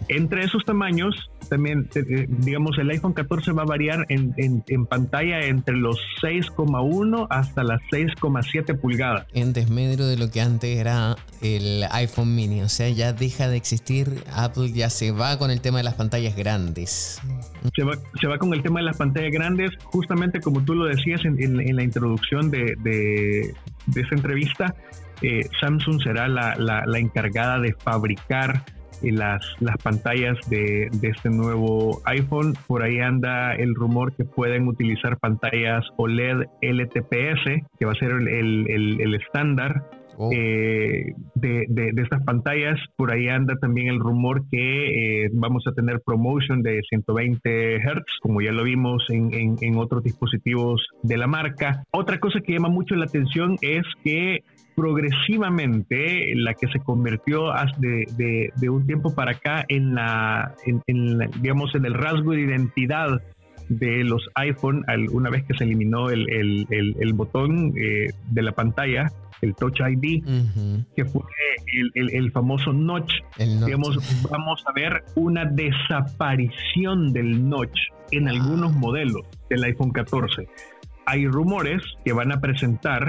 Entre 0.09 0.43
esos 0.43 0.65
tamaños, 0.65 1.15
también, 1.53 1.87
eh, 1.93 2.03
eh, 2.09 2.25
digamos, 2.27 2.79
el 2.79 2.89
iPhone 2.89 3.13
14 3.13 3.51
va 3.51 3.61
a 3.61 3.65
variar 3.65 4.07
en, 4.09 4.33
en, 4.37 4.85
pantalla 4.87 5.45
entre 5.45 5.77
los 5.77 5.99
6,1 6.19 7.27
hasta 7.29 7.63
las 7.63 7.79
6,7 7.91 8.75
pulgadas. 8.79 9.27
En 9.35 9.53
desmedro 9.53 10.07
de 10.07 10.17
lo 10.17 10.31
que 10.31 10.41
antes 10.41 10.79
era 10.79 11.15
el 11.43 11.83
iPhone 11.91 12.33
mini, 12.33 12.63
o 12.63 12.69
sea, 12.69 12.89
ya 12.89 13.13
deja 13.13 13.49
de 13.49 13.57
existir, 13.57 14.23
Apple 14.35 14.71
ya 14.71 14.89
se 14.89 15.11
va 15.11 15.37
con 15.37 15.51
el 15.51 15.61
tema 15.61 15.77
de 15.77 15.83
las 15.83 15.93
pantallas 15.93 16.35
grandes. 16.35 17.21
Se 17.75 17.83
va, 17.83 17.93
se 18.19 18.25
va 18.25 18.39
con 18.39 18.51
el 18.51 18.63
tema 18.63 18.79
de 18.79 18.87
las 18.87 18.97
pantallas 18.97 19.31
grandes, 19.31 19.69
justamente 19.83 20.41
como 20.41 20.63
tú 20.63 20.73
lo 20.73 20.85
decías 20.85 21.23
en, 21.23 21.39
en, 21.39 21.75
la 21.75 21.83
introducción 21.83 22.49
de, 22.49 22.73
de, 22.79 23.53
de 23.85 24.01
esta 24.01 24.15
entrevista, 24.15 24.75
eh, 25.21 25.47
Samsung 25.61 26.01
será 26.01 26.27
la, 26.27 26.55
la, 26.57 26.97
encargada 26.97 27.59
de 27.59 27.73
fabricar 27.73 28.63
las, 29.11 29.45
las 29.59 29.77
pantallas 29.77 30.37
de, 30.49 30.89
de, 30.91 31.09
este 31.09 31.29
nuevo 31.29 32.01
iPhone. 32.05 32.53
Por 32.67 32.83
ahí 32.83 32.99
anda 32.99 33.53
el 33.55 33.75
rumor 33.75 34.15
que 34.15 34.25
pueden 34.25 34.67
utilizar 34.67 35.17
pantallas 35.17 35.85
OLED 35.97 36.47
LTPS, 36.61 37.67
que 37.77 37.85
va 37.85 37.91
a 37.91 37.95
ser 37.95 38.11
el, 38.11 38.67
el, 38.69 39.15
estándar. 39.15 39.83
Oh. 40.15 40.29
Eh, 40.31 41.15
de, 41.33 41.65
de, 41.67 42.01
estas 42.01 42.23
pantallas. 42.23 42.79
Por 42.95 43.11
ahí 43.11 43.29
anda 43.29 43.55
también 43.59 43.87
el 43.87 43.99
rumor 43.99 44.43
que 44.51 45.27
vamos 45.33 45.65
a 45.67 45.71
tener 45.71 46.01
promotion 46.05 46.61
de 46.61 46.81
120 46.87 47.77
Hz, 47.79 48.19
como 48.21 48.39
ya 48.41 48.51
lo 48.51 48.63
vimos 48.63 49.03
en, 49.09 49.33
en, 49.33 49.55
en, 49.59 49.77
otros 49.77 50.03
dispositivos 50.03 50.85
de 51.01 51.17
la 51.17 51.25
marca. 51.25 51.83
Otra 51.91 52.19
cosa 52.19 52.41
que 52.41 52.53
llama 52.53 52.69
mucho 52.69 52.95
la 52.95 53.05
atención 53.05 53.57
es 53.61 53.83
que 54.03 54.43
progresivamente 54.75 56.33
la 56.35 56.53
que 56.53 56.67
se 56.67 56.79
convirtió 56.79 57.51
de, 57.77 58.51
de, 58.55 58.69
un 58.69 58.85
tiempo 58.85 59.13
para 59.13 59.31
acá 59.31 59.65
en 59.67 59.95
la, 59.95 60.55
en, 60.65 61.19
digamos 61.41 61.75
en 61.75 61.85
el 61.85 61.93
rasgo 61.93 62.31
de 62.31 62.41
identidad 62.41 63.21
de 63.69 64.03
los 64.03 64.29
iPhone 64.35 64.83
una 65.11 65.29
vez 65.29 65.43
que 65.45 65.53
se 65.53 65.63
eliminó 65.63 66.09
el, 66.09 66.29
el, 66.29 66.95
el, 66.99 67.13
botón 67.13 67.73
eh, 67.77 68.11
de 68.29 68.41
la 68.41 68.51
pantalla 68.51 69.11
el 69.41 69.55
Touch 69.55 69.79
ID 69.79 70.23
que 70.95 71.05
fue 71.05 71.21
el, 71.95 72.31
famoso 72.31 72.73
notch. 72.73 73.11
digamos 73.37 73.97
vamos 74.29 74.63
a 74.67 74.73
ver 74.73 75.03
una 75.15 75.45
desaparición 75.45 77.13
del 77.13 77.47
notch 77.47 77.79
en 78.11 78.27
algunos 78.27 78.73
modelos 78.73 79.21
del 79.49 79.63
iPhone 79.63 79.91
14 79.91 80.47
hay 81.05 81.27
rumores 81.27 81.81
que 82.05 82.13
van 82.13 82.31
a 82.31 82.39
presentar 82.39 83.07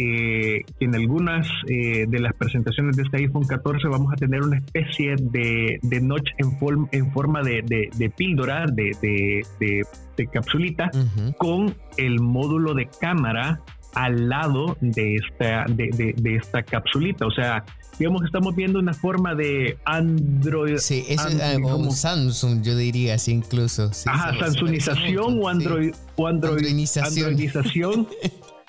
eh, 0.00 0.62
en 0.78 0.94
algunas 0.94 1.48
eh, 1.66 2.06
de 2.08 2.20
las 2.20 2.32
presentaciones 2.34 2.96
de 2.96 3.02
este 3.02 3.16
iPhone 3.16 3.44
14 3.44 3.88
vamos 3.88 4.12
a 4.12 4.16
tener 4.16 4.42
una 4.42 4.58
especie 4.58 5.16
de, 5.18 5.80
de 5.82 6.00
notch 6.00 6.30
en, 6.38 6.56
en 6.92 7.12
forma 7.12 7.42
de, 7.42 7.62
de, 7.62 8.10
píldora, 8.10 8.66
de, 8.66 8.96
de 9.00 10.26
capsulita, 10.28 10.88
con 11.36 11.74
el 11.96 12.20
módulo 12.20 12.74
de 12.74 12.88
cámara 13.00 13.60
al 13.94 14.28
lado 14.28 14.76
de 14.80 15.16
esta, 15.16 15.64
de, 15.68 16.36
esta 16.36 16.62
capsulita. 16.62 17.26
O 17.26 17.32
sea, 17.32 17.64
digamos 17.98 18.20
que 18.20 18.26
estamos 18.26 18.54
viendo 18.54 18.78
una 18.78 18.94
forma 18.94 19.34
de 19.34 19.78
Android. 19.84 20.76
Sí, 20.76 21.04
es 21.08 21.20
como 21.60 21.90
Samsung, 21.90 22.62
yo 22.62 22.76
diría 22.76 23.14
así 23.14 23.32
incluso. 23.32 23.90
Ajá, 24.06 24.38
Samsungización 24.38 25.40
o 25.42 25.48
Android, 25.48 25.92
o 26.14 26.28
Androidización 26.28 28.06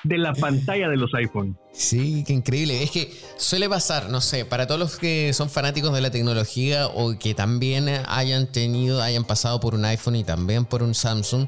de 0.03 0.17
la 0.17 0.33
pantalla 0.33 0.89
de 0.89 0.97
los 0.97 1.13
iPhone. 1.13 1.57
Sí, 1.71 2.23
qué 2.25 2.33
increíble. 2.33 2.83
Es 2.83 2.91
que 2.91 3.11
suele 3.37 3.69
pasar, 3.69 4.09
no 4.09 4.21
sé, 4.21 4.45
para 4.45 4.67
todos 4.67 4.79
los 4.79 4.97
que 4.97 5.33
son 5.33 5.49
fanáticos 5.49 5.93
de 5.93 6.01
la 6.01 6.11
tecnología 6.11 6.87
o 6.87 7.17
que 7.17 7.33
también 7.33 7.89
hayan 8.07 8.47
tenido, 8.47 9.01
hayan 9.01 9.23
pasado 9.23 9.59
por 9.59 9.75
un 9.75 9.85
iPhone 9.85 10.15
y 10.15 10.23
también 10.23 10.65
por 10.65 10.83
un 10.83 10.95
Samsung 10.95 11.47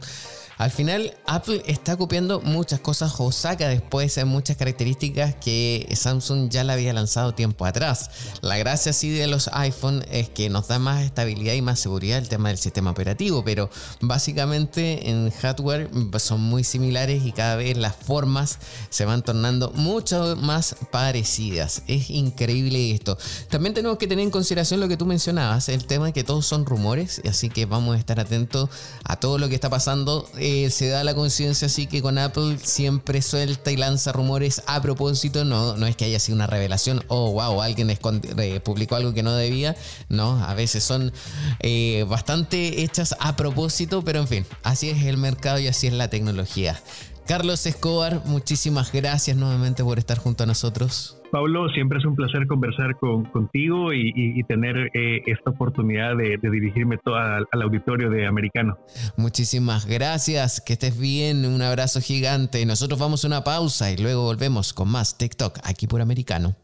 al 0.61 0.69
final, 0.69 1.17
Apple 1.25 1.63
está 1.65 1.97
copiando 1.97 2.39
muchas 2.39 2.79
cosas 2.79 3.15
o 3.17 3.31
saca 3.31 3.67
después 3.67 4.23
muchas 4.25 4.57
características 4.57 5.33
que 5.33 5.91
Samsung 5.95 6.51
ya 6.51 6.63
le 6.63 6.71
había 6.71 6.93
lanzado 6.93 7.33
tiempo 7.33 7.65
atrás. 7.65 8.11
La 8.41 8.59
gracia 8.59 8.93
sí 8.93 9.09
de 9.09 9.25
los 9.25 9.49
iPhone 9.53 10.05
es 10.11 10.29
que 10.29 10.51
nos 10.51 10.67
da 10.67 10.77
más 10.77 11.01
estabilidad 11.03 11.55
y 11.55 11.63
más 11.63 11.79
seguridad 11.79 12.19
el 12.19 12.29
tema 12.29 12.49
del 12.49 12.59
sistema 12.59 12.91
operativo, 12.91 13.43
pero 13.43 13.71
básicamente 14.01 15.09
en 15.09 15.31
hardware 15.31 15.89
son 16.19 16.41
muy 16.41 16.63
similares 16.63 17.25
y 17.25 17.31
cada 17.31 17.55
vez 17.55 17.75
las 17.75 17.95
formas 17.95 18.59
se 18.91 19.05
van 19.05 19.23
tornando 19.23 19.71
mucho 19.71 20.35
más 20.35 20.75
parecidas. 20.91 21.81
Es 21.87 22.11
increíble 22.11 22.91
esto. 22.91 23.17
También 23.49 23.73
tenemos 23.73 23.97
que 23.97 24.05
tener 24.05 24.23
en 24.23 24.29
consideración 24.29 24.79
lo 24.79 24.87
que 24.87 24.97
tú 24.97 25.07
mencionabas, 25.07 25.69
el 25.69 25.85
tema 25.85 26.05
de 26.05 26.13
que 26.13 26.23
todos 26.23 26.45
son 26.45 26.67
rumores, 26.67 27.19
así 27.27 27.49
que 27.49 27.65
vamos 27.65 27.95
a 27.95 27.97
estar 27.97 28.19
atentos 28.19 28.69
a 29.03 29.15
todo 29.15 29.39
lo 29.39 29.49
que 29.49 29.55
está 29.55 29.67
pasando. 29.67 30.29
Eh, 30.37 30.50
se 30.69 30.89
da 30.89 31.03
la 31.03 31.13
conciencia 31.13 31.67
así 31.67 31.87
que 31.87 32.01
con 32.01 32.17
Apple 32.17 32.57
siempre 32.63 33.21
suelta 33.21 33.71
y 33.71 33.77
lanza 33.77 34.11
rumores 34.11 34.63
a 34.65 34.81
propósito. 34.81 35.45
No, 35.45 35.77
no 35.77 35.87
es 35.87 35.95
que 35.95 36.05
haya 36.05 36.19
sido 36.19 36.35
una 36.35 36.47
revelación, 36.47 37.03
oh 37.07 37.31
wow, 37.31 37.61
alguien 37.61 37.89
eh, 37.89 38.59
publicó 38.63 38.95
algo 38.95 39.13
que 39.13 39.23
no 39.23 39.33
debía. 39.33 39.75
No, 40.09 40.43
a 40.43 40.53
veces 40.53 40.83
son 40.83 41.13
eh, 41.59 42.05
bastante 42.07 42.83
hechas 42.83 43.15
a 43.19 43.35
propósito, 43.35 44.03
pero 44.03 44.19
en 44.19 44.27
fin, 44.27 44.45
así 44.63 44.89
es 44.89 45.03
el 45.03 45.17
mercado 45.17 45.59
y 45.59 45.67
así 45.67 45.87
es 45.87 45.93
la 45.93 46.09
tecnología. 46.09 46.81
Carlos 47.27 47.65
Escobar, 47.65 48.23
muchísimas 48.25 48.91
gracias 48.91 49.37
nuevamente 49.37 49.83
por 49.83 49.99
estar 49.99 50.17
junto 50.17 50.43
a 50.43 50.47
nosotros. 50.47 51.20
Pablo, 51.31 51.69
siempre 51.69 51.99
es 51.99 52.05
un 52.05 52.15
placer 52.15 52.45
conversar 52.45 52.97
contigo 52.97 53.93
y, 53.93 54.43
tener 54.43 54.91
eh, 54.93 55.21
esta 55.27 55.51
oportunidad 55.51 56.17
de, 56.17 56.37
dirigirme 56.41 56.97
todo 56.97 57.15
al, 57.15 57.47
al, 57.51 57.61
auditorio 57.61 58.09
de 58.09 58.27
Americano. 58.27 58.77
Muchísimas 59.15 59.85
gracias, 59.85 60.61
que 60.61 60.73
estés 60.73 60.99
bien, 60.99 61.45
un 61.45 61.61
abrazo 61.61 62.01
gigante. 62.01 62.65
Nosotros 62.65 62.99
vamos 62.99 63.23
a 63.23 63.27
una 63.27 63.43
pausa 63.43 63.91
y 63.91 63.97
luego 63.97 64.23
volvemos 64.23 64.73
con 64.73 64.89
más 64.89 65.17
TikTok 65.17 65.59
aquí 65.63 65.87
por 65.87 66.01
Americano. 66.01 66.55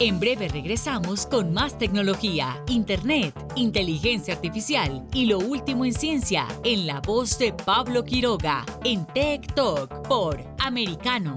En 0.00 0.18
breve 0.18 0.48
regresamos 0.48 1.26
con 1.26 1.52
más 1.52 1.76
tecnología, 1.76 2.56
internet, 2.68 3.34
inteligencia 3.54 4.32
artificial 4.32 5.06
y 5.12 5.26
lo 5.26 5.38
último 5.38 5.84
en 5.84 5.92
ciencia 5.92 6.46
en 6.64 6.86
la 6.86 7.00
voz 7.00 7.38
de 7.38 7.52
Pablo 7.52 8.02
Quiroga 8.02 8.64
en 8.82 9.04
Tech 9.08 9.52
Talk 9.52 10.08
por 10.08 10.40
Americano. 10.58 11.36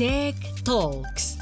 Tech 0.00 0.34
Talks. 0.64 1.36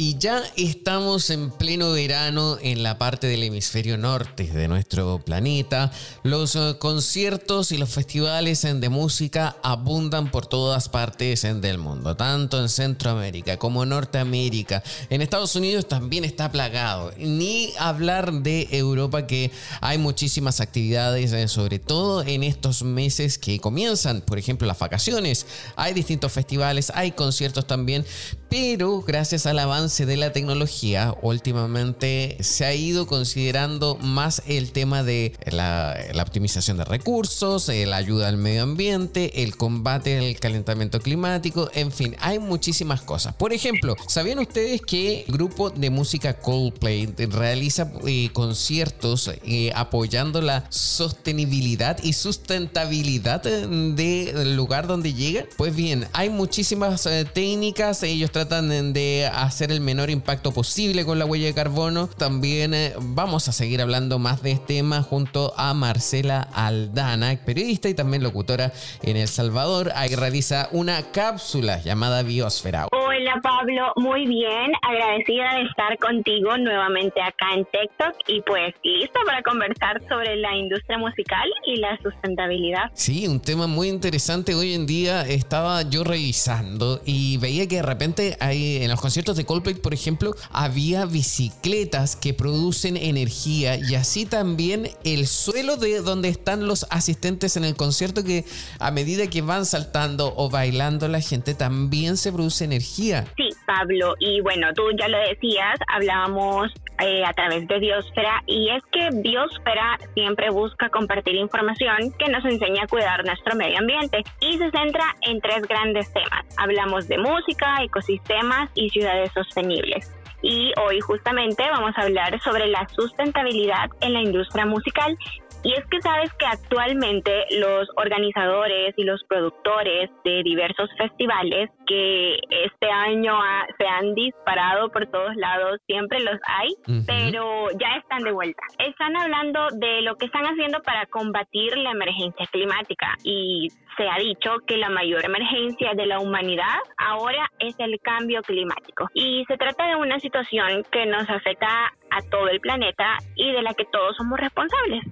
Y 0.00 0.16
ya 0.16 0.44
estamos 0.54 1.28
en 1.30 1.50
pleno 1.50 1.90
verano 1.90 2.56
en 2.62 2.84
la 2.84 2.98
parte 2.98 3.26
del 3.26 3.42
hemisferio 3.42 3.98
norte 3.98 4.44
de 4.44 4.68
nuestro 4.68 5.18
planeta. 5.18 5.90
Los 6.22 6.54
eh, 6.54 6.76
conciertos 6.78 7.72
y 7.72 7.78
los 7.78 7.88
festivales 7.88 8.62
de 8.62 8.88
música 8.90 9.56
abundan 9.60 10.30
por 10.30 10.46
todas 10.46 10.88
partes 10.88 11.42
del 11.42 11.78
mundo, 11.78 12.16
tanto 12.16 12.60
en 12.60 12.68
Centroamérica 12.68 13.56
como 13.56 13.82
en 13.82 13.88
Norteamérica. 13.88 14.84
En 15.10 15.20
Estados 15.20 15.56
Unidos 15.56 15.88
también 15.88 16.24
está 16.24 16.52
plagado. 16.52 17.12
Ni 17.18 17.72
hablar 17.76 18.32
de 18.32 18.68
Europa 18.70 19.26
que 19.26 19.50
hay 19.80 19.98
muchísimas 19.98 20.60
actividades, 20.60 21.32
eh, 21.32 21.48
sobre 21.48 21.80
todo 21.80 22.22
en 22.22 22.44
estos 22.44 22.84
meses 22.84 23.36
que 23.36 23.58
comienzan, 23.58 24.20
por 24.20 24.38
ejemplo, 24.38 24.68
las 24.68 24.78
vacaciones. 24.78 25.44
Hay 25.74 25.92
distintos 25.92 26.30
festivales, 26.30 26.92
hay 26.94 27.10
conciertos 27.10 27.66
también, 27.66 28.06
pero 28.48 29.02
gracias 29.02 29.46
al 29.46 29.58
avance 29.58 30.06
de 30.06 30.16
la 30.16 30.32
tecnología, 30.32 31.14
últimamente 31.22 32.36
se 32.40 32.64
ha 32.64 32.74
ido 32.74 33.06
considerando 33.06 33.96
más 33.96 34.42
el 34.46 34.72
tema 34.72 35.02
de 35.02 35.34
la, 35.46 35.96
optimización 36.22 36.76
de 36.76 36.84
recursos, 36.84 37.68
la 37.68 37.96
ayuda 37.96 38.28
al 38.28 38.36
medio 38.36 38.62
ambiente, 38.64 39.42
el 39.42 39.56
combate 39.56 40.18
al 40.18 40.38
calentamiento 40.40 41.00
climático, 41.00 41.70
en 41.74 41.92
fin, 41.92 42.16
hay 42.20 42.38
muchísimas 42.38 43.02
cosas. 43.02 43.34
Por 43.34 43.52
ejemplo, 43.52 43.96
¿sabían 44.06 44.38
ustedes 44.38 44.80
que 44.82 45.24
el 45.26 45.32
grupo 45.32 45.70
de 45.70 45.90
música 45.90 46.34
Coldplay 46.34 47.06
realiza 47.30 47.92
eh, 48.06 48.30
conciertos 48.32 49.30
eh, 49.44 49.72
apoyando 49.74 50.40
la 50.40 50.66
sostenibilidad 50.70 51.98
y 52.02 52.12
sustentabilidad 52.12 53.42
del 53.42 54.56
lugar 54.56 54.86
donde 54.86 55.14
llega? 55.14 55.46
Pues 55.56 55.74
bien, 55.74 56.06
hay 56.12 56.30
muchísimas 56.30 57.06
eh, 57.06 57.24
técnicas, 57.24 58.02
ellos 58.02 58.30
tratan 58.46 58.92
de 58.92 59.28
hacer 59.34 59.72
el 59.72 59.80
menor 59.80 60.10
impacto 60.10 60.52
posible 60.52 61.04
con 61.04 61.18
la 61.18 61.24
huella 61.24 61.46
de 61.46 61.54
carbono. 61.54 62.06
También 62.06 62.72
eh, 62.72 62.94
vamos 63.00 63.48
a 63.48 63.52
seguir 63.52 63.82
hablando 63.82 64.20
más 64.20 64.42
de 64.44 64.52
este 64.52 64.74
tema 64.74 65.02
junto 65.02 65.52
a 65.56 65.74
Marcela 65.74 66.48
Aldana, 66.52 67.36
periodista 67.44 67.88
y 67.88 67.94
también 67.94 68.22
locutora 68.22 68.72
en 69.02 69.16
El 69.16 69.26
Salvador. 69.26 69.90
Ahí 69.96 70.14
realiza 70.14 70.68
una 70.70 71.10
cápsula 71.10 71.82
llamada 71.82 72.22
Biosfera. 72.22 72.86
Hola 73.30 73.42
Pablo, 73.42 73.92
muy 73.96 74.26
bien, 74.26 74.72
agradecida 74.80 75.56
de 75.56 75.64
estar 75.64 75.98
contigo 75.98 76.56
nuevamente 76.56 77.20
acá 77.20 77.52
en 77.54 77.66
TikTok 77.66 78.14
y 78.26 78.40
pues 78.40 78.74
listo 78.82 79.20
para 79.26 79.42
conversar 79.42 80.00
sobre 80.08 80.36
la 80.36 80.56
industria 80.56 80.96
musical 80.96 81.46
y 81.66 81.76
la 81.76 81.98
sustentabilidad. 82.02 82.90
Sí, 82.94 83.26
un 83.26 83.40
tema 83.40 83.66
muy 83.66 83.88
interesante 83.88 84.54
hoy 84.54 84.72
en 84.72 84.86
día. 84.86 85.26
Estaba 85.26 85.82
yo 85.82 86.04
revisando 86.04 87.02
y 87.04 87.36
veía 87.36 87.68
que 87.68 87.76
de 87.76 87.82
repente 87.82 88.36
hay, 88.40 88.82
en 88.82 88.88
los 88.88 89.00
conciertos 89.00 89.36
de 89.36 89.44
Coldplay, 89.44 89.74
por 89.74 89.92
ejemplo, 89.92 90.32
había 90.50 91.04
bicicletas 91.04 92.16
que 92.16 92.32
producen 92.32 92.96
energía 92.96 93.76
y 93.76 93.94
así 93.94 94.24
también 94.24 94.88
el 95.04 95.26
suelo 95.26 95.76
de 95.76 96.00
donde 96.00 96.30
están 96.30 96.66
los 96.66 96.86
asistentes 96.88 97.58
en 97.58 97.64
el 97.64 97.76
concierto 97.76 98.24
que 98.24 98.46
a 98.78 98.90
medida 98.90 99.26
que 99.26 99.42
van 99.42 99.66
saltando 99.66 100.32
o 100.34 100.48
bailando 100.48 101.08
la 101.08 101.20
gente 101.20 101.54
también 101.54 102.16
se 102.16 102.32
produce 102.32 102.64
energía. 102.64 103.17
Sí, 103.36 103.48
Pablo, 103.66 104.14
y 104.18 104.40
bueno, 104.40 104.72
tú 104.74 104.82
ya 104.98 105.08
lo 105.08 105.18
decías, 105.18 105.78
hablábamos 105.88 106.72
eh, 107.00 107.24
a 107.24 107.32
través 107.32 107.66
de 107.68 107.78
Biosfera 107.78 108.42
y 108.46 108.70
es 108.70 108.82
que 108.90 109.08
Biosfera 109.12 109.98
siempre 110.14 110.50
busca 110.50 110.88
compartir 110.90 111.36
información 111.36 112.12
que 112.18 112.30
nos 112.30 112.44
enseña 112.44 112.84
a 112.84 112.86
cuidar 112.86 113.24
nuestro 113.24 113.54
medio 113.56 113.78
ambiente 113.78 114.24
y 114.40 114.58
se 114.58 114.70
centra 114.70 115.04
en 115.22 115.40
tres 115.40 115.62
grandes 115.62 116.12
temas. 116.12 116.44
Hablamos 116.56 117.08
de 117.08 117.18
música, 117.18 117.82
ecosistema, 117.82 118.08
sistemas 118.08 118.70
y 118.74 118.90
ciudades 118.90 119.30
sostenibles. 119.32 120.12
Y 120.42 120.72
hoy 120.80 121.00
justamente 121.00 121.64
vamos 121.70 121.92
a 121.96 122.02
hablar 122.02 122.40
sobre 122.42 122.66
la 122.68 122.86
sustentabilidad 122.88 123.90
en 124.00 124.14
la 124.14 124.22
industria 124.22 124.66
musical 124.66 125.16
y 125.62 125.72
es 125.72 125.84
que 125.86 126.00
sabes 126.00 126.32
que 126.34 126.46
actualmente 126.46 127.44
los 127.58 127.88
organizadores 127.96 128.94
y 128.96 129.04
los 129.04 129.22
productores 129.24 130.10
de 130.24 130.42
diversos 130.42 130.88
festivales 130.96 131.70
que 131.86 132.36
este 132.50 132.90
año 132.90 133.34
se 133.76 133.86
han 133.86 134.14
disparado 134.14 134.90
por 134.90 135.06
todos 135.06 135.34
lados, 135.36 135.80
siempre 135.86 136.20
los 136.20 136.38
hay, 136.46 136.68
pero 137.06 137.68
ya 137.78 137.96
están 137.96 138.22
de 138.22 138.32
vuelta. 138.32 138.62
Están 138.78 139.16
hablando 139.16 139.68
de 139.72 140.02
lo 140.02 140.16
que 140.16 140.26
están 140.26 140.44
haciendo 140.44 140.80
para 140.82 141.06
combatir 141.06 141.76
la 141.78 141.90
emergencia 141.90 142.46
climática 142.52 143.16
y 143.24 143.68
se 143.96 144.08
ha 144.08 144.18
dicho 144.18 144.58
que 144.66 144.76
la 144.76 144.88
mayor 144.90 145.24
emergencia 145.24 145.92
de 145.94 146.06
la 146.06 146.20
humanidad 146.20 146.78
ahora 146.96 147.50
es 147.58 147.74
el 147.78 147.98
cambio 148.00 148.42
climático. 148.42 149.08
Y 149.14 149.44
se 149.46 149.56
trata 149.56 149.88
de 149.88 149.96
una 149.96 150.20
situación 150.20 150.84
que 150.90 151.06
nos 151.06 151.28
afecta 151.28 151.92
a 152.10 152.22
todo 152.30 152.48
el 152.48 152.60
planeta 152.60 153.18
y 153.34 153.52
de 153.52 153.62
la 153.62 153.74
que 153.74 153.84
todos 153.86 154.16
somos 154.16 154.38
responsables 154.38 155.04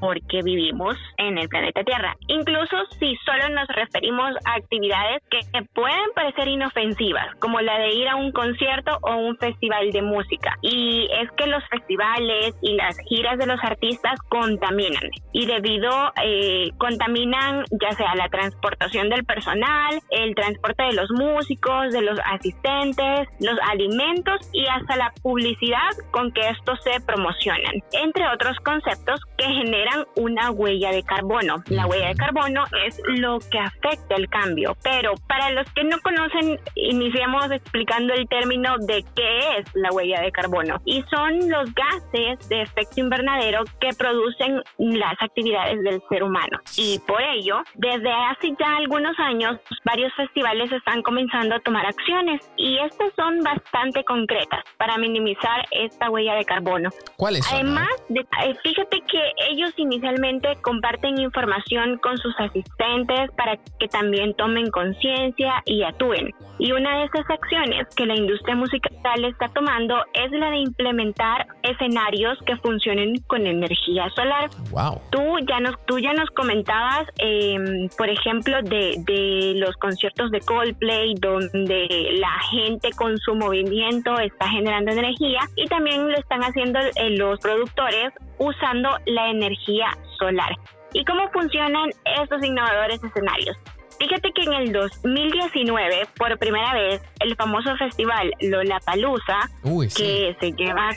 porque 0.00 0.42
vivimos 0.42 0.96
en 1.18 1.38
el 1.38 1.48
planeta 1.48 1.82
Tierra. 1.84 2.16
Incluso 2.28 2.76
si 2.98 3.16
solo 3.24 3.48
nos 3.50 3.68
referimos 3.68 4.30
a 4.44 4.54
actividades 4.54 5.22
que 5.30 5.40
pueden 5.74 6.12
parecer 6.14 6.48
inofensivas, 6.48 7.34
como 7.38 7.60
la 7.60 7.78
de 7.78 7.92
ir 7.92 8.08
a 8.08 8.16
un 8.16 8.32
concierto 8.32 8.98
o 9.02 9.16
un 9.16 9.36
festival 9.36 9.90
de 9.92 10.02
música. 10.02 10.56
Y 10.62 11.08
es 11.20 11.30
que 11.32 11.46
los 11.46 11.62
festivales 11.68 12.54
y 12.62 12.74
las 12.74 12.98
giras 13.08 13.38
de 13.38 13.46
los 13.46 13.62
artistas 13.62 14.18
contaminan 14.28 15.10
y 15.32 15.46
debido 15.46 15.90
eh, 16.22 16.70
contaminan 16.78 17.64
ya 17.70 17.92
sea 17.92 18.14
la 18.14 18.28
transportación 18.28 19.08
del 19.08 19.24
personal, 19.24 20.00
el 20.10 20.34
transporte 20.34 20.84
de 20.84 20.92
los 20.92 21.10
músicos, 21.10 21.92
de 21.92 22.02
los 22.02 22.18
asistentes, 22.24 23.28
los 23.40 23.58
alimentos 23.70 24.48
y 24.52 24.66
hasta 24.66 24.96
la 24.96 25.12
publicidad 25.22 25.90
con 26.10 26.19
que 26.32 26.48
estos 26.48 26.78
se 26.82 27.00
promocionan, 27.00 27.82
entre 27.92 28.26
otros 28.28 28.56
conceptos 28.60 29.20
que 29.38 29.44
generan 29.44 30.04
una 30.16 30.50
huella 30.50 30.92
de 30.92 31.02
carbono. 31.02 31.62
La 31.68 31.86
huella 31.86 32.08
de 32.08 32.14
carbono 32.14 32.64
es 32.86 33.00
lo 33.06 33.38
que 33.38 33.58
afecta 33.58 34.14
el 34.16 34.28
cambio, 34.28 34.76
pero 34.82 35.14
para 35.26 35.50
los 35.50 35.70
que 35.72 35.84
no 35.84 35.98
conocen, 36.00 36.58
iniciamos 36.74 37.50
explicando 37.50 38.12
el 38.14 38.28
término 38.28 38.76
de 38.78 39.04
qué 39.16 39.58
es 39.58 39.64
la 39.74 39.90
huella 39.90 40.20
de 40.20 40.32
carbono 40.32 40.76
y 40.84 41.02
son 41.10 41.48
los 41.48 41.72
gases 41.74 42.48
de 42.48 42.62
efecto 42.62 43.00
invernadero 43.00 43.64
que 43.80 43.90
producen 43.96 44.62
las 44.78 45.14
actividades 45.20 45.82
del 45.82 46.02
ser 46.08 46.22
humano. 46.22 46.58
Y 46.76 46.98
por 47.06 47.22
ello, 47.22 47.62
desde 47.74 48.12
hace 48.12 48.54
ya 48.58 48.76
algunos 48.76 49.18
años, 49.18 49.58
varios 49.84 50.12
festivales 50.14 50.70
están 50.72 51.02
comenzando 51.02 51.54
a 51.54 51.60
tomar 51.60 51.86
acciones 51.86 52.40
y 52.56 52.78
estas 52.78 53.12
son 53.16 53.40
bastante 53.40 54.04
concretas 54.04 54.64
para 54.76 54.98
minimizar 54.98 55.64
esta 55.70 56.09
huella 56.10 56.34
de 56.34 56.44
carbono. 56.44 56.90
¿Cuáles 57.16 57.44
son? 57.46 57.54
Además, 57.54 57.88
eh, 58.10 58.54
fíjate 58.62 59.00
que 59.10 59.32
ellos 59.50 59.72
inicialmente 59.76 60.56
comparten 60.62 61.18
información 61.20 61.98
con 61.98 62.18
sus 62.18 62.34
asistentes 62.38 63.30
para 63.36 63.56
que 63.78 63.88
también 63.88 64.34
tomen 64.34 64.70
conciencia 64.70 65.62
y 65.64 65.82
actúen. 65.82 66.34
Y 66.58 66.72
una 66.72 66.98
de 66.98 67.04
esas 67.04 67.28
acciones 67.30 67.86
que 67.96 68.06
la 68.06 68.14
industria 68.14 68.54
musical 68.54 69.24
está 69.24 69.48
tomando 69.48 69.96
es 70.12 70.30
la 70.32 70.50
de 70.50 70.58
implementar 70.58 71.46
escenarios 71.62 72.38
que 72.44 72.56
funcionen 72.58 73.16
con 73.26 73.46
energía 73.46 74.08
solar. 74.14 74.50
Wow. 74.70 75.00
Tú 75.10 75.38
ya 75.48 75.60
nos, 75.60 75.74
tú 75.86 75.98
ya 75.98 76.12
nos 76.12 76.28
comentabas, 76.30 77.06
em, 77.18 77.88
por 77.96 78.08
ejemplo, 78.08 78.62
de, 78.62 78.96
de 79.06 79.54
los 79.56 79.74
conciertos 79.76 80.30
de 80.30 80.40
Coldplay, 80.40 81.14
donde 81.14 82.10
la 82.18 82.38
gente 82.50 82.90
con 82.96 83.16
su 83.18 83.34
movimiento 83.34 84.18
está 84.18 84.48
generando 84.48 84.92
energía 84.92 85.40
y 85.56 85.66
también 85.66 85.99
lo 86.08 86.18
están 86.18 86.42
haciendo 86.42 86.78
eh, 86.78 87.10
los 87.10 87.38
productores 87.40 88.12
usando 88.38 88.90
la 89.06 89.30
energía 89.30 89.96
solar. 90.18 90.56
¿Y 90.92 91.04
cómo 91.04 91.28
funcionan 91.30 91.90
estos 92.20 92.44
innovadores 92.44 93.02
escenarios? 93.02 93.56
Fíjate 93.98 94.32
que 94.32 94.42
en 94.42 94.52
el 94.54 94.72
2019, 94.72 96.08
por 96.16 96.38
primera 96.38 96.72
vez, 96.72 97.02
el 97.20 97.36
famoso 97.36 97.76
festival 97.76 98.32
Lollapalooza, 98.40 99.50
que 99.94 100.34
se 100.40 100.52
lleva 100.52 100.88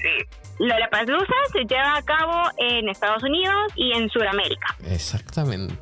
Lollapalooza 0.60 1.36
se 1.52 1.66
lleva 1.66 1.98
a 1.98 2.02
cabo 2.04 2.50
en 2.58 2.90
Estados 2.90 3.24
Unidos 3.24 3.74
y 3.76 3.94
en 3.94 4.10
Sudamérica. 4.10 4.76
Exactamente. 4.86 5.76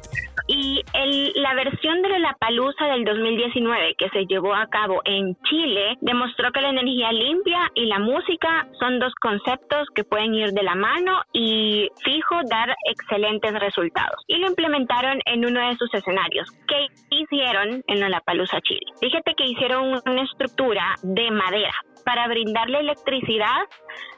Y 0.47 0.81
el, 0.93 1.33
la 1.35 1.53
versión 1.53 2.01
de 2.01 2.19
la 2.19 2.35
Palusa 2.39 2.85
del 2.87 3.05
2019 3.05 3.95
que 3.97 4.09
se 4.09 4.25
llevó 4.25 4.53
a 4.53 4.67
cabo 4.67 5.01
en 5.05 5.35
Chile 5.43 5.97
demostró 6.01 6.51
que 6.51 6.61
la 6.61 6.69
energía 6.69 7.11
limpia 7.11 7.71
y 7.75 7.85
la 7.85 7.99
música 7.99 8.67
son 8.79 8.99
dos 8.99 9.13
conceptos 9.21 9.87
que 9.93 10.03
pueden 10.03 10.33
ir 10.33 10.51
de 10.51 10.63
la 10.63 10.75
mano 10.75 11.21
y 11.31 11.89
fijo 12.03 12.35
dar 12.49 12.75
excelentes 12.89 13.53
resultados. 13.59 14.23
Y 14.27 14.37
lo 14.37 14.47
implementaron 14.47 15.19
en 15.25 15.45
uno 15.45 15.67
de 15.69 15.77
sus 15.77 15.93
escenarios. 15.93 16.49
¿Qué 16.67 16.87
hicieron 17.09 17.83
en 17.87 18.11
la 18.11 18.19
Palusa 18.21 18.59
Chile? 18.61 18.91
Fíjate 18.99 19.33
que 19.35 19.45
hicieron 19.45 20.01
una 20.05 20.23
estructura 20.23 20.95
de 21.03 21.31
madera 21.31 21.73
para 22.05 22.27
brindarle 22.27 22.79
electricidad 22.79 23.61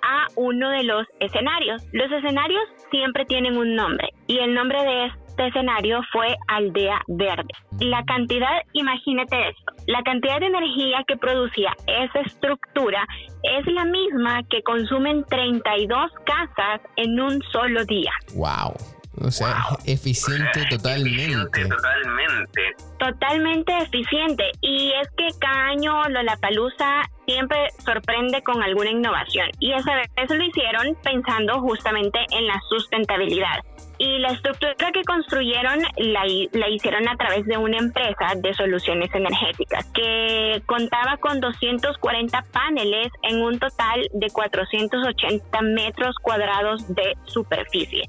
a 0.01 0.27
uno 0.36 0.69
de 0.69 0.84
los 0.84 1.07
escenarios. 1.19 1.84
Los 1.91 2.11
escenarios 2.11 2.63
siempre 2.91 3.25
tienen 3.25 3.57
un 3.57 3.75
nombre 3.75 4.09
y 4.27 4.39
el 4.39 4.53
nombre 4.53 4.84
de 4.84 5.11
este 5.34 5.47
escenario 5.47 6.01
fue 6.11 6.36
Aldea 6.47 7.01
Verde. 7.07 7.49
La 7.79 8.03
cantidad, 8.05 8.61
imagínate 8.73 9.49
esto, 9.49 9.73
la 9.88 10.03
cantidad 10.03 10.39
de 10.39 10.45
energía 10.45 11.03
que 11.07 11.17
producía 11.17 11.75
esa 11.88 12.19
estructura 12.19 13.07
es 13.41 13.65
la 13.65 13.84
misma 13.86 14.43
que 14.43 14.61
consumen 14.61 15.23
32 15.25 16.11
casas 16.25 16.81
en 16.97 17.19
un 17.19 17.41
solo 17.51 17.84
día. 17.86 18.11
¡Wow! 18.36 18.75
O 19.22 19.30
sea, 19.30 19.78
eficiente 19.86 20.66
totalmente. 20.70 21.66
totalmente. 21.66 22.61
Totalmente 22.97 23.78
eficiente. 23.80 24.51
Y 24.61 24.91
es 25.01 25.07
que 25.16 25.28
cada 25.39 25.68
año 25.68 26.09
Lollapalooza 26.09 27.03
siempre 27.26 27.70
sorprende 27.86 28.41
con 28.41 28.64
alguna 28.64 28.89
innovación. 28.89 29.49
Y 29.59 29.74
esa 29.74 29.95
vez 29.95 30.30
lo 30.30 30.43
hicieron 30.43 30.97
pensando 31.03 31.59
justamente 31.61 32.20
en 32.32 32.47
la 32.47 32.59
sustentabilidad. 32.70 33.64
Y 33.99 34.18
la 34.20 34.30
estructura 34.30 34.91
que 34.91 35.03
construyeron 35.03 35.80
la, 35.97 36.24
la, 36.51 36.70
hicieron 36.70 37.07
a 37.07 37.16
través 37.16 37.45
de 37.45 37.57
una 37.57 37.78
empresa 37.78 38.34
de 38.36 38.53
soluciones 38.53 39.14
energéticas 39.14 39.86
que 39.93 40.61
contaba 40.66 41.18
con 41.18 41.39
240 41.39 42.41
paneles 42.51 43.11
en 43.22 43.41
un 43.41 43.59
total 43.59 44.09
de 44.14 44.28
480 44.28 45.61
metros 45.61 46.16
cuadrados 46.22 46.93
de 46.95 47.16
superficie. 47.26 48.03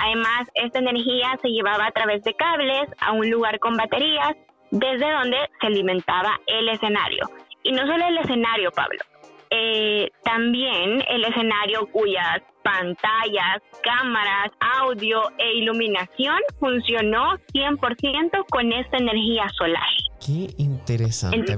Además, 0.00 0.48
esta 0.54 0.78
energía 0.78 1.36
se 1.42 1.48
llevaba 1.48 1.86
a 1.86 1.90
través 1.90 2.22
de 2.22 2.34
cables 2.34 2.88
a 3.00 3.12
un 3.12 3.28
lugar 3.30 3.58
con 3.58 3.76
baterías, 3.76 4.36
desde 4.70 5.10
donde 5.10 5.38
se 5.60 5.66
alimentaba 5.66 6.38
el 6.46 6.68
escenario. 6.68 7.28
Y 7.62 7.72
no 7.72 7.86
solo 7.86 8.06
el 8.06 8.18
escenario, 8.18 8.70
Pablo, 8.70 9.00
eh, 9.50 10.10
también 10.24 11.02
el 11.08 11.24
escenario 11.24 11.86
cuyas 11.86 12.42
pantallas, 12.62 13.62
cámaras, 13.82 14.52
audio 14.60 15.22
e 15.38 15.54
iluminación 15.54 16.38
funcionó 16.60 17.38
100% 17.54 18.44
con 18.50 18.72
esta 18.72 18.98
energía 18.98 19.48
solar. 19.56 19.88
Qué 20.24 20.48
interesante. 20.58 21.56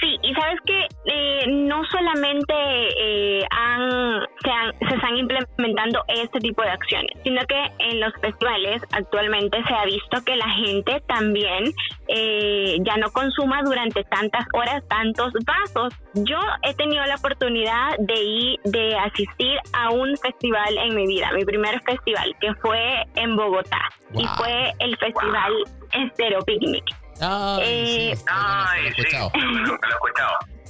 Sí, 0.00 0.16
y 0.22 0.34
sabes 0.34 0.58
que 0.66 0.86
eh, 1.06 1.46
no 1.48 1.82
solamente 1.90 2.54
eh, 2.98 3.44
han, 3.50 4.20
se, 4.42 4.94
están 4.94 5.16
implementando 5.16 6.02
este 6.08 6.40
tipo 6.40 6.62
de 6.62 6.70
acciones, 6.70 7.12
sino 7.22 7.40
que 7.46 7.70
en 7.78 8.00
los 8.00 8.12
festivales 8.20 8.82
actualmente 8.92 9.62
se 9.66 9.74
ha 9.74 9.84
visto 9.84 10.24
que 10.24 10.36
la 10.36 10.48
gente 10.50 11.02
también 11.06 11.72
eh, 12.08 12.78
ya 12.82 12.96
no 12.96 13.10
consuma 13.10 13.62
durante 13.62 14.04
tantas 14.04 14.44
horas 14.54 14.86
tantos 14.88 15.32
vasos. 15.44 15.94
Yo 16.14 16.38
he 16.62 16.74
tenido 16.74 17.04
la 17.06 17.14
oportunidad 17.14 17.96
de 17.98 18.22
ir, 18.22 18.60
de 18.64 18.96
asistir 18.96 19.58
a 19.72 19.90
un 19.90 20.16
festival 20.16 20.76
en 20.78 20.96
mi 20.96 21.06
vida, 21.06 21.30
mi 21.32 21.44
primer 21.44 21.80
festival, 21.82 22.34
que 22.40 22.52
fue 22.56 23.04
en 23.14 23.36
Bogotá, 23.36 23.88
y 24.14 24.26
fue 24.26 24.72
el 24.80 24.96
festival 24.96 25.52
Estero 25.92 26.40
Picnic. 26.44 26.84
Ay, 27.20 27.86
sí, 27.86 28.24
lo 28.26 28.84
he 28.84 28.88
escuchado. 28.88 29.30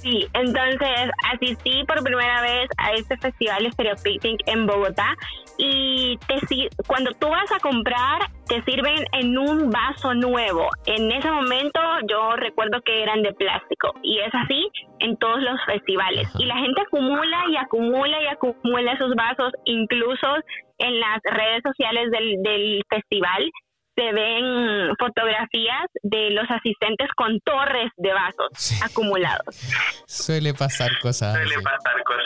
Sí, 0.01 0.27
entonces 0.33 1.11
asistí 1.31 1.83
por 1.85 2.03
primera 2.03 2.41
vez 2.41 2.67
a 2.77 2.91
este 2.93 3.15
festival 3.17 3.71
Stereo 3.71 3.95
Picnic 4.03 4.41
en 4.47 4.65
Bogotá 4.65 5.15
y 5.59 6.17
te, 6.27 6.39
cuando 6.87 7.11
tú 7.19 7.29
vas 7.29 7.51
a 7.51 7.59
comprar 7.59 8.21
te 8.47 8.63
sirven 8.63 9.05
en 9.13 9.37
un 9.37 9.69
vaso 9.69 10.15
nuevo. 10.15 10.69
En 10.87 11.11
ese 11.11 11.29
momento 11.29 11.79
yo 12.09 12.35
recuerdo 12.35 12.81
que 12.81 13.03
eran 13.03 13.21
de 13.21 13.31
plástico 13.33 13.93
y 14.01 14.19
es 14.19 14.33
así 14.33 14.71
en 14.99 15.17
todos 15.17 15.39
los 15.39 15.63
festivales. 15.67 16.27
Y 16.39 16.45
la 16.45 16.55
gente 16.55 16.81
acumula 16.81 17.43
y 17.49 17.57
acumula 17.57 18.21
y 18.23 18.27
acumula 18.27 18.93
esos 18.93 19.13
vasos 19.13 19.53
incluso 19.65 20.27
en 20.79 20.99
las 20.99 21.19
redes 21.23 21.61
sociales 21.63 22.09
del, 22.09 22.41
del 22.41 22.81
festival 22.89 23.51
se 23.95 24.11
ven 24.13 24.95
fotografías 24.97 25.85
de 26.03 26.31
los 26.31 26.49
asistentes 26.49 27.09
con 27.15 27.39
torres 27.41 27.91
de 27.97 28.13
vasos 28.13 28.81
acumulados. 28.83 29.55
Suele 30.05 30.53
pasar 30.53 30.91
cosas. 31.01 31.33
Suele 31.33 31.61
pasar 31.61 32.03
cosas 32.03 32.21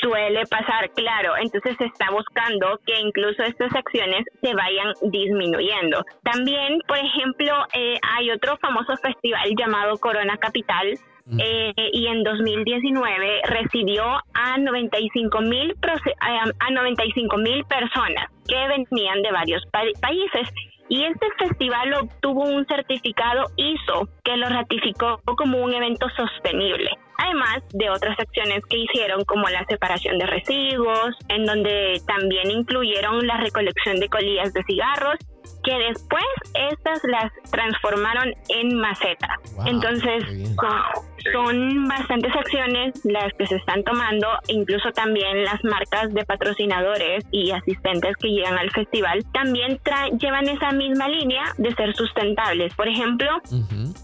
Suele 0.00 0.46
pasar, 0.46 0.90
claro. 0.90 1.34
Entonces 1.36 1.76
se 1.78 1.84
está 1.86 2.10
buscando 2.10 2.78
que 2.86 2.98
incluso 3.00 3.42
estas 3.42 3.74
acciones 3.74 4.24
se 4.40 4.54
vayan 4.54 4.92
disminuyendo. 5.02 6.04
También, 6.22 6.80
por 6.86 6.98
ejemplo, 6.98 7.52
eh, 7.72 7.98
hay 8.16 8.30
otro 8.30 8.56
famoso 8.58 8.96
festival 8.96 9.50
llamado 9.58 9.96
Corona 9.98 10.36
Capital, 10.36 10.98
eh, 11.38 11.72
y 11.92 12.06
en 12.06 12.22
2019 12.22 13.40
recibió 13.46 14.04
a 14.32 14.58
95 14.58 15.40
mil 15.40 15.74
a 16.20 16.70
95 16.70 17.36
mil 17.38 17.64
personas 17.64 18.30
que 18.46 18.56
venían 18.68 19.22
de 19.22 19.32
varios 19.32 19.60
países 19.72 20.48
y 20.88 21.04
este 21.04 21.26
festival 21.38 21.94
obtuvo 21.94 22.42
un 22.44 22.66
certificado 22.66 23.50
ISO 23.56 24.08
que 24.24 24.36
lo 24.36 24.48
ratificó 24.48 25.20
como 25.36 25.62
un 25.62 25.74
evento 25.74 26.06
sostenible. 26.16 26.90
Además 27.18 27.62
de 27.72 27.90
otras 27.90 28.18
acciones 28.18 28.60
que 28.68 28.78
hicieron 28.78 29.24
como 29.24 29.48
la 29.48 29.64
separación 29.64 30.18
de 30.18 30.26
residuos, 30.26 31.16
en 31.28 31.44
donde 31.46 32.00
también 32.06 32.50
incluyeron 32.50 33.26
la 33.26 33.38
recolección 33.38 33.98
de 33.98 34.08
colillas 34.08 34.52
de 34.52 34.62
cigarros 34.64 35.16
que 35.64 35.72
después 35.88 36.24
estas 36.70 37.00
las 37.04 37.32
transformaron 37.50 38.34
en 38.48 38.76
macetas. 38.78 39.38
Entonces 39.66 40.24
son, 41.32 41.88
bastantes 41.88 42.34
acciones 42.34 42.94
las 43.04 43.32
que 43.34 43.46
se 43.46 43.56
están 43.56 43.82
tomando, 43.82 44.28
incluso 44.48 44.90
también 44.92 45.44
las 45.44 45.62
marcas 45.64 46.12
de 46.14 46.24
patrocinadores 46.24 47.24
y 47.32 47.50
asistentes 47.50 48.16
que 48.18 48.28
llegan 48.28 48.58
al 48.58 48.70
festival 48.70 49.24
también 49.32 49.80
llevan 50.20 50.48
esa 50.48 50.72
misma 50.72 51.08
línea 51.08 51.44
de 51.58 51.74
ser 51.74 51.94
sustentables. 51.94 52.74
Por 52.74 52.88
ejemplo, 52.88 53.28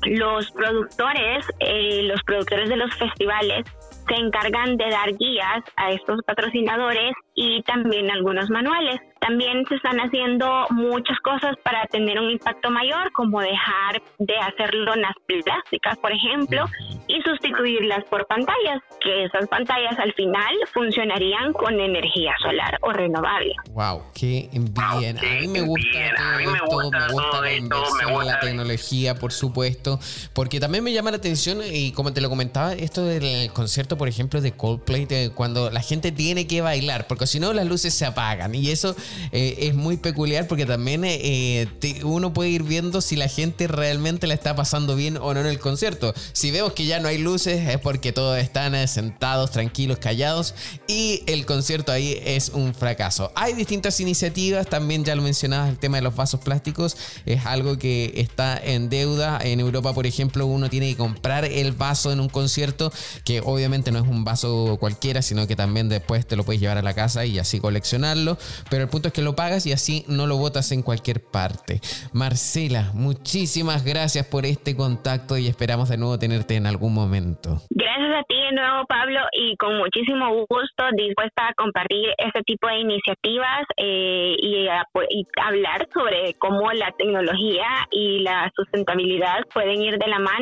los 0.02 0.50
productores, 0.52 1.46
eh, 1.60 2.02
los 2.04 2.22
productores 2.22 2.68
de 2.68 2.76
los 2.76 2.94
festivales 2.96 3.64
se 4.08 4.14
encargan 4.14 4.76
de 4.76 4.90
dar 4.90 5.14
guías 5.16 5.62
a 5.76 5.92
estos 5.92 6.20
patrocinadores 6.26 7.12
y 7.34 7.62
también 7.62 8.10
algunos 8.10 8.50
manuales. 8.50 9.00
También 9.22 9.64
se 9.68 9.76
están 9.76 9.98
haciendo 10.00 10.66
muchas 10.70 11.16
cosas 11.20 11.54
para 11.62 11.86
tener 11.86 12.18
un 12.18 12.32
impacto 12.32 12.70
mayor, 12.70 13.12
como 13.12 13.40
dejar 13.40 14.02
de 14.18 14.36
hacer 14.36 14.74
lonas 14.74 15.14
plásticas, 15.26 15.96
por 15.98 16.10
ejemplo, 16.10 16.64
y 17.06 17.22
sustituirlas 17.22 18.02
por 18.10 18.26
pantallas, 18.26 18.82
que 19.00 19.24
esas 19.24 19.46
pantallas 19.46 19.96
al 19.98 20.12
final 20.14 20.52
funcionarían 20.74 21.52
con 21.52 21.78
energía 21.78 22.34
solar 22.42 22.78
o 22.82 22.92
renovable. 22.92 23.54
Wow, 23.70 24.02
qué 24.12 24.48
bien. 24.52 25.18
a 25.18 25.40
mí 25.40 25.46
me 25.46 25.60
gusta 25.60 26.10
todo 26.18 26.40
esto, 26.40 26.96
me 27.06 27.12
gusta 27.12 27.40
la 27.42 27.52
inversión 27.52 28.10
en 28.10 28.26
la 28.26 28.40
tecnología, 28.40 29.14
por 29.14 29.32
supuesto, 29.32 30.00
porque 30.34 30.58
también 30.58 30.82
me 30.82 30.92
llama 30.92 31.12
la 31.12 31.18
atención 31.18 31.60
y 31.64 31.92
como 31.92 32.12
te 32.12 32.20
lo 32.20 32.28
comentaba, 32.28 32.72
esto 32.72 33.04
del 33.04 33.52
concierto, 33.52 33.96
por 33.96 34.08
ejemplo, 34.08 34.40
de 34.40 34.50
Coldplay, 34.50 35.06
cuando 35.32 35.70
la 35.70 35.80
gente 35.80 36.10
tiene 36.10 36.48
que 36.48 36.60
bailar, 36.60 37.06
porque 37.06 37.28
si 37.28 37.38
no 37.38 37.52
las 37.52 37.66
luces 37.66 37.94
se 37.94 38.04
apagan 38.04 38.52
y 38.54 38.70
eso 38.70 38.96
eh, 39.32 39.56
es 39.60 39.74
muy 39.74 39.96
peculiar 39.96 40.46
porque 40.46 40.66
también 40.66 41.02
eh, 41.04 41.68
uno 42.04 42.32
puede 42.32 42.50
ir 42.50 42.62
viendo 42.62 43.00
si 43.00 43.16
la 43.16 43.28
gente 43.28 43.66
realmente 43.66 44.26
la 44.26 44.34
está 44.34 44.54
pasando 44.56 44.96
bien 44.96 45.16
o 45.16 45.34
no 45.34 45.40
en 45.40 45.46
el 45.46 45.58
concierto. 45.58 46.14
Si 46.32 46.50
vemos 46.50 46.72
que 46.72 46.86
ya 46.86 47.00
no 47.00 47.08
hay 47.08 47.18
luces 47.18 47.68
es 47.68 47.78
porque 47.78 48.12
todos 48.12 48.38
están 48.38 48.74
eh, 48.74 48.86
sentados, 48.88 49.50
tranquilos, 49.50 49.98
callados 49.98 50.54
y 50.86 51.22
el 51.26 51.46
concierto 51.46 51.92
ahí 51.92 52.20
es 52.24 52.50
un 52.50 52.74
fracaso. 52.74 53.32
Hay 53.34 53.54
distintas 53.54 54.00
iniciativas, 54.00 54.66
también 54.66 55.04
ya 55.04 55.14
lo 55.14 55.22
mencionabas, 55.22 55.70
el 55.70 55.78
tema 55.78 55.96
de 55.98 56.02
los 56.02 56.14
vasos 56.14 56.40
plásticos 56.40 56.96
es 57.26 57.44
algo 57.46 57.78
que 57.78 58.12
está 58.16 58.58
en 58.62 58.88
deuda. 58.88 59.38
En 59.42 59.60
Europa, 59.60 59.92
por 59.92 60.06
ejemplo, 60.06 60.46
uno 60.46 60.68
tiene 60.70 60.90
que 60.90 60.96
comprar 60.96 61.44
el 61.44 61.72
vaso 61.72 62.12
en 62.12 62.20
un 62.20 62.28
concierto, 62.28 62.92
que 63.24 63.40
obviamente 63.40 63.92
no 63.92 63.98
es 63.98 64.08
un 64.08 64.24
vaso 64.24 64.76
cualquiera, 64.80 65.22
sino 65.22 65.46
que 65.46 65.56
también 65.56 65.88
después 65.88 66.26
te 66.26 66.36
lo 66.36 66.44
puedes 66.44 66.60
llevar 66.60 66.78
a 66.78 66.82
la 66.82 66.94
casa 66.94 67.24
y 67.24 67.38
así 67.38 67.60
coleccionarlo. 67.60 68.38
Pero 68.70 68.84
el 68.84 68.88
punto 68.88 69.01
es 69.08 69.14
que 69.14 69.22
lo 69.22 69.34
pagas 69.34 69.66
y 69.66 69.72
así 69.72 70.04
no 70.08 70.26
lo 70.26 70.36
botas 70.36 70.72
en 70.72 70.82
cualquier 70.82 71.20
parte. 71.20 71.80
Marcela, 72.12 72.90
muchísimas 72.94 73.84
gracias 73.84 74.26
por 74.26 74.46
este 74.46 74.76
contacto 74.76 75.36
y 75.36 75.46
esperamos 75.46 75.88
de 75.88 75.98
nuevo 75.98 76.18
tenerte 76.18 76.56
en 76.56 76.66
algún 76.66 76.94
momento. 76.94 77.62
Gracias 77.70 78.10
a 78.14 78.22
ti 78.24 78.34
de 78.34 78.52
nuevo, 78.52 78.84
Pablo, 78.86 79.20
y 79.32 79.56
con 79.56 79.76
muchísimo 79.78 80.46
gusto 80.48 80.84
dispuesta 80.96 81.48
a 81.48 81.54
compartir 81.54 82.08
este 82.18 82.42
tipo 82.42 82.66
de 82.68 82.80
iniciativas 82.80 83.66
eh, 83.76 84.34
y, 84.38 84.66
y 85.10 85.26
hablar 85.40 85.88
sobre 85.92 86.34
cómo 86.34 86.72
la 86.72 86.92
tecnología 86.92 87.66
y 87.90 88.20
la 88.20 88.50
sustentabilidad 88.54 89.46
pueden 89.52 89.82
ir 89.82 89.98
de 89.98 90.06
la 90.08 90.18
mano. 90.18 90.32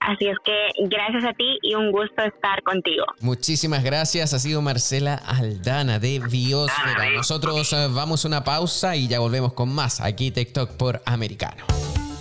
Así 0.00 0.28
es 0.28 0.36
que 0.44 0.68
gracias 0.88 1.24
a 1.24 1.32
ti 1.32 1.58
y 1.62 1.74
un 1.74 1.90
gusto 1.90 2.22
estar 2.22 2.62
contigo. 2.62 3.04
Muchísimas 3.20 3.82
gracias. 3.82 4.34
Ha 4.34 4.38
sido 4.38 4.62
Marcela 4.62 5.14
Aldana 5.14 5.98
de 5.98 6.20
Biosfera. 6.30 7.10
Nosotros 7.14 7.72
eh, 7.72 7.85
vamos 7.94 8.24
a 8.24 8.28
una 8.28 8.44
pausa 8.44 8.96
y 8.96 9.08
ya 9.08 9.20
volvemos 9.20 9.52
con 9.52 9.68
más 9.68 10.00
aquí 10.00 10.30
TikTok 10.30 10.70
por 10.72 11.02
Americano. 11.04 11.64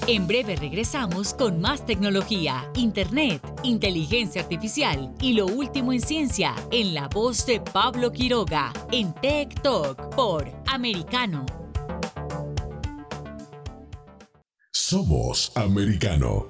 En 0.07 0.27
breve 0.27 0.55
regresamos 0.55 1.33
con 1.33 1.59
más 1.59 1.83
tecnología, 1.83 2.69
internet, 2.75 3.41
inteligencia 3.63 4.43
artificial 4.43 5.11
y 5.19 5.33
lo 5.33 5.47
último 5.47 5.93
en 5.93 6.01
ciencia 6.01 6.53
en 6.71 6.93
la 6.93 7.07
voz 7.07 7.45
de 7.47 7.59
Pablo 7.59 8.11
Quiroga 8.11 8.71
en 8.91 9.13
Tech 9.15 9.59
Talk 9.63 10.15
por 10.15 10.51
Americano. 10.67 11.45
Somos 14.71 15.51
Americano. 15.55 16.49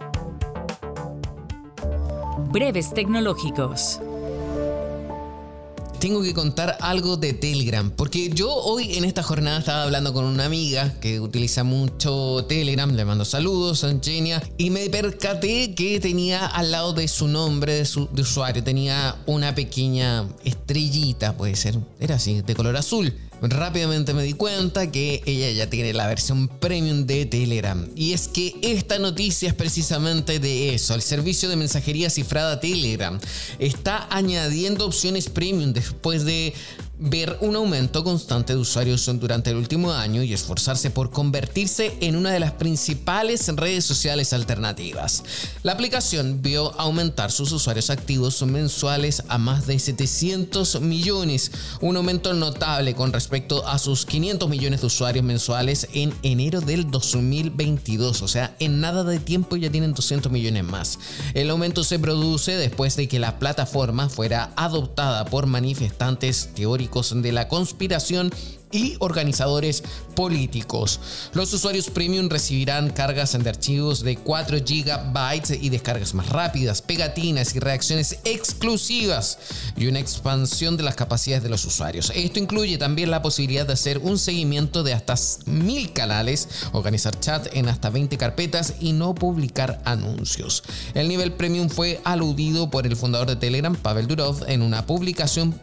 Breves 2.51 2.93
tecnológicos 2.93 3.99
tengo 6.01 6.23
que 6.23 6.33
contar 6.33 6.77
algo 6.81 7.15
de 7.15 7.33
Telegram, 7.33 7.91
porque 7.91 8.31
yo 8.33 8.51
hoy 8.51 8.97
en 8.97 9.05
esta 9.05 9.21
jornada 9.21 9.59
estaba 9.59 9.83
hablando 9.83 10.13
con 10.13 10.25
una 10.25 10.45
amiga 10.45 10.95
que 10.99 11.19
utiliza 11.19 11.63
mucho 11.63 12.43
Telegram, 12.49 12.91
le 12.91 13.05
mando 13.05 13.23
saludos, 13.23 13.83
Angenia, 13.83 14.41
y 14.57 14.71
me 14.71 14.89
percaté 14.89 15.75
que 15.75 15.99
tenía 15.99 16.47
al 16.47 16.71
lado 16.71 16.93
de 16.93 17.07
su 17.07 17.27
nombre 17.27 17.75
de, 17.75 17.85
su, 17.85 18.09
usuario, 18.17 18.63
tenía 18.63 19.15
una 19.27 19.53
pequeña 19.53 20.27
estrellita, 20.43 21.37
puede 21.37 21.55
ser, 21.55 21.77
era 21.99 22.15
así, 22.15 22.41
de 22.41 22.55
color 22.55 22.75
azul. 22.77 23.13
Rápidamente 23.41 24.13
me 24.13 24.21
di 24.21 24.33
cuenta 24.33 24.91
que 24.91 25.23
ella 25.25 25.49
ya 25.49 25.67
tiene 25.67 25.93
la 25.93 26.05
versión 26.05 26.47
premium 26.47 27.07
de 27.07 27.25
Telegram. 27.25 27.89
Y 27.95 28.13
es 28.13 28.27
que 28.27 28.55
esta 28.61 28.99
noticia 28.99 29.49
es 29.49 29.55
precisamente 29.55 30.39
de 30.39 30.75
eso. 30.75 30.93
El 30.93 31.01
servicio 31.01 31.49
de 31.49 31.55
mensajería 31.55 32.11
cifrada 32.11 32.59
Telegram 32.59 33.19
está 33.57 34.07
añadiendo 34.11 34.85
opciones 34.85 35.27
premium 35.27 35.73
después 35.73 36.23
de 36.23 36.53
ver 37.03 37.35
un 37.41 37.55
aumento 37.55 38.03
constante 38.03 38.53
de 38.53 38.59
usuarios 38.59 39.09
durante 39.19 39.49
el 39.49 39.55
último 39.55 39.91
año 39.91 40.21
y 40.21 40.33
esforzarse 40.33 40.91
por 40.91 41.09
convertirse 41.09 41.97
en 41.99 42.15
una 42.15 42.29
de 42.29 42.39
las 42.39 42.51
principales 42.51 43.47
redes 43.55 43.85
sociales 43.85 44.33
alternativas. 44.33 45.23
La 45.63 45.71
aplicación 45.71 46.43
vio 46.43 46.79
aumentar 46.79 47.31
sus 47.31 47.51
usuarios 47.51 47.89
activos 47.89 48.39
mensuales 48.43 49.23
a 49.29 49.39
más 49.39 49.65
de 49.65 49.79
700 49.79 50.81
millones, 50.81 51.51
un 51.81 51.97
aumento 51.97 52.33
notable 52.33 52.93
con 52.93 53.11
respecto 53.11 53.67
a 53.67 53.79
sus 53.79 54.05
500 54.05 54.47
millones 54.47 54.81
de 54.81 54.87
usuarios 54.87 55.25
mensuales 55.25 55.87
en 55.93 56.13
enero 56.21 56.61
del 56.61 56.91
2022, 56.91 58.21
o 58.21 58.27
sea, 58.27 58.55
en 58.59 58.79
nada 58.79 59.03
de 59.03 59.19
tiempo 59.19 59.55
ya 59.55 59.71
tienen 59.71 59.95
200 59.95 60.31
millones 60.31 60.65
más. 60.65 60.99
El 61.33 61.49
aumento 61.49 61.83
se 61.83 61.97
produce 61.97 62.57
después 62.57 62.95
de 62.95 63.07
que 63.07 63.17
la 63.17 63.39
plataforma 63.39 64.07
fuera 64.07 64.51
adoptada 64.55 65.25
por 65.25 65.47
manifestantes 65.47 66.49
teóricos 66.53 66.90
de 66.91 67.31
la 67.31 67.47
conspiración 67.47 68.31
y 68.71 68.95
organizadores 68.99 69.83
políticos. 70.15 70.99
Los 71.33 71.53
usuarios 71.53 71.89
premium 71.89 72.29
recibirán 72.29 72.89
cargas 72.89 73.31
de 73.31 73.49
archivos 73.49 74.03
de 74.03 74.17
4 74.17 74.57
GB 74.59 75.57
y 75.61 75.69
descargas 75.69 76.13
más 76.13 76.29
rápidas, 76.29 76.81
pegatinas 76.81 77.55
y 77.55 77.59
reacciones 77.59 78.19
exclusivas 78.23 79.37
y 79.77 79.87
una 79.87 79.99
expansión 79.99 80.77
de 80.77 80.83
las 80.83 80.95
capacidades 80.95 81.43
de 81.43 81.49
los 81.49 81.65
usuarios. 81.65 82.11
Esto 82.15 82.39
incluye 82.39 82.77
también 82.77 83.11
la 83.11 83.21
posibilidad 83.21 83.65
de 83.65 83.73
hacer 83.73 83.99
un 83.99 84.17
seguimiento 84.17 84.83
de 84.83 84.93
hasta 84.93 85.15
mil 85.45 85.93
canales, 85.93 86.47
organizar 86.71 87.19
chat 87.19 87.47
en 87.53 87.67
hasta 87.67 87.89
20 87.89 88.17
carpetas 88.17 88.75
y 88.79 88.93
no 88.93 89.15
publicar 89.15 89.81
anuncios. 89.85 90.63
El 90.93 91.07
nivel 91.07 91.33
premium 91.33 91.69
fue 91.69 92.01
aludido 92.03 92.69
por 92.69 92.85
el 92.87 92.95
fundador 92.95 93.27
de 93.27 93.35
Telegram, 93.35 93.75
Pavel 93.75 94.07
Durov, 94.07 94.45
en 94.47 94.61
una 94.61 94.85
publicación 94.85 95.59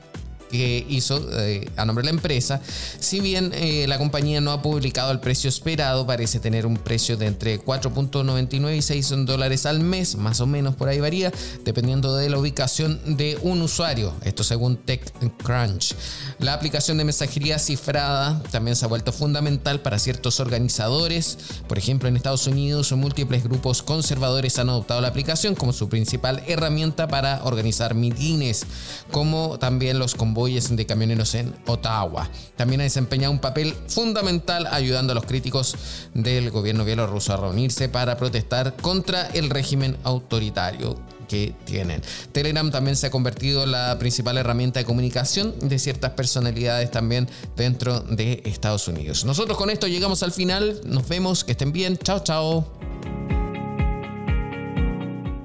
que 0.51 0.85
hizo 0.89 1.27
eh, 1.41 1.69
a 1.77 1.85
nombre 1.85 2.03
de 2.03 2.13
la 2.13 2.17
empresa. 2.17 2.61
Si 2.99 3.21
bien 3.21 3.53
eh, 3.55 3.87
la 3.89 3.99
compañía 3.99 4.41
no 4.41 4.53
ha 4.53 4.63
publicado 4.63 5.11
el 5.13 5.21
precio 5.21 5.49
esperado, 5.49 6.07
parece 6.07 6.41
tener 6.41 6.67
un 6.67 6.77
precio 6.77 7.17
de 7.17 7.27
entre 7.27 7.61
4.99 7.61 8.77
y 8.77 8.83
6 8.83 9.15
dólares 9.25 9.67
al 9.67 9.81
mes, 9.81 10.17
más 10.17 10.41
o 10.41 10.47
menos 10.47 10.75
por 10.75 10.89
ahí 10.89 11.01
varía, 11.01 11.33
dependiendo 11.65 12.17
de 12.17 12.31
la 12.31 12.39
ubicación 12.39 13.17
de 13.17 13.39
un 13.43 13.63
usuario. 13.63 14.15
Esto 14.23 14.45
según 14.45 14.77
TechCrunch. 14.77 15.95
La 16.39 16.55
aplicación 16.55 16.99
de 16.99 17.05
mensajería 17.05 17.59
cifrada 17.59 18.43
también 18.51 18.77
se 18.77 18.85
ha 18.85 18.89
vuelto 18.89 19.13
fundamental 19.13 19.81
para 19.81 19.99
ciertos 19.99 20.41
organizadores. 20.41 21.39
Por 21.67 21.79
ejemplo, 21.79 22.09
en 22.09 22.17
Estados 22.17 22.47
Unidos, 22.47 22.93
múltiples 22.93 23.45
grupos 23.45 23.83
conservadores 23.83 24.59
han 24.59 24.69
adoptado 24.69 25.01
la 25.01 25.09
aplicación 25.09 25.55
como 25.55 25.73
su 25.73 25.89
principal 25.89 26.43
herramienta 26.47 27.09
para 27.09 27.43
organizar 27.45 27.95
mitines, 27.95 28.67
como 29.11 29.59
también 29.59 29.99
los 29.99 30.15
convoyes 30.39 30.77
de 30.77 30.87
camioneros 30.87 31.35
en 31.35 31.53
Ottawa. 31.67 32.29
También 32.55 32.81
ha 32.81 32.85
desempeñado 32.85 33.33
un 33.33 33.41
papel 33.41 33.75
fundamental 33.89 34.69
ayudando 34.71 35.11
a 35.11 35.15
los 35.17 35.25
críticos 35.25 35.75
del 36.15 36.53
gobierno 36.53 36.85
bielorruso 36.85 37.33
a 37.33 37.39
reunirse 37.39 37.89
para 37.89 38.17
protestar 38.17 38.77
contra 38.77 39.27
el 39.31 39.51
régimen 39.51 39.97
autoritario 40.05 40.97
que 41.27 41.57
tienen. 41.65 42.03
Telegram 42.31 42.71
también 42.71 42.95
se 42.95 43.09
ha 43.09 43.11
convertido 43.11 43.65
en 43.65 43.73
la 43.73 43.99
principal 43.99 44.39
herramienta 44.39 44.79
de 44.79 44.87
comunicación 44.87 45.55
de 45.61 45.77
ciertas 45.81 46.13
personalidades 46.13 46.93
también 46.93 47.29
dentro 47.57 47.99
de 47.99 48.41
Estados 48.45 48.87
Unidos. 48.87 49.25
Nosotros 49.25 49.59
con 49.59 49.71
esto 49.71 49.89
llegamos 49.89 50.23
al 50.23 50.31
final. 50.31 50.81
Nos 50.85 51.09
vemos, 51.09 51.43
que 51.43 51.53
estén 51.53 51.73
bien. 51.73 51.99
Chao, 51.99 52.21
chao. 52.21 52.65